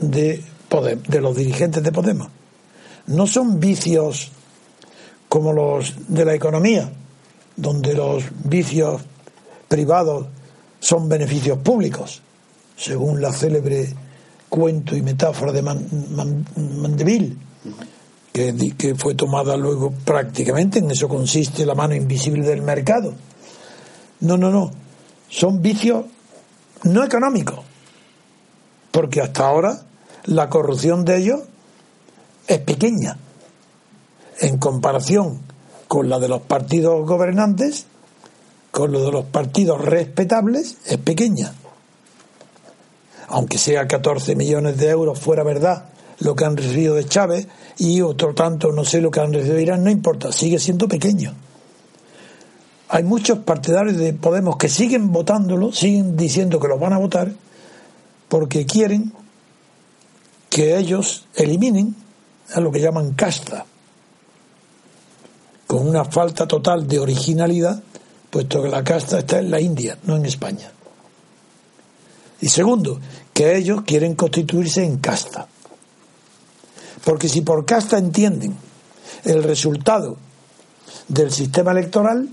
de, 0.00 0.42
de 1.08 1.20
los 1.20 1.36
dirigentes 1.36 1.82
de 1.82 1.92
Podemos. 1.92 2.28
No 3.06 3.26
son 3.26 3.58
vicios 3.60 4.30
como 5.28 5.52
los 5.52 5.94
de 6.08 6.24
la 6.24 6.34
economía, 6.34 6.90
donde 7.56 7.94
los 7.94 8.24
vicios 8.44 9.02
privados 9.68 10.26
son 10.80 11.08
beneficios 11.08 11.58
públicos, 11.58 12.22
según 12.76 13.20
la 13.20 13.32
célebre 13.32 13.94
cuento 14.48 14.96
y 14.96 15.02
metáfora 15.02 15.52
de 15.52 15.62
Mandeville, 15.62 17.36
que, 18.32 18.74
que 18.78 18.94
fue 18.94 19.14
tomada 19.14 19.56
luego 19.56 19.90
prácticamente, 19.90 20.78
en 20.78 20.90
eso 20.90 21.08
consiste 21.08 21.66
la 21.66 21.74
mano 21.74 21.94
invisible 21.94 22.46
del 22.46 22.62
mercado. 22.62 23.12
No, 24.20 24.36
no, 24.36 24.50
no, 24.50 24.70
son 25.28 25.60
vicios 25.60 26.06
no 26.84 27.04
económicos, 27.04 27.60
porque 28.90 29.20
hasta 29.20 29.46
ahora 29.46 29.82
la 30.24 30.48
corrupción 30.48 31.04
de 31.04 31.18
ellos 31.18 31.40
es 32.46 32.58
pequeña 32.60 33.16
en 34.40 34.58
comparación 34.58 35.40
con 35.88 36.08
la 36.08 36.18
de 36.18 36.28
los 36.28 36.42
partidos 36.42 37.06
gobernantes, 37.06 37.86
con 38.70 38.92
lo 38.92 39.02
de 39.04 39.10
los 39.10 39.24
partidos 39.24 39.80
respetables, 39.80 40.76
es 40.86 40.98
pequeña. 40.98 41.52
Aunque 43.28 43.58
sea 43.58 43.86
14 43.86 44.36
millones 44.36 44.76
de 44.78 44.90
euros 44.90 45.18
fuera 45.18 45.42
verdad 45.42 45.86
lo 46.20 46.34
que 46.34 46.44
han 46.44 46.56
recibido 46.56 46.94
de 46.94 47.06
Chávez 47.06 47.46
y 47.78 48.00
otro 48.00 48.34
tanto 48.34 48.72
no 48.72 48.84
sé 48.84 49.00
lo 49.00 49.10
que 49.10 49.20
han 49.20 49.32
recibido 49.32 49.56
de 49.56 49.62
Irán, 49.62 49.84
no 49.84 49.90
importa, 49.90 50.32
sigue 50.32 50.58
siendo 50.58 50.88
pequeño. 50.88 51.34
Hay 52.88 53.04
muchos 53.04 53.40
partidarios 53.40 53.98
de 53.98 54.14
Podemos 54.14 54.56
que 54.56 54.68
siguen 54.68 55.12
votándolo, 55.12 55.72
siguen 55.72 56.16
diciendo 56.16 56.58
que 56.58 56.68
los 56.68 56.80
van 56.80 56.94
a 56.94 56.98
votar 56.98 57.32
porque 58.28 58.66
quieren 58.66 59.12
que 60.48 60.78
ellos 60.78 61.26
eliminen 61.34 61.94
a 62.54 62.60
lo 62.60 62.72
que 62.72 62.80
llaman 62.80 63.12
casta 63.12 63.66
con 65.66 65.86
una 65.86 66.04
falta 66.06 66.48
total 66.48 66.88
de 66.88 66.98
originalidad, 66.98 67.82
puesto 68.30 68.62
que 68.62 68.70
la 68.70 68.82
casta 68.82 69.18
está 69.18 69.38
en 69.38 69.50
la 69.50 69.60
India, 69.60 69.98
no 70.04 70.16
en 70.16 70.24
España. 70.24 70.72
Y 72.40 72.48
segundo, 72.48 72.98
que 73.34 73.54
ellos 73.56 73.82
quieren 73.82 74.14
constituirse 74.14 74.82
en 74.82 74.96
casta. 74.96 75.46
Porque 77.04 77.28
si 77.28 77.42
por 77.42 77.66
casta 77.66 77.98
entienden 77.98 78.56
el 79.24 79.42
resultado 79.42 80.16
del 81.08 81.30
sistema 81.32 81.72
electoral, 81.72 82.28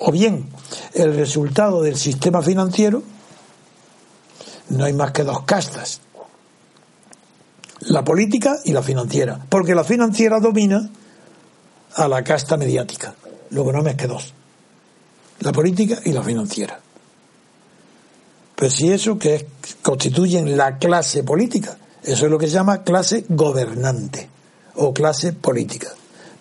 o 0.00 0.10
bien 0.10 0.48
el 0.94 1.14
resultado 1.14 1.82
del 1.82 1.96
sistema 1.96 2.42
financiero, 2.42 3.02
no 4.70 4.84
hay 4.84 4.92
más 4.92 5.12
que 5.12 5.24
dos 5.24 5.44
castas 5.44 6.00
la 7.80 8.04
política 8.04 8.58
y 8.64 8.72
la 8.72 8.82
financiera, 8.82 9.38
porque 9.48 9.74
la 9.74 9.84
financiera 9.84 10.38
domina 10.38 10.88
a 11.94 12.08
la 12.08 12.22
casta 12.22 12.56
mediática. 12.56 13.14
Luego 13.50 13.72
no 13.72 13.82
me 13.82 13.96
que 13.96 14.06
dos. 14.06 14.32
La 15.40 15.52
política 15.52 15.98
y 16.04 16.12
la 16.12 16.22
financiera. 16.22 16.78
Pero 18.54 18.70
si 18.70 18.92
eso 18.92 19.18
que 19.18 19.46
constituyen 19.82 20.56
la 20.56 20.78
clase 20.78 21.24
política, 21.24 21.78
eso 22.02 22.26
es 22.26 22.30
lo 22.30 22.38
que 22.38 22.46
se 22.46 22.52
llama 22.52 22.82
clase 22.82 23.24
gobernante 23.28 24.28
o 24.74 24.92
clase 24.92 25.32
política. 25.32 25.88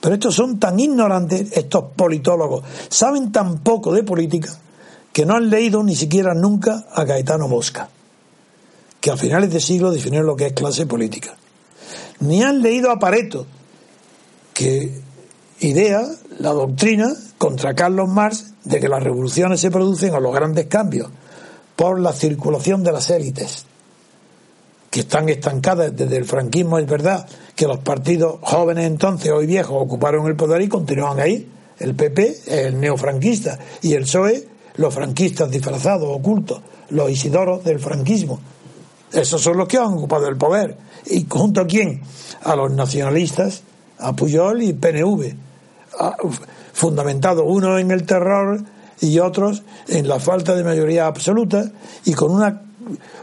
Pero 0.01 0.15
estos 0.15 0.35
son 0.35 0.59
tan 0.59 0.79
ignorantes, 0.79 1.51
estos 1.51 1.85
politólogos, 1.95 2.63
saben 2.89 3.31
tan 3.31 3.59
poco 3.59 3.93
de 3.93 4.03
política 4.03 4.57
que 5.11 5.25
no 5.25 5.35
han 5.35 5.49
leído 5.49 5.83
ni 5.83 5.95
siquiera 5.95 6.33
nunca 6.33 6.85
a 6.93 7.03
Gaetano 7.03 7.47
Mosca 7.47 7.89
que 8.99 9.11
a 9.11 9.17
finales 9.17 9.51
de 9.51 9.59
siglo 9.59 9.91
definió 9.91 10.21
lo 10.23 10.35
que 10.35 10.47
es 10.47 10.53
clase 10.53 10.85
política. 10.85 11.35
Ni 12.19 12.43
han 12.43 12.61
leído 12.61 12.91
a 12.91 12.99
Pareto, 12.99 13.45
que 14.53 15.01
idea 15.61 16.03
la 16.37 16.51
doctrina 16.51 17.13
contra 17.37 17.75
Carlos 17.75 18.09
Marx 18.09 18.53
de 18.65 18.79
que 18.79 18.89
las 18.89 19.01
revoluciones 19.01 19.61
se 19.61 19.71
producen 19.71 20.13
o 20.13 20.19
los 20.19 20.33
grandes 20.33 20.67
cambios 20.67 21.09
por 21.75 21.99
la 21.99 22.11
circulación 22.11 22.83
de 22.83 22.91
las 22.91 23.09
élites, 23.09 23.65
que 24.91 25.01
están 25.01 25.29
estancadas 25.29 25.95
desde 25.95 26.17
el 26.17 26.25
franquismo. 26.25 26.77
Es 26.77 26.87
verdad 26.87 27.25
que 27.59 27.67
los 27.67 27.79
partidos 27.79 28.37
jóvenes 28.39 28.85
entonces, 28.85 29.29
hoy 29.33 29.45
viejos, 29.45 29.75
ocuparon 29.77 30.25
el 30.27 30.37
poder 30.37 30.61
y 30.61 30.69
continúan 30.69 31.19
ahí. 31.19 31.45
El 31.77 31.93
PP, 31.93 32.37
el 32.47 32.79
neofranquista, 32.79 33.59
y 33.81 33.95
el 33.95 34.03
PSOE, 34.03 34.47
los 34.77 34.93
franquistas 34.93 35.51
disfrazados, 35.51 36.07
ocultos, 36.09 36.61
los 36.91 37.11
isidoros 37.11 37.61
del 37.65 37.81
franquismo. 37.81 38.39
Esos 39.11 39.41
son 39.41 39.57
los 39.57 39.67
que 39.67 39.75
han 39.75 39.87
ocupado 39.87 40.29
el 40.29 40.37
poder. 40.37 40.77
¿Y 41.07 41.25
junto 41.27 41.59
a 41.59 41.67
quién? 41.67 42.01
A 42.43 42.55
los 42.55 42.71
nacionalistas, 42.71 43.63
a 43.97 44.15
Puyol 44.15 44.63
y 44.63 44.71
PNV, 44.71 45.33
fundamentado 46.71 47.43
uno 47.43 47.77
en 47.77 47.91
el 47.91 48.05
terror 48.05 48.63
y 49.01 49.19
otros 49.19 49.63
en 49.89 50.07
la 50.07 50.21
falta 50.21 50.55
de 50.55 50.63
mayoría 50.63 51.07
absoluta 51.07 51.69
y 52.05 52.13
con 52.13 52.31
una, 52.31 52.61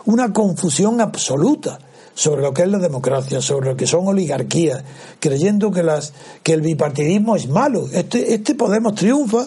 una 0.04 0.30
confusión 0.34 1.00
absoluta 1.00 1.78
sobre 2.16 2.42
lo 2.42 2.52
que 2.52 2.62
es 2.62 2.68
la 2.68 2.78
democracia, 2.78 3.40
sobre 3.40 3.70
lo 3.70 3.76
que 3.76 3.86
son 3.86 4.08
oligarquías, 4.08 4.82
creyendo 5.20 5.70
que 5.70 5.84
las 5.84 6.12
que 6.42 6.54
el 6.54 6.62
bipartidismo 6.62 7.36
es 7.36 7.48
malo. 7.48 7.86
Este, 7.92 8.34
este 8.34 8.56
Podemos 8.56 8.96
triunfa 8.96 9.46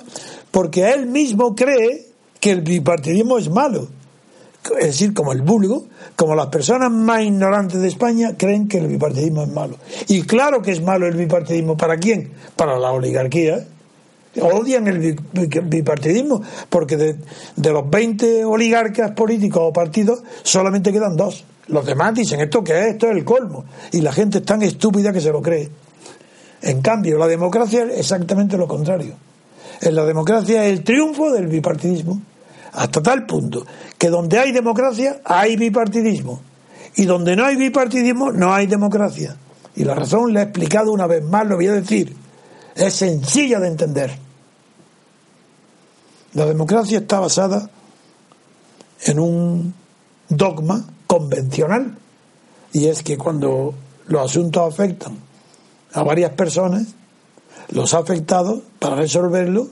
porque 0.51 0.89
él 0.89 1.07
mismo 1.07 1.53
cree 1.53 2.07
que 2.39 2.51
el 2.51 2.61
bipartidismo 2.61 3.37
es 3.37 3.49
malo 3.49 3.89
es 4.79 4.87
decir, 4.87 5.13
como 5.13 5.31
el 5.31 5.41
vulgo, 5.41 5.85
como 6.15 6.35
las 6.35 6.47
personas 6.47 6.91
más 6.91 7.23
ignorantes 7.23 7.81
de 7.81 7.87
España 7.87 8.35
creen 8.37 8.67
que 8.67 8.77
el 8.77 8.87
bipartidismo 8.87 9.43
es 9.43 9.49
malo. 9.49 9.77
Y 10.07 10.23
claro 10.23 10.61
que 10.61 10.71
es 10.71 10.81
malo 10.81 11.07
el 11.07 11.15
bipartidismo. 11.15 11.77
¿Para 11.77 11.97
quién? 11.97 12.31
Para 12.55 12.77
la 12.77 12.91
oligarquía. 12.91 13.65
Odian 14.39 14.87
el 14.87 15.19
bipartidismo 15.63 16.41
porque 16.69 16.97
de, 16.97 17.71
los 17.71 17.89
20 17.89 18.45
oligarcas 18.45 19.11
políticos 19.11 19.61
o 19.65 19.73
partidos 19.73 20.21
solamente 20.43 20.91
quedan 20.91 21.17
dos. 21.17 21.45
Los 21.69 21.85
demás 21.85 22.13
dicen 22.15 22.41
esto 22.41 22.63
que 22.63 22.79
es, 22.79 22.87
esto 22.93 23.07
es 23.07 23.17
el 23.17 23.23
colmo. 23.23 23.65
Y 23.91 24.01
la 24.01 24.11
gente 24.11 24.39
es 24.39 24.45
tan 24.45 24.61
estúpida 24.61 25.13
que 25.13 25.21
se 25.21 25.31
lo 25.31 25.41
cree. 25.41 25.69
En 26.61 26.81
cambio, 26.81 27.17
la 27.17 27.27
democracia 27.27 27.83
es 27.83 27.99
exactamente 27.99 28.57
lo 28.57 28.67
contrario. 28.67 29.15
En 29.81 29.95
la 29.95 30.03
democracia 30.03 30.65
es 30.65 30.73
el 30.73 30.83
triunfo 30.83 31.31
del 31.31 31.47
bipartidismo 31.47 32.21
hasta 32.73 33.01
tal 33.01 33.25
punto 33.25 33.65
que 33.97 34.09
donde 34.09 34.37
hay 34.37 34.51
democracia 34.51 35.21
hay 35.23 35.55
bipartidismo 35.55 36.41
y 36.95 37.05
donde 37.05 37.35
no 37.35 37.45
hay 37.45 37.55
bipartidismo 37.55 38.31
no 38.31 38.53
hay 38.53 38.67
democracia. 38.67 39.35
Y 39.75 39.83
la 39.85 39.95
razón 39.95 40.33
la 40.33 40.41
he 40.41 40.43
explicado 40.43 40.91
una 40.91 41.07
vez 41.07 41.23
más, 41.23 41.47
lo 41.47 41.55
voy 41.55 41.67
a 41.67 41.73
decir, 41.73 42.13
es 42.75 42.93
sencilla 42.93 43.59
de 43.59 43.67
entender. 43.67 44.17
La 46.33 46.45
democracia 46.45 46.99
está 46.99 47.19
basada 47.19 47.69
en 49.05 49.19
un 49.19 49.73
dogma 50.29 50.85
convencional 51.07 51.97
y 52.71 52.87
es 52.87 53.03
que 53.03 53.17
cuando 53.17 53.73
los 54.07 54.29
asuntos 54.29 54.73
afectan 54.73 55.17
a 55.93 56.03
varias 56.03 56.33
personas, 56.33 56.87
los 57.69 57.93
afectados, 57.93 58.61
para 58.79 58.95
resolverlo, 58.95 59.67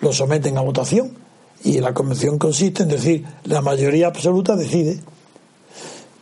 los 0.00 0.16
someten 0.16 0.58
a 0.58 0.60
votación 0.60 1.12
y 1.64 1.80
la 1.80 1.94
convención 1.94 2.38
consiste 2.38 2.84
en 2.84 2.88
decir, 2.88 3.24
la 3.44 3.62
mayoría 3.62 4.06
absoluta 4.08 4.56
decide. 4.56 5.00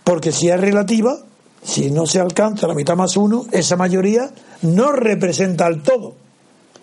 Porque 0.02 0.32
si 0.32 0.48
es 0.48 0.60
relativa, 0.60 1.18
si 1.62 1.90
no 1.90 2.06
se 2.06 2.20
alcanza 2.20 2.66
la 2.66 2.74
mitad 2.74 2.96
más 2.96 3.16
uno, 3.16 3.46
esa 3.52 3.76
mayoría 3.76 4.30
no 4.62 4.92
representa 4.92 5.66
al 5.66 5.82
todo. 5.82 6.14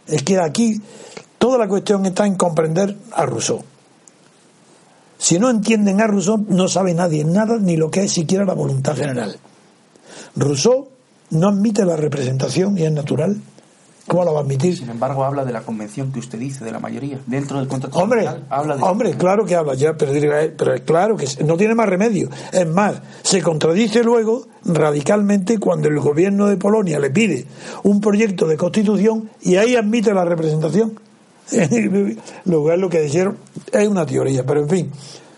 Es 0.08 0.24
que 0.24 0.40
aquí 0.40 0.82
toda 1.38 1.58
la 1.58 1.68
cuestión 1.68 2.06
está 2.06 2.26
en 2.26 2.36
comprender 2.36 2.98
a 3.12 3.26
Rousseau. 3.26 3.64
Si 5.22 5.38
no 5.38 5.52
entienden 5.52 6.02
a 6.02 6.08
Rousseau, 6.08 6.44
no 6.50 6.68
sabe 6.68 6.96
nadie 6.96 7.24
nada 7.24 7.60
ni 7.60 7.78
lo 7.78 7.92
que 7.92 8.06
es 8.06 8.12
siquiera 8.12 8.44
la 8.44 8.56
voluntad 8.56 8.96
general. 8.96 9.38
Rousseau 10.36 10.88
no 11.30 11.50
admite 11.50 11.86
la 11.86 11.96
representación 11.96 12.76
y 12.76 12.86
es 12.86 12.92
natural. 12.92 13.40
¿Cómo 14.08 14.26
la 14.26 14.32
va 14.32 14.40
a 14.40 14.42
admitir? 14.42 14.76
Sin 14.76 14.90
embargo, 14.90 15.24
habla 15.24 15.46
de 15.46 15.54
la 15.54 15.62
convención 15.62 16.12
que 16.12 16.18
usted 16.18 16.40
dice, 16.40 16.66
de 16.66 16.72
la 16.72 16.80
mayoría. 16.80 17.20
Dentro 17.28 17.60
del 17.60 17.68
contrato 17.68 18.00
Hombre, 18.00 18.28
habla 18.50 18.76
de... 18.76 18.82
hombre, 18.82 19.14
claro 19.14 19.46
que 19.46 19.54
habla 19.54 19.76
ya, 19.76 19.96
pero, 19.96 20.74
es 20.74 20.82
claro 20.82 21.16
que 21.16 21.28
no 21.46 21.56
tiene 21.56 21.76
más 21.76 21.88
remedio. 21.88 22.28
Es 22.52 22.68
más, 22.68 23.00
se 23.22 23.44
contradice 23.44 24.04
luego 24.04 24.48
radicalmente 24.66 25.60
cuando 25.60 25.88
el 25.88 26.00
gobierno 26.00 26.48
de 26.48 26.58
Polonia 26.58 27.00
le 27.00 27.12
pide 27.12 27.46
un 27.84 28.02
proyecto 28.02 28.48
de 28.48 28.58
constitución 28.58 29.30
y 29.40 29.58
ahí 29.58 29.76
admite 29.76 30.16
la 30.16 30.26
representación. 30.26 30.94
Lo 32.46 32.64
que 32.64 32.74
es 32.74 32.80
lo 32.80 32.90
que 32.90 33.02
dijeron 33.02 33.38
es 33.72 33.88
una 33.88 34.06
teoría, 34.06 34.46
pero 34.46 34.62
en 34.62 34.70
fin, 34.70 34.92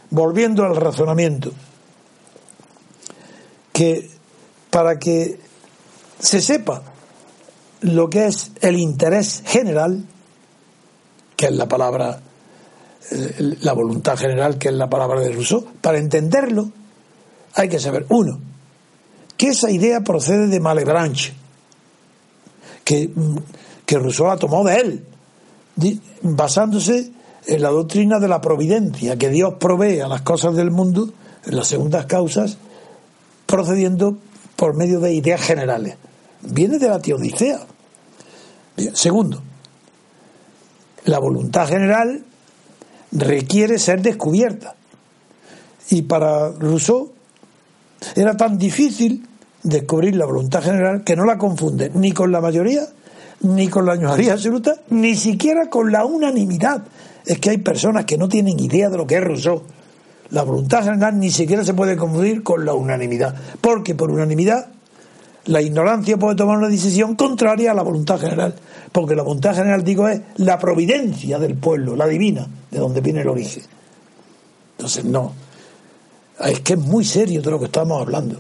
volviendo 0.10 0.64
al 0.64 0.76
razonamiento, 0.76 1.52
que 3.72 4.10
para 4.70 5.00
que 5.00 5.40
se 6.20 6.42
sepa 6.42 6.84
lo 7.82 8.10
que 8.10 8.28
es 8.28 8.52
el 8.62 8.80
interés 8.80 9.44
general, 9.46 10.06
que 11.36 11.48
es 11.48 11.52
la 11.52 11.68
palabra, 11.68 12.22
eh, 13.12 13.58
la 13.62 13.74
voluntad 13.74 14.18
general, 14.18 14.58
que 14.58 14.70
es 14.70 14.74
la 14.76 14.90
palabra 14.90 15.20
de 15.20 15.32
Rousseau, 15.32 15.66
para 15.82 15.98
entenderlo 15.98 16.72
hay 17.56 17.70
que 17.70 17.80
saber, 17.80 18.06
uno, 18.10 18.40
que 19.38 19.50
esa 19.50 19.70
idea 19.70 20.02
procede 20.02 20.48
de 20.48 20.60
Malebranche, 20.60 21.34
que, 22.84 23.10
que 23.86 23.98
Rousseau 23.98 24.28
la 24.28 24.38
tomó 24.38 24.64
de 24.64 24.76
él, 24.78 25.06
basándose 26.22 27.12
en 27.46 27.62
la 27.62 27.70
doctrina 27.70 28.20
de 28.20 28.28
la 28.28 28.42
providencia, 28.42 29.18
que 29.18 29.30
Dios 29.30 29.56
provee 29.60 30.00
a 30.00 30.08
las 30.08 30.22
cosas 30.22 30.56
del 30.56 30.72
mundo, 30.72 31.10
en 31.46 31.56
las 31.56 31.68
segundas 31.68 32.06
causas, 32.06 32.58
procediendo 33.46 34.18
por 34.56 34.76
medio 34.76 35.00
de 35.00 35.14
ideas 35.14 35.42
generales. 35.42 35.98
Viene 36.42 36.80
de 36.80 36.90
la 36.90 37.00
teodicea. 37.00 37.60
Segundo, 38.94 39.42
la 41.06 41.20
voluntad 41.20 41.68
general 41.68 42.24
requiere 43.12 43.78
ser 43.78 44.02
descubierta. 44.02 44.76
Y 45.90 46.04
para 46.04 46.50
Rousseau 46.52 47.12
era 48.16 48.36
tan 48.36 48.58
difícil 48.58 49.28
descubrir 49.64 50.16
la 50.16 50.26
voluntad 50.26 50.64
general 50.64 51.04
que 51.04 51.16
no 51.16 51.26
la 51.26 51.38
confunde 51.38 51.92
ni 51.94 52.12
con 52.12 52.32
la 52.32 52.42
mayoría, 52.42 52.88
ni 53.44 53.68
con 53.68 53.86
la 53.86 53.96
mayoría 53.96 54.34
absoluta, 54.34 54.76
ni 54.90 55.16
siquiera 55.16 55.70
con 55.70 55.92
la 55.92 56.06
unanimidad. 56.06 56.84
Es 57.26 57.40
que 57.40 57.52
hay 57.52 57.58
personas 57.58 58.06
que 58.06 58.18
no 58.18 58.28
tienen 58.28 58.60
idea 58.60 58.90
de 58.90 58.98
lo 58.98 59.08
que 59.08 59.16
es 59.16 59.24
Rousseau. 59.24 59.64
La 60.32 60.44
voluntad 60.44 60.84
general 60.84 61.20
ni 61.20 61.30
siquiera 61.30 61.64
se 61.64 61.74
puede 61.74 61.96
confundir 61.96 62.44
con 62.44 62.66
la 62.66 62.74
unanimidad, 62.74 63.36
porque 63.62 63.96
por 63.96 64.10
unanimidad 64.10 64.68
la 65.46 65.62
ignorancia 65.62 66.18
puede 66.18 66.36
tomar 66.36 66.58
una 66.58 66.70
decisión 66.70 67.16
contraria 67.16 67.72
a 67.72 67.74
la 67.74 67.84
voluntad 67.84 68.20
general, 68.20 68.56
porque 68.92 69.16
la 69.16 69.24
voluntad 69.24 69.56
general, 69.56 69.84
digo, 69.84 70.08
es 70.08 70.22
la 70.38 70.58
providencia 70.58 71.38
del 71.38 71.56
pueblo, 71.56 71.96
la 71.96 72.08
divina, 72.08 72.48
de 72.72 72.80
donde 72.80 73.02
viene 73.02 73.22
el 73.22 73.28
origen. 73.28 73.64
Entonces, 74.78 75.06
no. 75.06 75.34
Es 76.40 76.62
que 76.62 76.74
es 76.74 76.80
muy 76.80 77.04
serio 77.06 77.42
de 77.42 77.52
lo 77.52 77.60
que 77.60 77.66
estamos 77.66 78.02
hablando. 78.02 78.40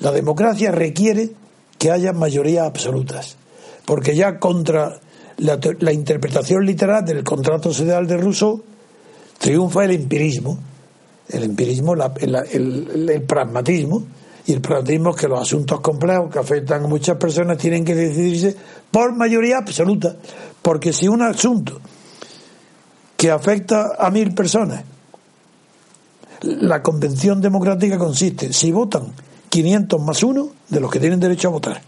La 0.00 0.10
democracia 0.10 0.72
requiere 0.72 1.30
que 1.78 1.90
haya 1.90 2.12
mayorías 2.12 2.66
absolutas, 2.66 3.36
porque 3.88 4.14
ya 4.14 4.38
contra 4.38 5.00
la, 5.38 5.92
interpretación 5.94 6.66
literal 6.66 7.02
del 7.06 7.24
contrato 7.24 7.72
social 7.72 8.06
de 8.06 8.18
Rousseau 8.18 8.62
triunfa 9.38 9.86
el 9.86 9.92
empirismo, 9.92 10.58
el 11.30 11.44
empirismo, 11.44 11.94
el 11.94 13.22
pragmatismo, 13.26 14.04
y 14.44 14.52
el 14.52 14.60
pragmatismo 14.60 15.10
es 15.12 15.16
que 15.16 15.26
los 15.26 15.40
asuntos 15.40 15.80
complejos 15.80 16.30
que 16.30 16.38
afectan 16.38 16.84
a 16.84 16.86
muchas 16.86 17.16
personas 17.16 17.56
tienen 17.56 17.82
que 17.82 17.94
decidirse 17.94 18.54
por 18.90 19.16
mayoría 19.16 19.56
absoluta. 19.56 20.16
Porque 20.60 20.92
si 20.92 21.08
un 21.08 21.22
asunto 21.22 21.80
que 23.16 23.30
afecta 23.30 23.92
a 23.98 24.10
mil 24.10 24.34
personas, 24.34 24.84
la 26.42 26.82
convención 26.82 27.40
democrática 27.40 27.96
consiste, 27.96 28.52
si 28.52 28.70
votan 28.70 29.14
500 29.48 29.98
más 30.02 30.22
uno 30.22 30.50
de 30.68 30.78
los 30.78 30.90
que 30.90 31.00
tienen 31.00 31.20
derecho 31.20 31.48
a 31.48 31.52
votar, 31.52 31.80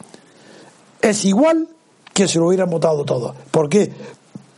es 1.02 1.26
igual 1.26 1.68
que 2.12 2.28
si 2.28 2.38
lo 2.38 2.46
hubieran 2.46 2.70
votado 2.70 3.04
todos. 3.04 3.34
¿Por 3.50 3.68
qué? 3.68 3.90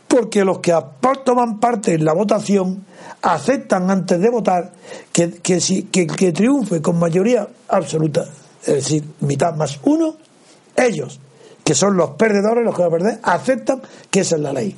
Porque 0.07 0.43
los 0.43 0.59
que 0.59 0.75
toman 1.23 1.59
parte 1.59 1.93
en 1.93 2.05
la 2.05 2.13
votación 2.13 2.85
aceptan 3.21 3.89
antes 3.89 4.19
de 4.19 4.29
votar 4.29 4.71
que, 5.11 5.31
que, 5.31 5.59
si, 5.59 5.83
que, 5.83 6.05
que 6.05 6.31
triunfe 6.31 6.81
con 6.81 6.99
mayoría 6.99 7.47
absoluta, 7.69 8.25
es 8.61 8.75
decir, 8.75 9.03
mitad 9.21 9.55
más 9.55 9.79
uno, 9.83 10.15
ellos, 10.75 11.19
que 11.63 11.73
son 11.73 11.95
los 11.95 12.11
perdedores, 12.11 12.63
los 12.63 12.75
que 12.75 12.81
van 12.81 12.89
a 12.89 12.97
perder, 12.97 13.19
aceptan 13.23 13.81
que 14.11 14.19
esa 14.21 14.35
es 14.35 14.41
la 14.41 14.53
ley. 14.53 14.75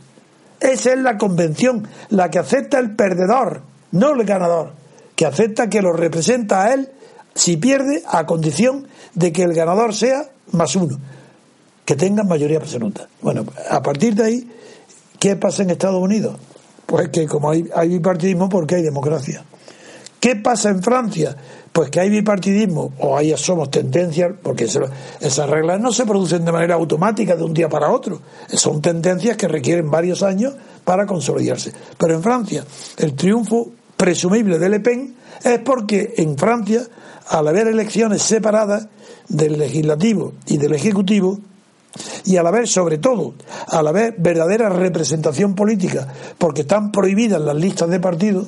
Esa 0.59 0.93
es 0.93 0.99
la 0.99 1.17
convención, 1.17 1.87
la 2.09 2.29
que 2.29 2.39
acepta 2.39 2.79
el 2.79 2.95
perdedor, 2.95 3.61
no 3.91 4.13
el 4.13 4.23
ganador, 4.25 4.71
que 5.15 5.25
acepta 5.25 5.69
que 5.69 5.81
lo 5.81 5.93
representa 5.93 6.63
a 6.63 6.73
él 6.73 6.91
si 7.33 7.57
pierde 7.57 8.03
a 8.07 8.25
condición 8.25 8.87
de 9.13 9.31
que 9.31 9.43
el 9.43 9.53
ganador 9.53 9.93
sea 9.93 10.29
más 10.51 10.75
uno, 10.75 10.97
que 11.85 11.95
tenga 11.95 12.23
mayoría 12.23 12.57
absoluta. 12.57 13.07
Bueno, 13.21 13.45
a 13.69 13.81
partir 13.81 14.15
de 14.15 14.23
ahí, 14.23 14.51
¿qué 15.19 15.35
pasa 15.35 15.63
en 15.63 15.69
Estados 15.69 16.01
Unidos? 16.01 16.35
Pues 16.85 17.09
que 17.09 17.27
como 17.27 17.51
hay, 17.51 17.69
bipartidismo, 17.87 18.49
porque 18.49 18.75
hay 18.75 18.83
democracia. 18.83 19.45
¿Qué 20.19 20.35
pasa 20.35 20.69
en 20.69 20.81
Francia? 20.81 21.35
Pues 21.71 21.91
que 21.91 21.99
hay 21.99 22.09
bipartidismo, 22.09 22.93
o 22.99 23.15
ahí 23.15 23.33
somos 23.37 23.69
tendencias, 23.69 24.31
porque 24.41 24.63
esas 24.63 25.49
reglas 25.49 25.79
no 25.79 25.91
se 25.91 26.05
producen 26.05 26.43
de 26.43 26.51
manera 26.51 26.75
automática 26.75 27.35
de 27.35 27.43
un 27.43 27.53
día 27.53 27.69
para 27.69 27.91
otro. 27.91 28.21
Son 28.47 28.81
tendencias 28.81 29.37
que 29.37 29.47
requieren 29.47 29.91
varios 29.91 30.23
años 30.23 30.53
para 30.83 31.05
consolidarse. 31.05 31.73
Pero 31.97 32.15
en 32.15 32.23
Francia, 32.23 32.65
el 32.97 33.13
triunfo 33.13 33.71
presumible 33.97 34.57
de 34.57 34.69
Le 34.69 34.79
Pen 34.79 35.15
es 35.43 35.59
porque 35.59 36.13
en 36.17 36.37
Francia, 36.37 36.81
al 37.27 37.47
haber 37.47 37.67
elecciones 37.67 38.21
separadas 38.21 38.87
del 39.27 39.57
legislativo 39.57 40.33
y 40.47 40.57
del 40.57 40.73
ejecutivo, 40.73 41.39
y 42.25 42.37
al 42.37 42.47
haber, 42.47 42.67
sobre 42.67 42.97
todo, 42.97 43.35
al 43.67 43.87
haber 43.87 44.15
verdadera 44.17 44.69
representación 44.69 45.55
política, 45.55 46.07
porque 46.37 46.61
están 46.61 46.91
prohibidas 46.91 47.41
las 47.41 47.55
listas 47.55 47.89
de 47.89 47.99
partidos, 47.99 48.47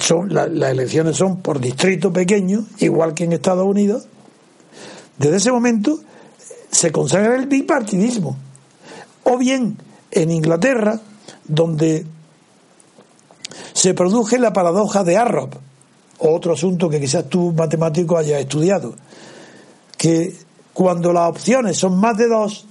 son, 0.00 0.32
las 0.32 0.70
elecciones 0.70 1.16
son 1.16 1.38
por 1.38 1.60
distrito 1.60 2.12
pequeño, 2.12 2.64
igual 2.78 3.14
que 3.14 3.24
en 3.24 3.32
Estados 3.32 3.66
Unidos, 3.66 4.06
desde 5.18 5.36
ese 5.36 5.50
momento 5.50 5.98
se 6.70 6.92
consagra 6.92 7.36
el 7.36 7.46
bipartidismo. 7.46 8.36
O 9.24 9.38
bien 9.38 9.76
en 10.10 10.30
Inglaterra, 10.30 11.00
donde 11.44 12.06
se 13.72 13.94
produce 13.94 14.38
la 14.38 14.52
paradoja 14.52 15.02
de 15.02 15.16
Arrop, 15.16 15.54
otro 16.18 16.54
asunto 16.54 16.88
que 16.88 17.00
quizás 17.00 17.28
tú 17.28 17.52
matemático 17.52 18.16
hayas 18.16 18.40
estudiado, 18.40 18.94
que 19.98 20.45
cuando 20.76 21.10
las 21.10 21.30
opciones 21.30 21.78
son 21.78 21.98
más 21.98 22.18
de 22.18 22.28
dos, 22.28 22.66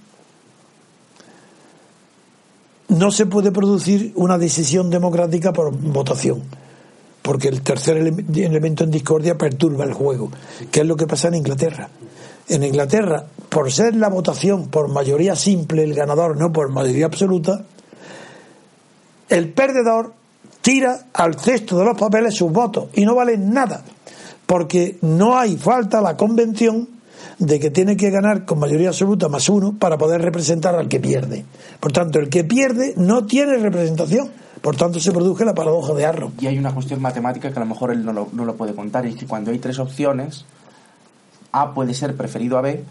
no 2.90 3.10
se 3.10 3.26
puede 3.26 3.52
producir 3.52 4.12
una 4.14 4.38
decisión 4.38 4.92
democrática 4.92 5.52
por 5.52 5.76
votación, 5.76 6.44
porque 7.24 7.48
el 7.48 7.64
tercer 7.64 7.98
elemento 7.98 8.84
en 8.84 8.92
discordia 8.92 9.40
perturba 9.40 9.86
el 9.86 9.94
juego, 9.94 10.30
que 10.72 10.82
es 10.82 10.86
lo 10.86 10.96
que 10.96 11.08
pasa 11.08 11.30
en 11.30 11.34
Inglaterra. 11.34 11.90
En 12.48 12.64
Inglaterra, 12.64 13.26
por 13.50 13.72
ser 13.72 13.96
la 13.96 14.10
votación 14.10 14.68
por 14.68 14.88
mayoría 14.88 15.36
simple, 15.36 15.84
el 15.84 15.96
ganador 15.96 16.38
no 16.38 16.54
por 16.54 16.70
mayoría 16.70 17.08
absoluta, 17.08 17.66
el 19.30 19.52
perdedor 19.52 20.14
tira 20.62 21.08
al 21.12 21.40
cesto 21.40 21.80
de 21.80 21.86
los 21.86 21.98
papeles 21.98 22.36
sus 22.36 22.52
votos 22.52 22.86
y 22.94 23.04
no 23.04 23.16
valen 23.16 23.50
nada, 23.50 23.84
porque 24.46 25.00
no 25.02 25.40
hay 25.40 25.58
falta 25.58 26.02
la 26.02 26.16
convención 26.16 26.94
de 27.40 27.60
que 27.60 27.70
tiene 27.70 27.98
que 27.98 28.10
ganar 28.10 28.46
con 28.46 28.60
mayoría 28.60 28.90
absoluta 28.90 29.28
más 29.28 29.50
uno 29.50 29.76
para 29.78 29.98
poder 29.98 30.22
representar 30.22 30.76
al 30.76 30.88
que 30.88 31.00
pierde. 31.00 31.46
Por 31.80 31.92
tanto, 31.92 32.20
el 32.20 32.30
que 32.30 32.44
pierde 32.44 32.94
no 32.98 33.26
tiene 33.26 33.58
representación. 33.58 34.32
Por 34.62 34.76
tanto, 34.76 35.00
se 35.00 35.12
produce 35.12 35.46
la 35.46 35.54
paradoja 35.54 35.94
de 35.94 36.06
Arrow. 36.06 36.32
Y 36.40 36.48
hay 36.48 36.58
una 36.58 36.74
cuestión 36.74 37.02
matemática 37.02 37.52
que 37.52 37.58
a 37.58 37.60
lo 37.60 37.68
mejor 37.68 37.92
él 37.92 38.04
no 38.04 38.14
lo, 38.14 38.30
no 38.32 38.46
lo 38.46 38.56
puede 38.56 38.74
contar, 38.74 39.06
y 39.06 39.10
es 39.10 39.16
que 39.16 39.28
cuando 39.28 39.52
hay 39.52 39.60
tres 39.60 39.80
opciones, 39.80 40.46
A 41.52 41.74
puede 41.74 41.94
ser 41.94 42.16
preferido 42.16 42.58
a 42.58 42.62
B, 42.62 42.84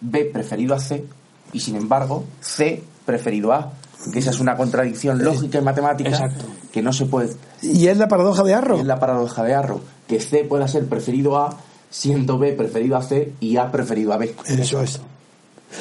B 0.00 0.24
preferido 0.26 0.74
a 0.74 0.78
C, 0.78 1.04
y 1.52 1.60
sin 1.60 1.76
embargo, 1.76 2.24
C 2.40 2.82
preferido 3.04 3.52
a 3.52 3.56
A. 3.56 3.72
Que 4.12 4.18
esa 4.18 4.30
es 4.30 4.38
una 4.38 4.56
contradicción 4.56 5.24
lógica 5.24 5.58
y 5.58 5.62
matemática 5.62 6.30
que 6.70 6.82
no 6.82 6.92
se 6.92 7.06
puede. 7.06 7.34
Y 7.62 7.88
es 7.88 7.96
la 7.96 8.06
paradoja 8.06 8.44
de 8.44 8.54
Arrow. 8.54 8.78
Es 8.78 8.84
la 8.84 9.00
paradoja 9.00 9.42
de 9.42 9.54
Arrow. 9.54 9.80
Que 10.06 10.20
C 10.20 10.44
pueda 10.44 10.68
ser 10.68 10.86
preferido 10.86 11.36
a 11.36 11.56
siendo 11.90 12.38
B 12.38 12.52
preferido 12.52 12.96
a 12.96 13.02
C 13.02 13.32
y 13.40 13.56
A 13.56 13.70
preferido 13.70 14.12
a 14.12 14.18
B. 14.18 14.34
Eso 14.46 14.82
es. 14.82 15.00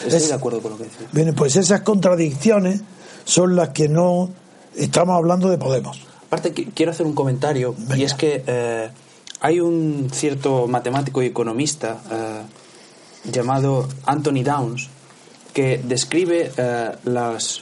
Estoy 0.06 0.28
de 0.28 0.34
acuerdo 0.34 0.62
con 0.62 0.72
lo 0.72 0.78
que 0.78 0.86
dices. 0.86 1.08
Bien, 1.12 1.34
pues 1.36 1.56
esas 1.56 1.82
contradicciones 1.82 2.82
son 3.24 3.56
las 3.56 3.70
que 3.70 3.88
no 3.88 4.30
estamos 4.76 5.16
hablando 5.16 5.50
de 5.50 5.58
Podemos. 5.58 6.02
Aparte, 6.28 6.54
quiero 6.54 6.92
hacer 6.92 7.06
un 7.06 7.14
comentario, 7.14 7.76
y 7.96 8.04
es 8.04 8.14
que 8.14 8.44
eh, 8.46 8.90
hay 9.40 9.60
un 9.60 10.10
cierto 10.12 10.68
matemático 10.68 11.22
y 11.22 11.28
economista, 11.28 12.02
eh, 12.12 12.42
llamado 13.32 13.88
Anthony 14.06 14.44
Downs 14.44 14.90
que 15.54 15.82
describe 15.84 16.52
eh, 16.58 16.92
las 17.06 17.62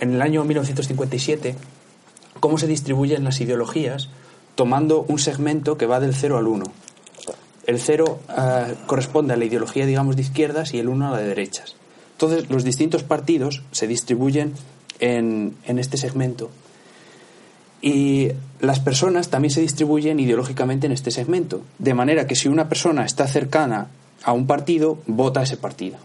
en 0.00 0.14
el 0.14 0.22
año 0.22 0.44
1957 0.44 1.56
cómo 2.38 2.58
se 2.58 2.66
distribuyen 2.66 3.24
las 3.24 3.40
ideologías 3.40 4.10
tomando 4.54 5.04
un 5.08 5.18
segmento 5.18 5.78
que 5.78 5.86
va 5.86 6.00
del 6.00 6.14
0 6.14 6.38
al 6.38 6.46
1. 6.46 6.64
El 7.68 7.78
0 7.78 8.18
eh, 8.28 8.74
corresponde 8.86 9.34
a 9.34 9.36
la 9.36 9.44
ideología, 9.44 9.84
digamos, 9.84 10.16
de 10.16 10.22
izquierdas 10.22 10.72
y 10.72 10.78
el 10.78 10.88
1 10.88 11.06
a 11.06 11.10
la 11.12 11.18
de 11.18 11.28
derechas. 11.28 11.76
Entonces, 12.12 12.48
los 12.50 12.64
distintos 12.64 13.02
partidos 13.04 13.62
se 13.72 13.86
distribuyen 13.86 14.54
en, 15.00 15.54
en 15.66 15.78
este 15.78 15.98
segmento. 15.98 16.50
Y 17.80 18.30
las 18.60 18.80
personas 18.80 19.28
también 19.28 19.52
se 19.52 19.60
distribuyen 19.60 20.18
ideológicamente 20.18 20.86
en 20.86 20.92
este 20.92 21.10
segmento. 21.10 21.62
De 21.78 21.94
manera 21.94 22.26
que 22.26 22.34
si 22.34 22.48
una 22.48 22.68
persona 22.68 23.04
está 23.04 23.26
cercana 23.28 23.88
a 24.24 24.32
un 24.32 24.46
partido, 24.46 24.98
vota 25.06 25.40
a 25.40 25.42
ese 25.44 25.56
partido. 25.58 25.98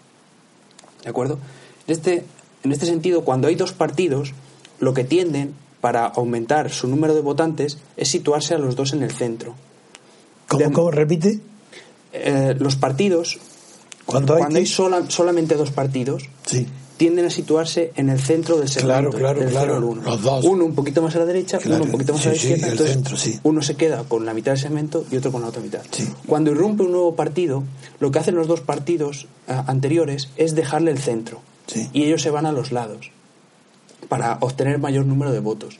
¿De 1.03 1.09
acuerdo? 1.09 1.39
En 1.87 1.93
este, 1.93 2.25
en 2.63 2.71
este 2.73 2.85
sentido, 2.85 3.23
cuando 3.25 3.47
hay 3.47 3.55
dos 3.55 3.71
partidos, 3.73 4.33
lo 4.79 4.93
que 4.93 5.03
tienden 5.03 5.53
para 5.81 6.05
aumentar 6.05 6.69
su 6.69 6.87
número 6.87 7.15
de 7.15 7.21
votantes 7.21 7.79
es 7.97 8.09
situarse 8.09 8.53
a 8.53 8.57
los 8.59 8.75
dos 8.75 8.93
en 8.93 9.01
el 9.01 9.11
centro. 9.11 9.55
¿Cómo, 10.47 10.63
De- 10.63 10.71
cómo? 10.71 10.91
repite? 10.91 11.39
Eh, 12.13 12.55
los 12.59 12.75
partidos, 12.75 13.39
Cuando 14.05 14.35
hay, 14.35 14.39
cuando 14.41 14.59
hay 14.59 14.65
sola- 14.65 15.03
solamente 15.09 15.55
dos 15.55 15.71
partidos, 15.71 16.23
Sí, 16.45 16.67
tienden 16.97 17.25
a 17.25 17.29
situarse 17.31 17.91
en 17.95 18.09
el 18.09 18.19
centro 18.19 18.57
del 18.59 18.69
segmento. 18.69 19.09
Claro, 19.09 19.17
claro, 19.17 19.39
del 19.39 19.49
claro, 19.49 19.65
cero 19.65 19.77
al 19.77 19.83
uno. 19.83 20.01
los 20.03 20.21
dos. 20.21 20.45
Uno 20.45 20.63
un 20.65 20.75
poquito 20.75 21.01
más 21.01 21.15
a 21.15 21.19
la 21.19 21.25
derecha, 21.25 21.57
Claro, 21.57 21.77
uno 21.77 21.85
un 21.85 21.91
poquito 21.91 22.13
más 22.13 22.25
a 22.25 22.29
la 22.29 22.35
sí, 22.35 22.39
sí, 22.41 22.47
izquierda. 22.49 22.67
el 22.67 22.71
entonces, 22.73 22.95
centro, 22.95 23.17
sí. 23.17 23.39
uno 23.43 23.61
se 23.63 23.75
queda 23.75 24.03
con 24.03 24.25
la 24.25 24.33
mitad 24.33 24.51
del 24.51 24.59
segmento 24.59 25.05
y 25.11 25.17
otro 25.17 25.31
con 25.31 25.41
la 25.41 25.47
otra 25.47 25.61
mitad. 25.61 25.81
Sí. 25.91 26.07
Cuando 26.27 26.51
irrumpe 26.51 26.83
un 26.83 26.91
nuevo 26.91 27.15
partido, 27.15 27.63
lo 27.99 28.11
que 28.11 28.19
hacen 28.19 28.35
los 28.35 28.47
dos 28.47 28.61
partidos 28.61 29.25
ah, 29.47 29.63
anteriores 29.67 30.29
es 30.37 30.53
dejarle 30.53 30.91
el 30.91 30.99
centro. 30.99 31.41
Sí. 31.67 31.89
Y 31.93 32.03
ellos 32.03 32.21
se 32.21 32.29
van 32.29 32.45
a 32.45 32.51
los 32.51 32.71
lados 32.71 33.09
para 34.09 34.37
obtener 34.41 34.77
mayor 34.79 35.05
número 35.05 35.31
de 35.31 35.39
votos. 35.39 35.79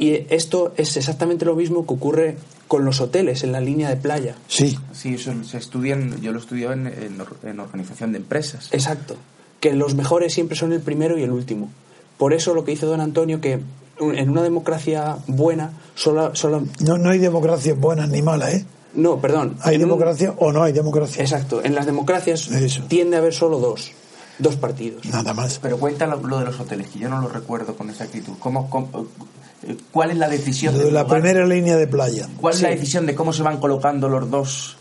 Y 0.00 0.26
esto 0.30 0.72
es 0.76 0.96
exactamente 0.96 1.44
lo 1.44 1.54
mismo 1.54 1.86
que 1.86 1.92
ocurre 1.94 2.36
con 2.66 2.84
los 2.84 3.00
hoteles 3.00 3.44
en 3.44 3.52
la 3.52 3.60
línea 3.60 3.88
de 3.90 3.96
playa. 3.96 4.34
sí. 4.48 4.76
Sí, 4.92 5.14
eso 5.14 5.32
se 5.44 5.58
estudia 5.58 5.94
en- 5.94 6.20
yo 6.22 6.32
lo 6.32 6.38
estudiaba 6.38 6.72
en, 6.74 6.86
en 6.86 7.20
or- 7.20 7.36
en 7.44 7.60
organización 7.60 8.12
de 8.12 8.18
empresas. 8.18 8.68
Exacto. 8.72 9.14
Que 9.60 9.74
los 9.74 9.94
mejores 9.94 10.32
siempre 10.32 10.56
son 10.56 10.72
el 10.72 10.80
primero 10.80 11.18
y 11.18 11.22
el 11.22 11.30
último. 11.30 11.70
Por 12.18 12.32
eso 12.32 12.54
lo 12.54 12.64
que 12.64 12.70
dice 12.72 12.86
don 12.86 13.00
Antonio, 13.00 13.40
que 13.40 13.60
en 14.00 14.30
una 14.30 14.42
democracia 14.42 15.18
buena, 15.26 15.72
solo... 15.94 16.34
solo 16.34 16.64
No, 16.80 16.96
no 16.98 17.10
hay 17.10 17.18
democracias 17.18 17.78
buenas 17.78 18.08
ni 18.08 18.22
malas, 18.22 18.54
¿eh? 18.54 18.64
no, 18.94 19.20
perdón. 19.20 19.56
Hay 19.60 19.76
un- 19.76 19.82
democracia 19.82 20.34
o 20.38 20.50
no 20.50 20.62
hay 20.62 20.72
democracia. 20.72 21.22
exacto. 21.22 21.62
En 21.62 21.74
las 21.74 21.84
democracias 21.86 22.48
Eso. 22.50 22.84
tiende 22.88 23.16
a 23.16 23.18
haber 23.20 23.34
solo 23.34 23.58
dos. 23.58 23.92
Dos 24.38 24.56
partidos. 24.56 25.04
Nada 25.04 25.34
más. 25.34 25.58
Pero 25.60 25.76
cuenta 25.78 26.06
lo, 26.06 26.16
de 26.38 26.44
los 26.46 26.58
hoteles, 26.58 26.88
que 26.88 26.98
yo 26.98 27.10
no 27.10 27.20
lo 27.20 27.28
recuerdo 27.28 27.74
con 27.76 27.90
exactitud. 27.90 28.32
¿Cómo, 28.38 28.70
cómo- 28.70 29.06
¿Cuál 29.92 30.10
es 30.12 30.16
la 30.16 30.28
decisión? 30.28 30.76
De 30.76 30.84
la 30.90 31.02
lugar? 31.02 31.20
primera 31.20 31.46
línea 31.46 31.76
de 31.76 31.86
playa. 31.86 32.28
¿Cuál 32.40 32.54
es 32.54 32.62
la 32.62 32.70
decisión 32.70 33.06
de 33.06 33.14
cómo 33.14 33.32
se 33.32 33.42
van 33.42 33.58
colocando 33.58 34.08
los 34.08 34.30
dos 34.30 34.76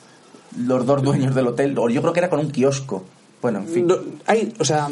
los 0.58 0.86
dos 0.86 1.04
dueños 1.04 1.36
del 1.36 1.48
hotel? 1.48 1.78
O 1.78 1.90
yo 1.90 2.02
creo 2.02 2.14
que 2.14 2.20
era 2.20 2.30
con 2.30 2.40
un 2.40 2.50
kiosco. 2.52 3.04
Bueno, 3.42 3.60
en 3.60 3.68
fin. 3.68 3.88
No, 3.88 3.96
hay, 4.26 4.54
o 4.60 4.66
sea, 4.66 4.90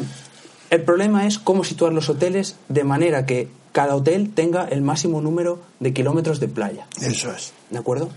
el 0.70 0.82
problema 0.82 1.26
es 1.26 1.38
cómo 1.38 1.64
situar 1.64 1.92
los 1.92 2.08
hoteles 2.08 2.56
de 2.68 2.84
manera 2.84 3.26
que 3.26 3.48
cada 3.72 3.94
hotel 3.96 4.32
tenga 4.34 4.64
el 4.68 4.82
máximo 4.82 5.20
número 5.20 5.58
de 5.80 5.92
kilómetros 5.92 6.40
de 6.40 6.48
playa. 6.48 6.86
Eso 7.00 7.30
es. 7.32 7.52
¿De 7.70 7.78
acuerdo? 7.78 8.08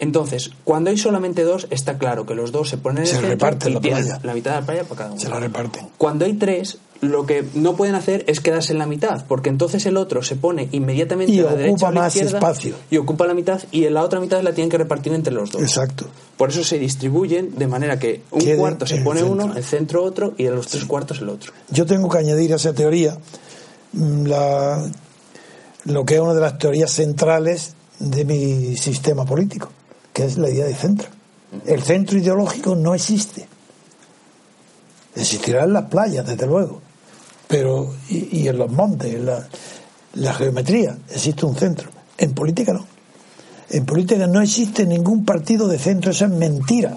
Entonces, 0.00 0.50
cuando 0.64 0.90
hay 0.90 0.98
solamente 0.98 1.44
dos, 1.44 1.68
está 1.70 1.98
claro 1.98 2.26
que 2.26 2.34
los 2.34 2.50
dos 2.50 2.68
se 2.68 2.78
ponen 2.78 3.04
en 3.04 3.06
Se 3.08 3.16
el 3.18 3.38
centro 3.38 3.70
y 3.70 3.72
la 3.74 3.80
playa. 3.80 4.20
la 4.22 4.34
mitad 4.34 4.50
de 4.54 4.60
la 4.60 4.66
playa 4.66 4.82
para 4.84 4.96
cada 4.96 5.10
uno. 5.12 5.20
Se 5.20 5.28
la 5.28 5.38
reparten. 5.38 5.88
Cuando 5.96 6.24
hay 6.24 6.34
tres, 6.34 6.78
lo 7.04 7.26
que 7.26 7.44
no 7.54 7.76
pueden 7.76 7.94
hacer 7.94 8.24
es 8.26 8.40
quedarse 8.40 8.72
en 8.72 8.78
la 8.78 8.86
mitad, 8.86 9.24
porque 9.26 9.48
entonces 9.50 9.84
el 9.86 9.96
otro 9.96 10.22
se 10.22 10.36
pone 10.36 10.68
inmediatamente 10.72 11.32
Y 11.32 11.40
a 11.40 11.42
la 11.44 11.48
ocupa 11.50 11.58
derecha 11.62 11.84
o 11.84 11.88
a 11.88 11.92
la 11.92 12.00
más 12.00 12.16
izquierda 12.16 12.38
espacio. 12.38 12.74
y 12.90 12.96
ocupa 12.96 13.26
la 13.26 13.34
mitad 13.34 13.62
y 13.70 13.84
en 13.84 13.94
la 13.94 14.02
otra 14.02 14.20
mitad 14.20 14.42
la 14.42 14.52
tienen 14.52 14.70
que 14.70 14.78
repartir 14.78 15.12
entre 15.12 15.32
los 15.32 15.50
dos. 15.52 15.62
Exacto. 15.62 16.06
Por 16.36 16.50
eso 16.50 16.64
se 16.64 16.78
distribuyen 16.78 17.54
de 17.56 17.66
manera 17.68 17.98
que 17.98 18.22
un 18.30 18.40
Queden 18.40 18.58
cuarto 18.58 18.86
se 18.86 18.94
en 18.94 18.98
el 19.00 19.04
pone 19.04 19.22
uno, 19.22 19.54
el 19.56 19.64
centro 19.64 20.02
otro 20.02 20.34
y 20.36 20.44
de 20.44 20.50
los 20.50 20.66
tres 20.66 20.84
cuartos 20.84 21.20
el 21.20 21.28
otro. 21.28 21.52
Yo 21.70 21.86
tengo 21.86 22.08
que 22.08 22.18
añadir 22.18 22.52
a 22.52 22.56
esa 22.56 22.72
teoría 22.72 23.16
mm, 23.92 24.24
la- 24.26 24.90
lo 25.84 26.04
que 26.04 26.14
es 26.14 26.20
una 26.20 26.34
de 26.34 26.40
las 26.40 26.58
teorías 26.58 26.90
centrales 26.90 27.74
de 28.00 28.24
mi 28.24 28.76
sistema 28.76 29.24
político, 29.24 29.68
que 30.12 30.24
es 30.24 30.36
la 30.38 30.48
idea 30.50 30.64
de 30.66 30.74
centro. 30.74 31.08
El 31.66 31.82
centro 31.82 32.18
ideológico 32.18 32.74
no 32.74 32.94
existe. 32.94 33.46
Existirá 35.14 35.62
en 35.64 35.72
las 35.72 35.84
playas, 35.84 36.26
desde 36.26 36.46
luego, 36.46 36.82
pero 37.48 37.94
y, 38.08 38.40
y 38.40 38.48
en 38.48 38.58
los 38.58 38.70
montes, 38.70 39.14
en 39.14 39.26
la, 39.26 39.46
la 40.14 40.34
geometría, 40.34 40.96
existe 41.10 41.46
un 41.46 41.56
centro. 41.56 41.90
En 42.18 42.34
política 42.34 42.72
no. 42.72 42.86
En 43.70 43.84
política 43.86 44.26
no 44.26 44.40
existe 44.40 44.86
ningún 44.86 45.24
partido 45.24 45.66
de 45.68 45.78
centro, 45.78 46.10
eso 46.10 46.26
es 46.26 46.30
mentira. 46.30 46.96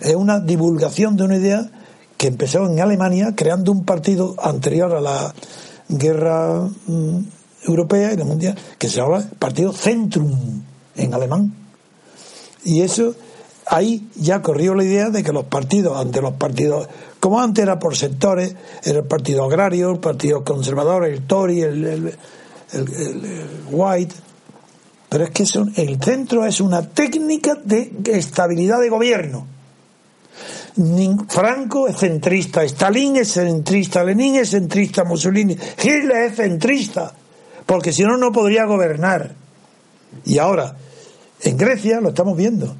Es 0.00 0.14
una 0.14 0.40
divulgación 0.40 1.16
de 1.16 1.24
una 1.24 1.36
idea 1.36 1.70
que 2.16 2.26
empezó 2.26 2.66
en 2.66 2.80
Alemania 2.80 3.34
creando 3.36 3.72
un 3.72 3.84
partido 3.84 4.34
anterior 4.42 4.94
a 4.94 5.00
la 5.00 5.34
guerra 5.88 6.68
mm, 6.86 7.18
europea 7.66 8.12
y 8.12 8.16
la 8.16 8.24
mundial, 8.24 8.56
que 8.78 8.88
se 8.88 8.96
llama 8.96 9.24
Partido 9.38 9.72
Centrum 9.72 10.62
en 10.96 11.14
alemán. 11.14 11.54
Y 12.64 12.82
eso, 12.82 13.14
ahí 13.66 14.08
ya 14.16 14.42
corrió 14.42 14.74
la 14.74 14.84
idea 14.84 15.10
de 15.10 15.22
que 15.22 15.32
los 15.32 15.44
partidos, 15.44 15.98
ante 15.98 16.20
los 16.20 16.34
partidos, 16.34 16.88
como 17.20 17.38
antes 17.38 17.62
era 17.62 17.78
por 17.78 17.96
sectores, 17.96 18.56
era 18.82 19.00
el 19.00 19.04
partido 19.04 19.44
agrario, 19.44 19.90
el 19.90 20.00
partido 20.00 20.42
conservador, 20.42 21.04
el 21.04 21.26
Tory, 21.26 21.60
el, 21.60 22.14
White, 23.70 24.14
pero 25.08 25.24
es 25.24 25.30
que 25.30 25.44
son, 25.44 25.72
el 25.76 26.02
centro 26.02 26.46
es 26.46 26.60
una 26.60 26.88
técnica 26.88 27.56
de 27.62 27.92
estabilidad 28.06 28.80
de 28.80 28.88
gobierno. 28.88 29.46
Franco 31.28 31.88
es 31.88 31.96
centrista, 31.96 32.62
Stalin 32.62 33.16
es 33.16 33.32
centrista, 33.32 34.02
Lenin 34.04 34.36
es 34.36 34.50
centrista, 34.50 35.04
Mussolini, 35.04 35.56
Hitler 35.82 36.24
es 36.24 36.36
centrista, 36.36 37.12
porque 37.66 37.92
si 37.92 38.02
no, 38.02 38.16
no 38.16 38.32
podría 38.32 38.64
gobernar. 38.64 39.34
Y 40.24 40.38
ahora, 40.38 40.76
en 41.42 41.56
Grecia 41.56 42.00
lo 42.00 42.10
estamos 42.10 42.36
viendo. 42.36 42.74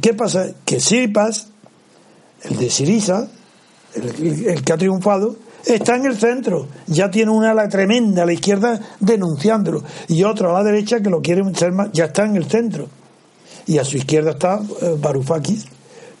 ¿Qué 0.00 0.14
pasa? 0.14 0.50
Que 0.64 0.80
Siripas, 0.80 1.48
el 2.44 2.56
de 2.56 2.70
Sirisa, 2.70 3.28
el, 3.94 4.62
que 4.64 4.72
ha 4.72 4.76
triunfado, 4.76 5.36
está 5.64 5.96
en 5.96 6.06
el 6.06 6.16
centro. 6.16 6.68
Ya 6.86 7.10
tiene 7.10 7.30
una 7.30 7.52
ala 7.52 7.68
tremenda 7.68 8.22
a 8.22 8.26
la 8.26 8.32
izquierda 8.32 8.80
denunciándolo. 9.00 9.82
Y 10.08 10.24
otro 10.24 10.50
a 10.50 10.62
la 10.62 10.64
derecha 10.64 11.00
que 11.00 11.10
lo 11.10 11.20
quiere 11.20 11.42
ser 11.54 11.72
más, 11.72 11.90
ya 11.92 12.06
está 12.06 12.24
en 12.24 12.36
el 12.36 12.46
centro. 12.46 12.88
Y 13.66 13.78
a 13.78 13.84
su 13.84 13.96
izquierda 13.96 14.32
está 14.32 14.60
eh. 14.80 14.96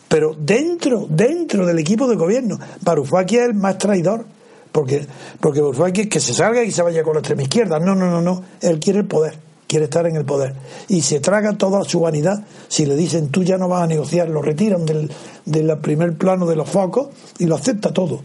Pero 0.08 0.36
dentro, 0.38 1.06
dentro 1.08 1.66
del 1.66 1.78
equipo 1.78 2.06
de 2.06 2.16
gobierno, 2.16 2.58
Varoufakis 2.82 3.38
es 3.38 3.44
el 3.46 3.54
más 3.54 3.78
traidor. 3.78 4.26
Porque, 4.70 5.06
porque 5.40 5.60
Varoufakis 5.60 6.08
que 6.08 6.20
se 6.20 6.32
salga 6.34 6.62
y 6.62 6.70
se 6.70 6.82
vaya 6.82 7.02
con 7.02 7.14
la 7.14 7.20
extrema 7.20 7.42
izquierda. 7.42 7.78
No, 7.78 7.94
no, 7.94 8.10
no, 8.10 8.22
no. 8.22 8.42
Él 8.60 8.78
quiere 8.78 9.00
el 9.00 9.06
poder, 9.06 9.34
quiere 9.72 9.86
estar 9.86 10.06
en 10.06 10.16
el 10.16 10.26
poder. 10.26 10.54
Y 10.88 11.00
se 11.00 11.18
traga 11.18 11.56
toda 11.56 11.82
su 11.84 12.00
vanidad. 12.00 12.44
Si 12.68 12.84
le 12.84 12.94
dicen 12.94 13.30
tú 13.30 13.42
ya 13.42 13.56
no 13.56 13.68
vas 13.68 13.84
a 13.84 13.86
negociar, 13.86 14.28
lo 14.28 14.42
retiran 14.42 14.84
del, 14.84 15.10
del 15.46 15.78
primer 15.78 16.14
plano 16.18 16.44
de 16.44 16.56
los 16.56 16.68
focos 16.68 17.08
y 17.38 17.46
lo 17.46 17.56
acepta 17.56 17.90
todo. 17.90 18.20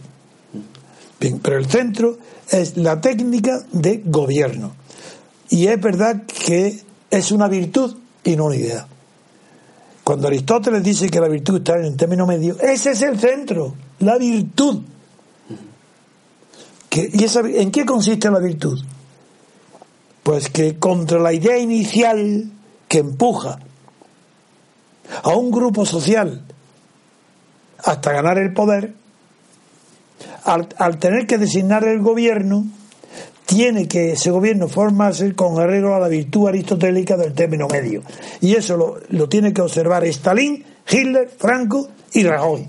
Bien, 1.18 1.40
pero 1.40 1.56
el 1.56 1.66
centro 1.66 2.18
es 2.50 2.76
la 2.76 3.00
técnica 3.00 3.60
de 3.72 4.02
gobierno. 4.04 4.72
Y 5.48 5.68
es 5.68 5.80
verdad 5.80 6.24
que 6.26 6.80
es 7.10 7.32
una 7.32 7.48
virtud 7.48 7.96
y 8.24 8.36
no 8.36 8.44
una 8.44 8.56
idea. 8.56 8.86
Cuando 10.04 10.28
Aristóteles 10.28 10.82
dice 10.82 11.08
que 11.08 11.18
la 11.18 11.28
virtud 11.28 11.56
está 11.56 11.78
en 11.78 11.86
el 11.86 11.96
término 11.96 12.26
medio, 12.26 12.60
ese 12.60 12.90
es 12.90 13.00
el 13.00 13.18
centro, 13.18 13.74
la 14.00 14.18
virtud. 14.18 14.82
¿Y 16.90 17.24
esa, 17.24 17.40
en 17.40 17.70
qué 17.70 17.86
consiste 17.86 18.30
la 18.30 18.38
virtud? 18.38 18.78
Pues 20.28 20.50
que 20.50 20.78
contra 20.78 21.18
la 21.18 21.32
idea 21.32 21.56
inicial 21.56 22.50
que 22.86 22.98
empuja 22.98 23.60
a 25.22 25.30
un 25.30 25.50
grupo 25.50 25.86
social 25.86 26.44
hasta 27.78 28.12
ganar 28.12 28.36
el 28.36 28.52
poder, 28.52 28.92
al, 30.44 30.98
tener 30.98 31.26
que 31.26 31.38
designar 31.38 31.84
el 31.84 32.02
gobierno, 32.02 32.66
tiene 33.46 33.88
que 33.88 34.12
ese 34.12 34.30
gobierno 34.30 34.68
formarse 34.68 35.34
con 35.34 35.58
arreglo 35.58 35.94
a 35.94 35.98
la 35.98 36.08
virtud 36.08 36.48
aristotélica 36.48 37.16
del 37.16 37.32
término 37.32 37.66
medio. 37.66 38.02
Y 38.42 38.54
eso 38.54 38.76
lo, 38.76 39.00
lo 39.08 39.30
tiene 39.30 39.54
que 39.54 39.62
observar 39.62 40.04
Stalin, 40.04 40.62
Hitler, 40.86 41.30
Franco 41.38 41.88
y 42.12 42.24
Rajoy. 42.24 42.68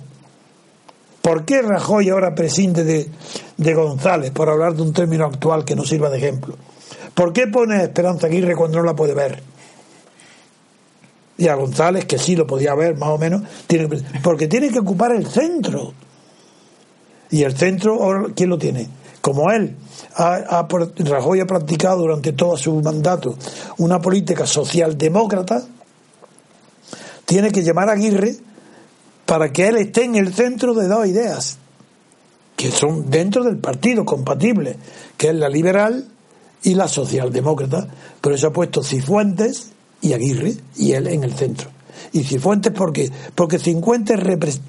¿Por 1.21 1.43
qué 1.43 1.61
Rajoy 1.61 2.07
ahora 2.07 2.33
prescinde 2.33 2.85
de, 2.85 3.09
de 3.57 3.73
González, 3.73 4.31
por 4.31 4.47
hablar 4.47 4.75
de 4.75 4.81
un 4.81 4.93
término 4.93 5.25
actual 5.25 5.65
que 5.65 5.75
no 5.75 5.83
sirva 5.83 6.09
de 6.09 6.19
ejemplo? 6.19 6.55
¿Por 7.19 7.33
qué 7.33 7.47
pone 7.47 7.75
a 7.75 7.83
Esperanza 7.83 8.27
Aguirre 8.27 8.55
cuando 8.55 8.77
no 8.77 8.85
la 8.85 8.95
puede 8.95 9.13
ver? 9.13 9.43
y 11.37 11.49
a 11.49 11.55
González, 11.55 12.05
que 12.05 12.17
sí 12.17 12.33
lo 12.37 12.47
podía 12.47 12.73
ver 12.75 12.95
más 12.95 13.09
o 13.09 13.17
menos, 13.17 13.41
tiene, 13.67 13.89
porque 14.23 14.47
tiene 14.47 14.69
que 14.69 14.79
ocupar 14.79 15.11
el 15.11 15.27
centro. 15.27 15.93
Y 17.29 17.43
el 17.43 17.57
centro, 17.57 18.31
¿quién 18.33 18.49
lo 18.49 18.57
tiene? 18.57 18.87
Como 19.19 19.51
él, 19.51 19.75
ha, 20.15 20.65
Rajoy 20.97 21.41
ha 21.41 21.45
practicado 21.45 21.97
durante 21.97 22.31
todo 22.31 22.55
su 22.55 22.73
mandato 22.81 23.37
una 23.79 23.99
política 23.99 24.45
socialdemócrata, 24.45 25.63
tiene 27.25 27.51
que 27.51 27.63
llamar 27.63 27.89
a 27.89 27.93
Aguirre 27.93 28.37
para 29.25 29.51
que 29.51 29.67
él 29.67 29.75
esté 29.75 30.05
en 30.05 30.15
el 30.15 30.33
centro 30.33 30.73
de 30.73 30.87
dos 30.87 31.05
ideas, 31.05 31.57
que 32.55 32.71
son 32.71 33.09
dentro 33.09 33.43
del 33.43 33.57
partido 33.57 34.05
compatibles, 34.05 34.77
que 35.17 35.27
es 35.29 35.35
la 35.35 35.49
liberal 35.49 36.07
y 36.63 36.75
la 36.75 36.87
socialdemócrata. 36.87 37.87
Pero 38.21 38.35
eso 38.35 38.47
ha 38.47 38.53
puesto 38.53 38.83
Cifuentes 38.83 39.71
y 40.01 40.13
Aguirre 40.13 40.55
y 40.75 40.93
él 40.93 41.07
en 41.07 41.23
el 41.23 41.33
centro. 41.33 41.69
Y 42.13 42.23
Cifuentes, 42.23 42.73
¿por 42.73 42.93
qué? 42.93 43.11
Porque 43.35 43.59
Cifuentes, 43.59 44.19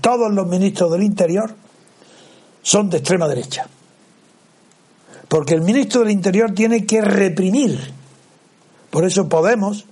todos 0.00 0.32
los 0.32 0.46
ministros 0.46 0.90
del 0.92 1.02
Interior 1.02 1.54
son 2.62 2.90
de 2.90 2.98
extrema 2.98 3.28
derecha. 3.28 3.66
Porque 5.28 5.54
el 5.54 5.62
ministro 5.62 6.00
del 6.00 6.10
Interior 6.10 6.52
tiene 6.54 6.84
que 6.84 7.00
reprimir. 7.00 7.78
Por 8.90 9.04
eso 9.04 9.28
Podemos, 9.28 9.86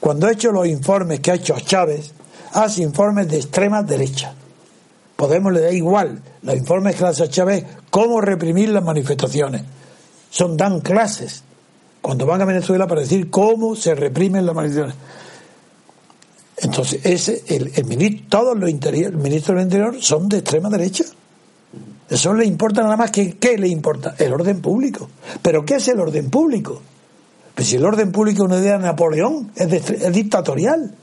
cuando 0.00 0.26
ha 0.26 0.32
hecho 0.32 0.52
los 0.52 0.66
informes 0.66 1.20
que 1.20 1.32
ha 1.32 1.34
hecho 1.34 1.56
Chávez, 1.58 2.12
hace 2.52 2.82
informes 2.82 3.28
de 3.28 3.38
extrema 3.38 3.82
derecha. 3.82 4.34
Podemos 5.16 5.52
le 5.52 5.60
da 5.60 5.72
igual 5.72 6.22
los 6.42 6.56
informes 6.56 6.96
que 6.96 7.04
hace 7.04 7.28
Chávez 7.28 7.64
cómo 7.90 8.20
reprimir 8.20 8.68
las 8.70 8.84
manifestaciones. 8.84 9.62
Son 10.34 10.56
dan 10.56 10.80
clases 10.80 11.44
cuando 12.02 12.26
van 12.26 12.42
a 12.42 12.44
Venezuela 12.44 12.88
para 12.88 13.02
decir 13.02 13.30
cómo 13.30 13.76
se 13.76 13.94
reprimen 13.94 14.44
las 14.44 14.52
manifestaciones. 14.52 14.96
Entonces, 16.56 17.06
ese, 17.06 17.44
el, 17.46 17.84
ministro, 17.84 18.26
todos 18.28 18.58
los 18.58 18.68
ministros 18.68 19.56
del 19.56 19.62
Interior 19.62 20.02
son 20.02 20.28
de 20.28 20.38
extrema 20.38 20.68
derecha. 20.70 21.04
Eso 22.10 22.34
le 22.34 22.46
importa 22.46 22.82
nada 22.82 22.96
más 22.96 23.12
que 23.12 23.36
¿qué 23.36 23.56
le 23.56 23.68
importa? 23.68 24.16
El 24.18 24.32
orden 24.32 24.60
público. 24.60 25.08
¿Pero 25.40 25.64
qué 25.64 25.76
es 25.76 25.86
el 25.86 26.00
orden 26.00 26.28
público? 26.30 26.82
Pues 27.54 27.68
si 27.68 27.76
el 27.76 27.84
orden 27.84 28.10
público 28.10 28.42
es 28.42 28.50
una 28.50 28.58
idea 28.58 28.76
de 28.76 28.86
Napoleón, 28.86 29.52
es, 29.54 29.72
es 29.72 30.12
dictatorial. 30.12 30.96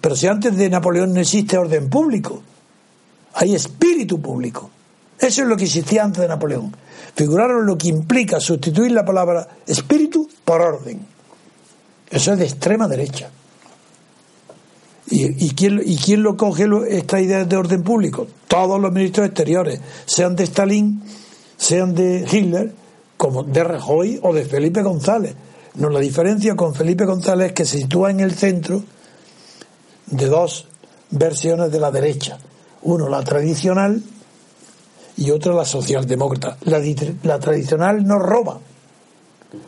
Pero 0.00 0.16
si 0.16 0.26
antes 0.26 0.56
de 0.56 0.68
Napoleón 0.68 1.14
no 1.14 1.20
existe 1.20 1.56
orden 1.56 1.88
público, 1.88 2.42
hay 3.34 3.54
espíritu 3.54 4.20
público. 4.20 4.68
Eso 5.16 5.42
es 5.42 5.48
lo 5.48 5.56
que 5.56 5.64
existía 5.64 6.02
antes 6.02 6.22
de 6.22 6.26
Napoleón. 6.26 6.74
Figuraron 7.14 7.66
lo 7.66 7.78
que 7.78 7.88
implica 7.88 8.40
sustituir 8.40 8.92
la 8.92 9.04
palabra 9.04 9.48
espíritu 9.66 10.28
por 10.44 10.60
orden. 10.60 11.06
Eso 12.10 12.32
es 12.32 12.38
de 12.38 12.44
extrema 12.44 12.88
derecha. 12.88 13.30
¿Y, 15.06 15.50
quién, 15.50 15.82
y 15.84 15.96
quién 15.96 16.22
lo 16.22 16.36
coge 16.36 16.66
esta 16.88 17.20
idea 17.20 17.44
de 17.44 17.56
orden 17.56 17.82
público? 17.82 18.26
Todos 18.48 18.80
los 18.80 18.90
ministros 18.90 19.26
exteriores, 19.26 19.80
sean 20.06 20.34
de 20.34 20.44
Stalin, 20.44 21.02
sean 21.56 21.94
de 21.94 22.26
Hitler, 22.30 22.72
como 23.16 23.42
de 23.42 23.62
Rajoy 23.62 24.18
o 24.22 24.32
de 24.32 24.44
Felipe 24.44 24.82
González. 24.82 25.34
No, 25.74 25.90
la 25.90 26.00
diferencia 26.00 26.56
con 26.56 26.74
Felipe 26.74 27.04
González 27.04 27.48
es 27.48 27.52
que 27.52 27.64
se 27.64 27.78
sitúa 27.78 28.10
en 28.10 28.20
el 28.20 28.32
centro 28.34 28.82
de 30.06 30.26
dos 30.26 30.68
versiones 31.10 31.70
de 31.70 31.80
la 31.80 31.90
derecha. 31.90 32.38
Uno, 32.82 33.08
la 33.08 33.22
tradicional, 33.22 34.02
y 35.16 35.30
otra, 35.30 35.54
la 35.54 35.64
socialdemócrata. 35.64 36.56
La, 36.64 37.38
tradicional 37.38 38.04
no 38.04 38.18
roba, 38.18 38.58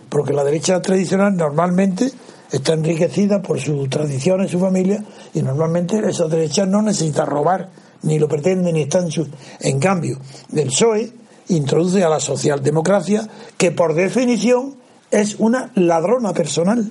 porque 0.09 0.33
la 0.33 0.45
derecha 0.45 0.81
tradicional 0.83 1.37
normalmente 1.37 2.11
está 2.51 2.73
enriquecida 2.73 3.43
por 3.43 3.61
su 3.61 3.87
tradición 3.89 4.41
en 4.41 4.49
su 4.49 4.59
familia 4.59 5.05
y 5.35 5.43
normalmente 5.43 5.99
esa 6.09 6.27
derecha 6.27 6.67
no 6.67 6.83
necesita 6.83 7.25
robar, 7.25 7.69
ni 8.03 8.19
lo 8.19 8.29
pretende, 8.29 8.73
ni 8.73 8.83
está 8.83 9.01
en 9.01 9.11
su... 9.11 9.27
En 9.61 9.79
cambio, 9.79 10.19
el 10.55 10.69
PSOE 10.69 11.13
introduce 11.49 12.03
a 12.03 12.09
la 12.09 12.21
socialdemocracia, 12.21 13.29
que 13.57 13.73
por 13.73 13.95
definición 13.95 14.77
es 15.11 15.37
una 15.39 15.71
ladrona 15.75 16.33
personal. 16.33 16.91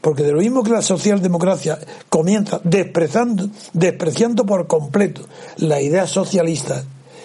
Porque 0.00 0.22
de 0.22 0.32
lo 0.32 0.40
mismo 0.40 0.62
que 0.62 0.70
la 0.70 0.82
socialdemocracia 0.82 1.78
comienza 2.10 2.60
despreciando, 2.62 3.48
despreciando 3.72 4.44
por 4.44 4.66
completo 4.66 5.22
la 5.56 5.80
idea 5.80 6.06
socialista 6.06 6.84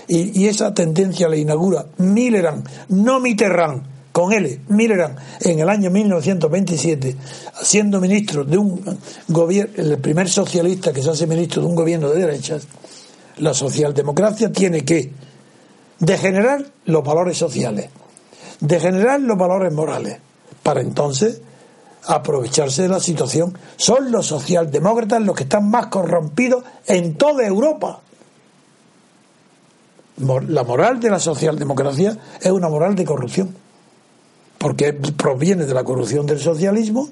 y, 0.09 0.47
esa 0.47 0.73
tendencia 0.73 1.29
la 1.29 1.37
inaugura 1.37 1.85
Millerand, 1.97 2.67
no 2.89 3.19
Mitterrand, 3.19 3.83
con 4.11 4.33
él, 4.33 4.61
Millerand, 4.67 5.17
en 5.41 5.59
el 5.59 5.69
año 5.69 5.91
1927, 5.91 7.15
siendo 7.61 8.01
ministro 8.01 8.43
de 8.43 8.57
un 8.57 8.97
gobierno, 9.27 9.73
el 9.77 9.99
primer 9.99 10.27
socialista 10.27 10.91
que 10.91 11.03
se 11.03 11.11
hace 11.11 11.27
ministro 11.27 11.61
de 11.61 11.67
un 11.67 11.75
gobierno 11.75 12.09
de 12.09 12.25
derechas, 12.25 12.67
la 13.37 13.53
socialdemocracia 13.53 14.51
tiene 14.51 14.83
que 14.83 15.11
degenerar 15.99 16.65
los 16.85 17.03
valores 17.03 17.37
sociales, 17.37 17.89
degenerar 18.59 19.21
los 19.21 19.37
valores 19.37 19.71
morales, 19.71 20.17
para 20.63 20.81
entonces 20.81 21.41
aprovecharse 22.07 22.83
de 22.83 22.89
la 22.89 22.99
situación. 22.99 23.57
Son 23.77 24.11
los 24.11 24.25
socialdemócratas 24.25 25.21
los 25.21 25.35
que 25.35 25.43
están 25.43 25.69
más 25.69 25.87
corrompidos 25.87 26.63
en 26.87 27.15
toda 27.15 27.45
Europa. 27.45 28.01
La 30.19 30.63
moral 30.63 30.99
de 30.99 31.09
la 31.09 31.19
socialdemocracia 31.19 32.17
es 32.41 32.51
una 32.51 32.69
moral 32.69 32.95
de 32.95 33.05
corrupción 33.05 33.55
porque 34.59 34.93
proviene 34.93 35.65
de 35.65 35.73
la 35.73 35.83
corrupción 35.83 36.25
del 36.27 36.39
socialismo 36.39 37.09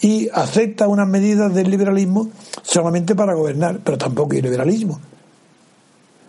y 0.00 0.28
acepta 0.32 0.88
unas 0.88 1.08
medidas 1.08 1.52
del 1.52 1.70
liberalismo 1.70 2.30
solamente 2.62 3.14
para 3.14 3.34
gobernar, 3.34 3.80
pero 3.84 3.98
tampoco 3.98 4.34
hay 4.34 4.42
liberalismo. 4.42 5.00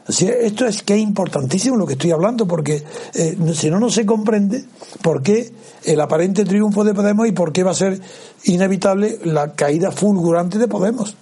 Así, 0.08 0.28
esto 0.28 0.66
es 0.66 0.84
que 0.84 0.96
es 0.96 1.00
importantísimo 1.00 1.78
lo 1.78 1.88
que 1.88 1.94
estoy 1.94 2.12
hablando, 2.12 2.48
porque 2.48 2.84
eh, 3.14 3.38
si 3.54 3.72
no, 3.72 3.80
no 3.80 3.90
se 3.90 4.06
comprende 4.06 4.66
por 5.02 5.24
qué 5.24 5.52
el 5.84 6.00
aparente 6.00 6.46
triunfo 6.46 6.84
de 6.84 6.94
Podemos 6.94 7.28
y 7.28 7.32
por 7.32 7.52
qué 7.52 7.64
va 7.64 7.72
a 7.72 7.76
ser 7.76 8.00
inevitable 8.44 9.20
la 9.24 9.54
caída 9.54 9.92
fulgurante 9.92 10.60
de 10.60 10.68
Podemos. 10.68 11.16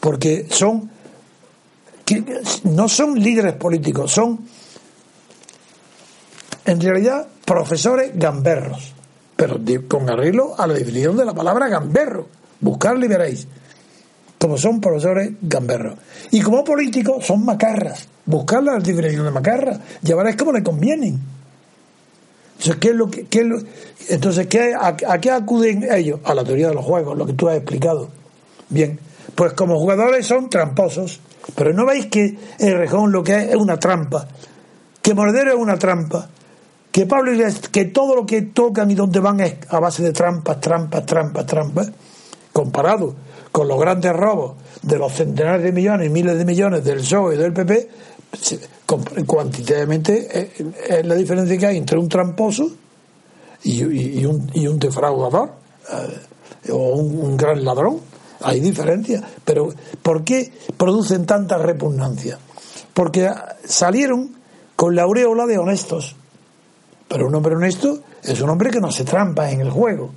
Porque 0.00 0.46
son, 0.50 0.90
no 2.64 2.88
son 2.88 3.18
líderes 3.18 3.54
políticos, 3.54 4.12
son 4.12 4.40
en 6.64 6.80
realidad 6.80 7.26
profesores 7.44 8.12
gamberros, 8.14 8.92
pero 9.36 9.58
con 9.88 10.08
arreglo 10.10 10.54
a 10.58 10.66
la 10.66 10.74
definición 10.74 11.16
de 11.16 11.24
la 11.24 11.34
palabra 11.34 11.68
gamberro. 11.68 12.28
Buscarlo 12.60 13.04
y 13.04 13.08
veréis. 13.08 13.46
Como 14.38 14.56
son 14.58 14.80
profesores 14.80 15.30
gamberros. 15.42 15.98
Y 16.30 16.40
como 16.40 16.64
políticos 16.64 17.26
son 17.26 17.44
macarras. 17.44 18.08
Buscar 18.24 18.62
la 18.62 18.78
definición 18.78 19.24
de 19.24 19.30
macarras. 19.30 19.78
Llevaréis 20.02 20.36
como 20.36 20.52
le 20.52 20.62
convienen. 20.62 21.20
Entonces, 22.58 22.76
¿qué 22.76 22.88
es 22.88 22.94
lo 22.94 23.10
que, 23.10 23.26
entonces 24.08 24.46
¿qué, 24.46 24.74
a, 24.74 24.96
qué 24.96 25.30
acuden 25.30 25.86
ellos? 25.92 26.20
A 26.24 26.34
la 26.34 26.42
teoría 26.42 26.68
de 26.68 26.74
los 26.74 26.84
juegos, 26.84 27.16
lo 27.16 27.26
que 27.26 27.34
tú 27.34 27.48
has 27.48 27.56
explicado. 27.56 28.08
Bien, 28.70 28.98
pues 29.34 29.52
como 29.52 29.78
jugadores 29.78 30.26
son 30.26 30.48
tramposos, 30.48 31.20
pero 31.54 31.72
no 31.72 31.86
veis 31.86 32.06
que 32.06 32.36
el 32.58 32.76
rejón 32.76 33.12
lo 33.12 33.22
que 33.22 33.36
es 33.36 33.48
es 33.50 33.56
una 33.56 33.78
trampa, 33.78 34.26
que 35.02 35.14
Mordero 35.14 35.52
es 35.52 35.58
una 35.58 35.76
trampa, 35.76 36.28
que 36.90 37.06
Pablo 37.06 37.32
Iglesias, 37.32 37.68
que 37.68 37.86
todo 37.86 38.16
lo 38.16 38.26
que 38.26 38.42
tocan 38.42 38.90
y 38.90 38.94
donde 38.94 39.20
van 39.20 39.40
es 39.40 39.54
a 39.68 39.78
base 39.78 40.02
de 40.02 40.12
trampas, 40.12 40.60
trampas, 40.60 41.04
trampas, 41.04 41.46
trampas, 41.46 41.92
comparado 42.52 43.14
con 43.52 43.68
los 43.68 43.78
grandes 43.78 44.12
robos 44.12 44.56
de 44.82 44.98
los 44.98 45.12
centenares 45.12 45.62
de 45.62 45.72
millones 45.72 46.06
y 46.06 46.10
miles 46.10 46.38
de 46.38 46.44
millones 46.44 46.84
del 46.84 46.98
PSOE 46.98 47.34
y 47.34 47.38
del 47.38 47.52
PP, 47.52 47.88
cuantitativamente 49.26 50.50
es 50.88 51.06
la 51.06 51.14
diferencia 51.14 51.56
que 51.58 51.66
hay 51.66 51.76
entre 51.76 51.98
un 51.98 52.08
tramposo 52.08 52.70
y, 53.62 53.82
un, 54.24 54.50
y 54.54 54.66
un, 54.66 54.78
defraudador 54.78 55.50
eh, 55.90 56.70
o 56.70 56.96
un, 56.96 57.18
un, 57.18 57.36
gran 57.36 57.64
ladrón. 57.64 58.00
Hay 58.46 58.60
diferencia. 58.60 59.22
Pero 59.44 59.68
¿por 60.02 60.24
qué 60.24 60.52
producen 60.76 61.26
tanta 61.26 61.58
repugnancia? 61.58 62.38
Porque 62.94 63.30
salieron 63.64 64.36
con 64.74 64.94
la 64.94 65.02
aureola 65.02 65.46
de 65.46 65.58
honestos 65.58 66.16
pero 67.08 67.28
un 67.28 67.34
hombre 67.34 67.54
honesto 67.54 68.00
es 68.22 68.40
un 68.40 68.50
hombre 68.50 68.70
que 68.70 68.80
no 68.80 68.88
hace 68.88 69.04
trampas 69.04 69.52
en 69.52 69.60
el 69.60 69.70
juego. 69.70 70.10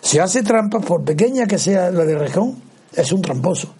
Si 0.00 0.18
hace 0.18 0.42
trampas, 0.42 0.84
por 0.84 1.02
pequeña 1.04 1.46
que 1.46 1.58
sea 1.58 1.90
la 1.90 2.04
de 2.04 2.16
región, 2.16 2.56
es 2.92 3.10
un 3.12 3.20
tramposo. 3.20 3.74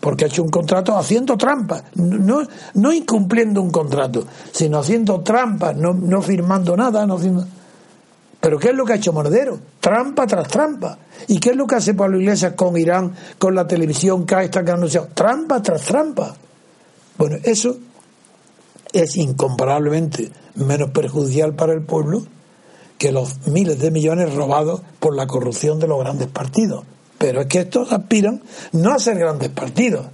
Porque 0.00 0.24
ha 0.24 0.28
hecho 0.28 0.42
un 0.42 0.50
contrato 0.50 0.96
haciendo 0.96 1.36
trampas, 1.36 1.84
no, 1.94 2.42
no 2.74 2.92
incumpliendo 2.92 3.62
un 3.62 3.70
contrato, 3.70 4.26
sino 4.52 4.78
haciendo 4.78 5.20
trampas, 5.20 5.76
no, 5.76 5.94
no 5.94 6.20
firmando 6.20 6.76
nada, 6.76 7.06
no 7.06 7.14
haciendo... 7.14 7.46
Pero 8.46 8.60
¿qué 8.60 8.68
es 8.68 8.76
lo 8.76 8.84
que 8.84 8.92
ha 8.92 8.96
hecho 8.96 9.12
Mordero? 9.12 9.58
Trampa 9.80 10.24
tras 10.24 10.46
trampa. 10.46 10.96
¿Y 11.26 11.40
qué 11.40 11.50
es 11.50 11.56
lo 11.56 11.66
que 11.66 11.74
hace 11.74 11.94
Pablo 11.94 12.20
Iglesias 12.20 12.52
con 12.52 12.76
Irán, 12.76 13.12
con 13.40 13.56
la 13.56 13.66
televisión 13.66 14.24
que 14.24 14.48
que 14.48 14.70
ha 14.70 14.74
anunciado? 14.74 15.08
Trampa 15.12 15.60
tras 15.60 15.82
trampa. 15.82 16.32
Bueno, 17.18 17.38
eso 17.42 17.76
es 18.92 19.16
incomparablemente 19.16 20.30
menos 20.54 20.90
perjudicial 20.90 21.56
para 21.56 21.72
el 21.72 21.82
pueblo 21.82 22.24
que 22.98 23.10
los 23.10 23.48
miles 23.48 23.80
de 23.80 23.90
millones 23.90 24.32
robados 24.32 24.80
por 25.00 25.16
la 25.16 25.26
corrupción 25.26 25.80
de 25.80 25.88
los 25.88 25.98
grandes 25.98 26.28
partidos. 26.28 26.84
Pero 27.18 27.40
es 27.40 27.46
que 27.48 27.62
estos 27.62 27.92
aspiran 27.92 28.44
no 28.70 28.92
a 28.92 29.00
ser 29.00 29.18
grandes 29.18 29.48
partidos, 29.48 30.06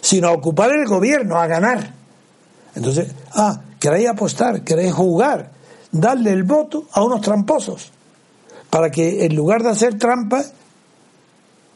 sino 0.00 0.28
a 0.28 0.32
ocupar 0.34 0.70
el 0.70 0.86
gobierno, 0.86 1.36
a 1.36 1.48
ganar. 1.48 1.94
Entonces, 2.76 3.12
ah, 3.34 3.60
queréis 3.80 4.08
apostar, 4.08 4.62
queréis 4.62 4.92
jugar, 4.92 5.50
darle 5.92 6.32
el 6.32 6.42
voto 6.42 6.88
a 6.92 7.04
unos 7.04 7.20
tramposos, 7.20 7.92
para 8.70 8.90
que 8.90 9.24
en 9.24 9.36
lugar 9.36 9.62
de 9.62 9.70
hacer 9.70 9.98
trampas 9.98 10.52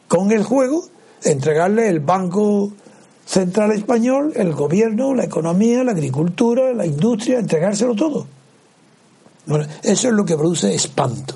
con 0.07 0.31
el 0.31 0.43
juego, 0.43 0.83
entregarle 1.23 1.89
el 1.89 1.99
Banco 1.99 2.71
Central 3.25 3.71
Español, 3.71 4.33
el 4.35 4.53
gobierno, 4.53 5.13
la 5.13 5.25
economía, 5.25 5.83
la 5.83 5.91
agricultura, 5.91 6.73
la 6.73 6.85
industria, 6.85 7.39
entregárselo 7.39 7.95
todo. 7.95 8.25
Bueno, 9.45 9.65
eso 9.83 10.07
es 10.07 10.13
lo 10.13 10.25
que 10.25 10.35
produce 10.35 10.73
espanto. 10.73 11.35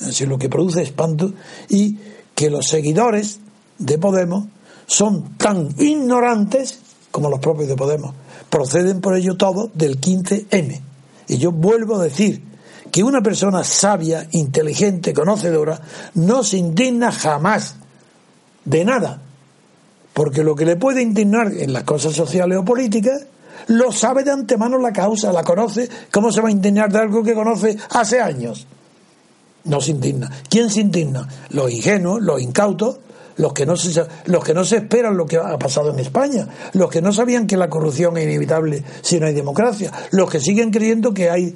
Eso 0.00 0.24
es 0.24 0.28
lo 0.28 0.38
que 0.38 0.48
produce 0.48 0.82
espanto 0.82 1.32
y 1.68 1.98
que 2.34 2.50
los 2.50 2.68
seguidores 2.68 3.40
de 3.78 3.98
Podemos 3.98 4.44
son 4.86 5.36
tan 5.36 5.68
ignorantes 5.78 6.80
como 7.10 7.30
los 7.30 7.40
propios 7.40 7.68
de 7.68 7.76
Podemos. 7.76 8.14
Proceden 8.50 9.00
por 9.00 9.16
ello 9.16 9.36
todo 9.36 9.70
del 9.72 10.00
15M. 10.00 10.80
Y 11.28 11.38
yo 11.38 11.52
vuelvo 11.52 11.96
a 11.96 12.04
decir 12.04 12.42
que 12.90 13.02
una 13.02 13.20
persona 13.20 13.64
sabia, 13.64 14.26
inteligente, 14.32 15.12
conocedora, 15.12 15.80
no 16.14 16.42
se 16.42 16.56
indigna 16.56 17.12
jamás 17.12 17.76
de 18.64 18.84
nada. 18.84 19.20
Porque 20.12 20.42
lo 20.42 20.54
que 20.54 20.64
le 20.64 20.76
puede 20.76 21.02
indignar 21.02 21.52
en 21.52 21.72
las 21.72 21.84
cosas 21.84 22.14
sociales 22.14 22.58
o 22.58 22.64
políticas, 22.64 23.26
lo 23.68 23.92
sabe 23.92 24.24
de 24.24 24.30
antemano 24.30 24.78
la 24.78 24.92
causa, 24.92 25.32
la 25.32 25.42
conoce. 25.42 25.88
¿Cómo 26.10 26.30
se 26.32 26.40
va 26.40 26.48
a 26.48 26.52
indignar 26.52 26.90
de 26.90 26.98
algo 26.98 27.22
que 27.22 27.34
conoce 27.34 27.76
hace 27.90 28.20
años? 28.20 28.66
No 29.64 29.80
se 29.80 29.90
indigna. 29.90 30.30
¿Quién 30.48 30.70
se 30.70 30.80
indigna? 30.80 31.28
Los 31.50 31.70
ingenuos, 31.70 32.22
los 32.22 32.40
incautos, 32.40 33.00
los 33.36 33.52
que 33.52 33.66
no 33.66 33.76
se, 33.76 34.06
los 34.26 34.44
que 34.44 34.54
no 34.54 34.64
se 34.64 34.76
esperan 34.76 35.16
lo 35.16 35.26
que 35.26 35.36
ha 35.36 35.58
pasado 35.58 35.92
en 35.92 35.98
España, 36.00 36.48
los 36.72 36.90
que 36.90 37.02
no 37.02 37.12
sabían 37.12 37.46
que 37.46 37.56
la 37.56 37.68
corrupción 37.68 38.16
es 38.16 38.24
inevitable 38.24 38.82
si 39.02 39.20
no 39.20 39.26
hay 39.26 39.34
democracia, 39.34 39.92
los 40.12 40.30
que 40.30 40.40
siguen 40.40 40.70
creyendo 40.70 41.12
que 41.12 41.30
hay. 41.30 41.54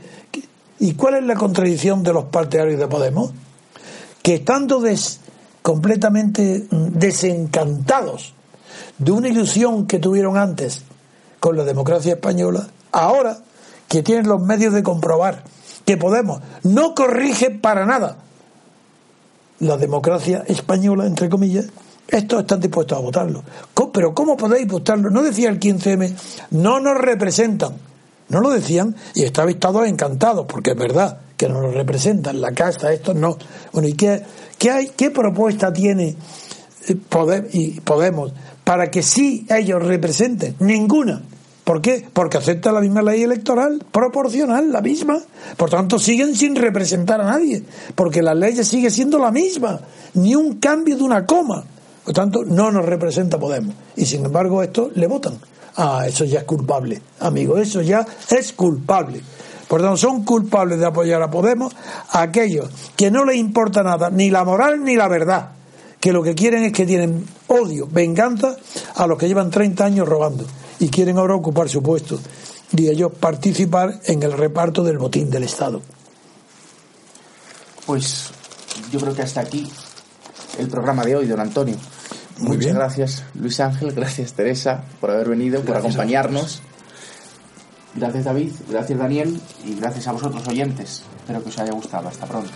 ¿Y 0.78 0.94
cuál 0.94 1.16
es 1.16 1.24
la 1.24 1.34
contradicción 1.34 2.02
de 2.02 2.12
los 2.12 2.26
partidarios 2.26 2.78
de 2.78 2.86
Podemos? 2.86 3.32
Que 4.22 4.36
estando 4.36 4.80
des, 4.80 5.20
completamente 5.62 6.66
desencantados 6.70 8.34
de 8.98 9.12
una 9.12 9.28
ilusión 9.28 9.86
que 9.86 9.98
tuvieron 9.98 10.36
antes 10.36 10.82
con 11.38 11.56
la 11.56 11.64
democracia 11.64 12.14
española, 12.14 12.68
ahora 12.92 13.38
que 13.88 14.02
tienen 14.02 14.28
los 14.28 14.40
medios 14.42 14.74
de 14.74 14.82
comprobar 14.82 15.42
que 15.84 15.96
Podemos 15.96 16.40
no 16.62 16.94
corrige 16.94 17.50
para 17.50 17.86
nada 17.86 18.18
la 19.60 19.76
democracia 19.76 20.44
española, 20.46 21.06
entre 21.06 21.28
comillas, 21.28 21.66
estos 22.08 22.40
están 22.40 22.60
dispuestos 22.60 22.98
a 22.98 23.00
votarlo. 23.00 23.42
Pero 23.92 24.14
¿cómo 24.14 24.36
podéis 24.36 24.66
votarlo? 24.66 25.10
No 25.10 25.22
decía 25.22 25.48
el 25.48 25.60
15M, 25.60 26.12
no 26.50 26.80
nos 26.80 26.98
representan. 26.98 27.74
No 28.28 28.40
lo 28.40 28.50
decían 28.50 28.94
y 29.14 29.24
estabais 29.24 29.58
todos 29.58 29.86
encantados, 29.88 30.46
porque 30.46 30.70
es 30.70 30.76
verdad 30.76 31.18
que 31.36 31.48
no 31.48 31.60
nos 31.60 31.74
representan, 31.74 32.40
la 32.40 32.52
casta, 32.52 32.92
estos 32.92 33.16
no. 33.16 33.36
Bueno, 33.72 33.88
¿y 33.88 33.94
qué, 33.94 34.22
qué, 34.56 34.70
hay, 34.70 34.88
qué 34.96 35.10
propuesta 35.10 35.72
tiene 35.72 36.16
eh, 36.88 37.48
y 37.52 37.80
Podemos 37.80 38.32
para 38.62 38.90
que 38.90 39.02
sí 39.02 39.46
ellos 39.48 39.82
representen? 39.82 40.54
Ninguna. 40.60 41.22
¿Por 41.70 41.80
qué? 41.80 42.04
Porque 42.12 42.36
acepta 42.36 42.72
la 42.72 42.80
misma 42.80 43.00
ley 43.00 43.22
electoral, 43.22 43.80
proporcional, 43.92 44.72
la 44.72 44.80
misma. 44.80 45.20
Por 45.56 45.70
tanto, 45.70 46.00
siguen 46.00 46.34
sin 46.34 46.56
representar 46.56 47.20
a 47.20 47.26
nadie, 47.26 47.62
porque 47.94 48.22
la 48.22 48.34
ley 48.34 48.56
sigue 48.64 48.90
siendo 48.90 49.20
la 49.20 49.30
misma, 49.30 49.78
ni 50.14 50.34
un 50.34 50.58
cambio 50.58 50.96
de 50.96 51.04
una 51.04 51.24
coma. 51.24 51.62
Por 52.04 52.12
tanto, 52.12 52.44
no 52.44 52.72
nos 52.72 52.84
representa 52.84 53.38
Podemos. 53.38 53.76
Y 53.94 54.04
sin 54.04 54.24
embargo, 54.24 54.64
esto 54.64 54.90
le 54.96 55.06
votan. 55.06 55.38
Ah, 55.76 56.06
eso 56.08 56.24
ya 56.24 56.40
es 56.40 56.44
culpable, 56.44 57.00
amigo, 57.20 57.56
eso 57.56 57.82
ya 57.82 58.04
es 58.28 58.52
culpable. 58.52 59.20
Por 59.68 59.80
tanto, 59.80 59.96
son 59.96 60.24
culpables 60.24 60.80
de 60.80 60.86
apoyar 60.86 61.22
a 61.22 61.30
Podemos 61.30 61.72
a 62.10 62.22
aquellos 62.22 62.68
que 62.96 63.12
no 63.12 63.24
les 63.24 63.36
importa 63.36 63.84
nada, 63.84 64.10
ni 64.10 64.28
la 64.28 64.42
moral 64.42 64.82
ni 64.82 64.96
la 64.96 65.06
verdad, 65.06 65.50
que 66.00 66.12
lo 66.12 66.24
que 66.24 66.34
quieren 66.34 66.64
es 66.64 66.72
que 66.72 66.84
tienen 66.84 67.24
odio, 67.46 67.86
venganza 67.88 68.56
a 68.96 69.06
los 69.06 69.16
que 69.16 69.28
llevan 69.28 69.52
30 69.52 69.84
años 69.84 70.08
robando 70.08 70.44
y 70.80 70.88
quieren 70.88 71.18
ahora 71.18 71.36
ocupar 71.36 71.68
su 71.68 71.82
puesto 71.82 72.18
y 72.76 72.88
ellos 72.88 73.12
participar 73.12 74.00
en 74.06 74.22
el 74.22 74.32
reparto 74.32 74.82
del 74.82 74.98
botín 74.98 75.30
del 75.30 75.44
Estado. 75.44 75.82
Pues 77.86 78.30
yo 78.90 78.98
creo 79.00 79.14
que 79.14 79.22
hasta 79.22 79.40
aquí 79.40 79.70
el 80.58 80.68
programa 80.68 81.04
de 81.04 81.16
hoy, 81.16 81.26
don 81.26 81.40
Antonio. 81.40 81.76
Muy 82.38 82.56
Muchas 82.56 82.74
gracias, 82.74 83.24
Luis 83.34 83.60
Ángel, 83.60 83.92
gracias 83.92 84.32
Teresa 84.32 84.82
por 85.00 85.10
haber 85.10 85.28
venido, 85.28 85.60
por 85.60 85.76
acompañarnos. 85.76 86.62
Gracias 87.94 88.24
David, 88.24 88.52
gracias 88.68 88.98
Daniel 88.98 89.40
y 89.64 89.74
gracias 89.74 90.06
a 90.06 90.12
vosotros 90.12 90.46
oyentes. 90.48 91.02
Espero 91.18 91.42
que 91.42 91.48
os 91.50 91.58
haya 91.58 91.72
gustado. 91.72 92.08
Hasta 92.08 92.26
pronto. 92.26 92.50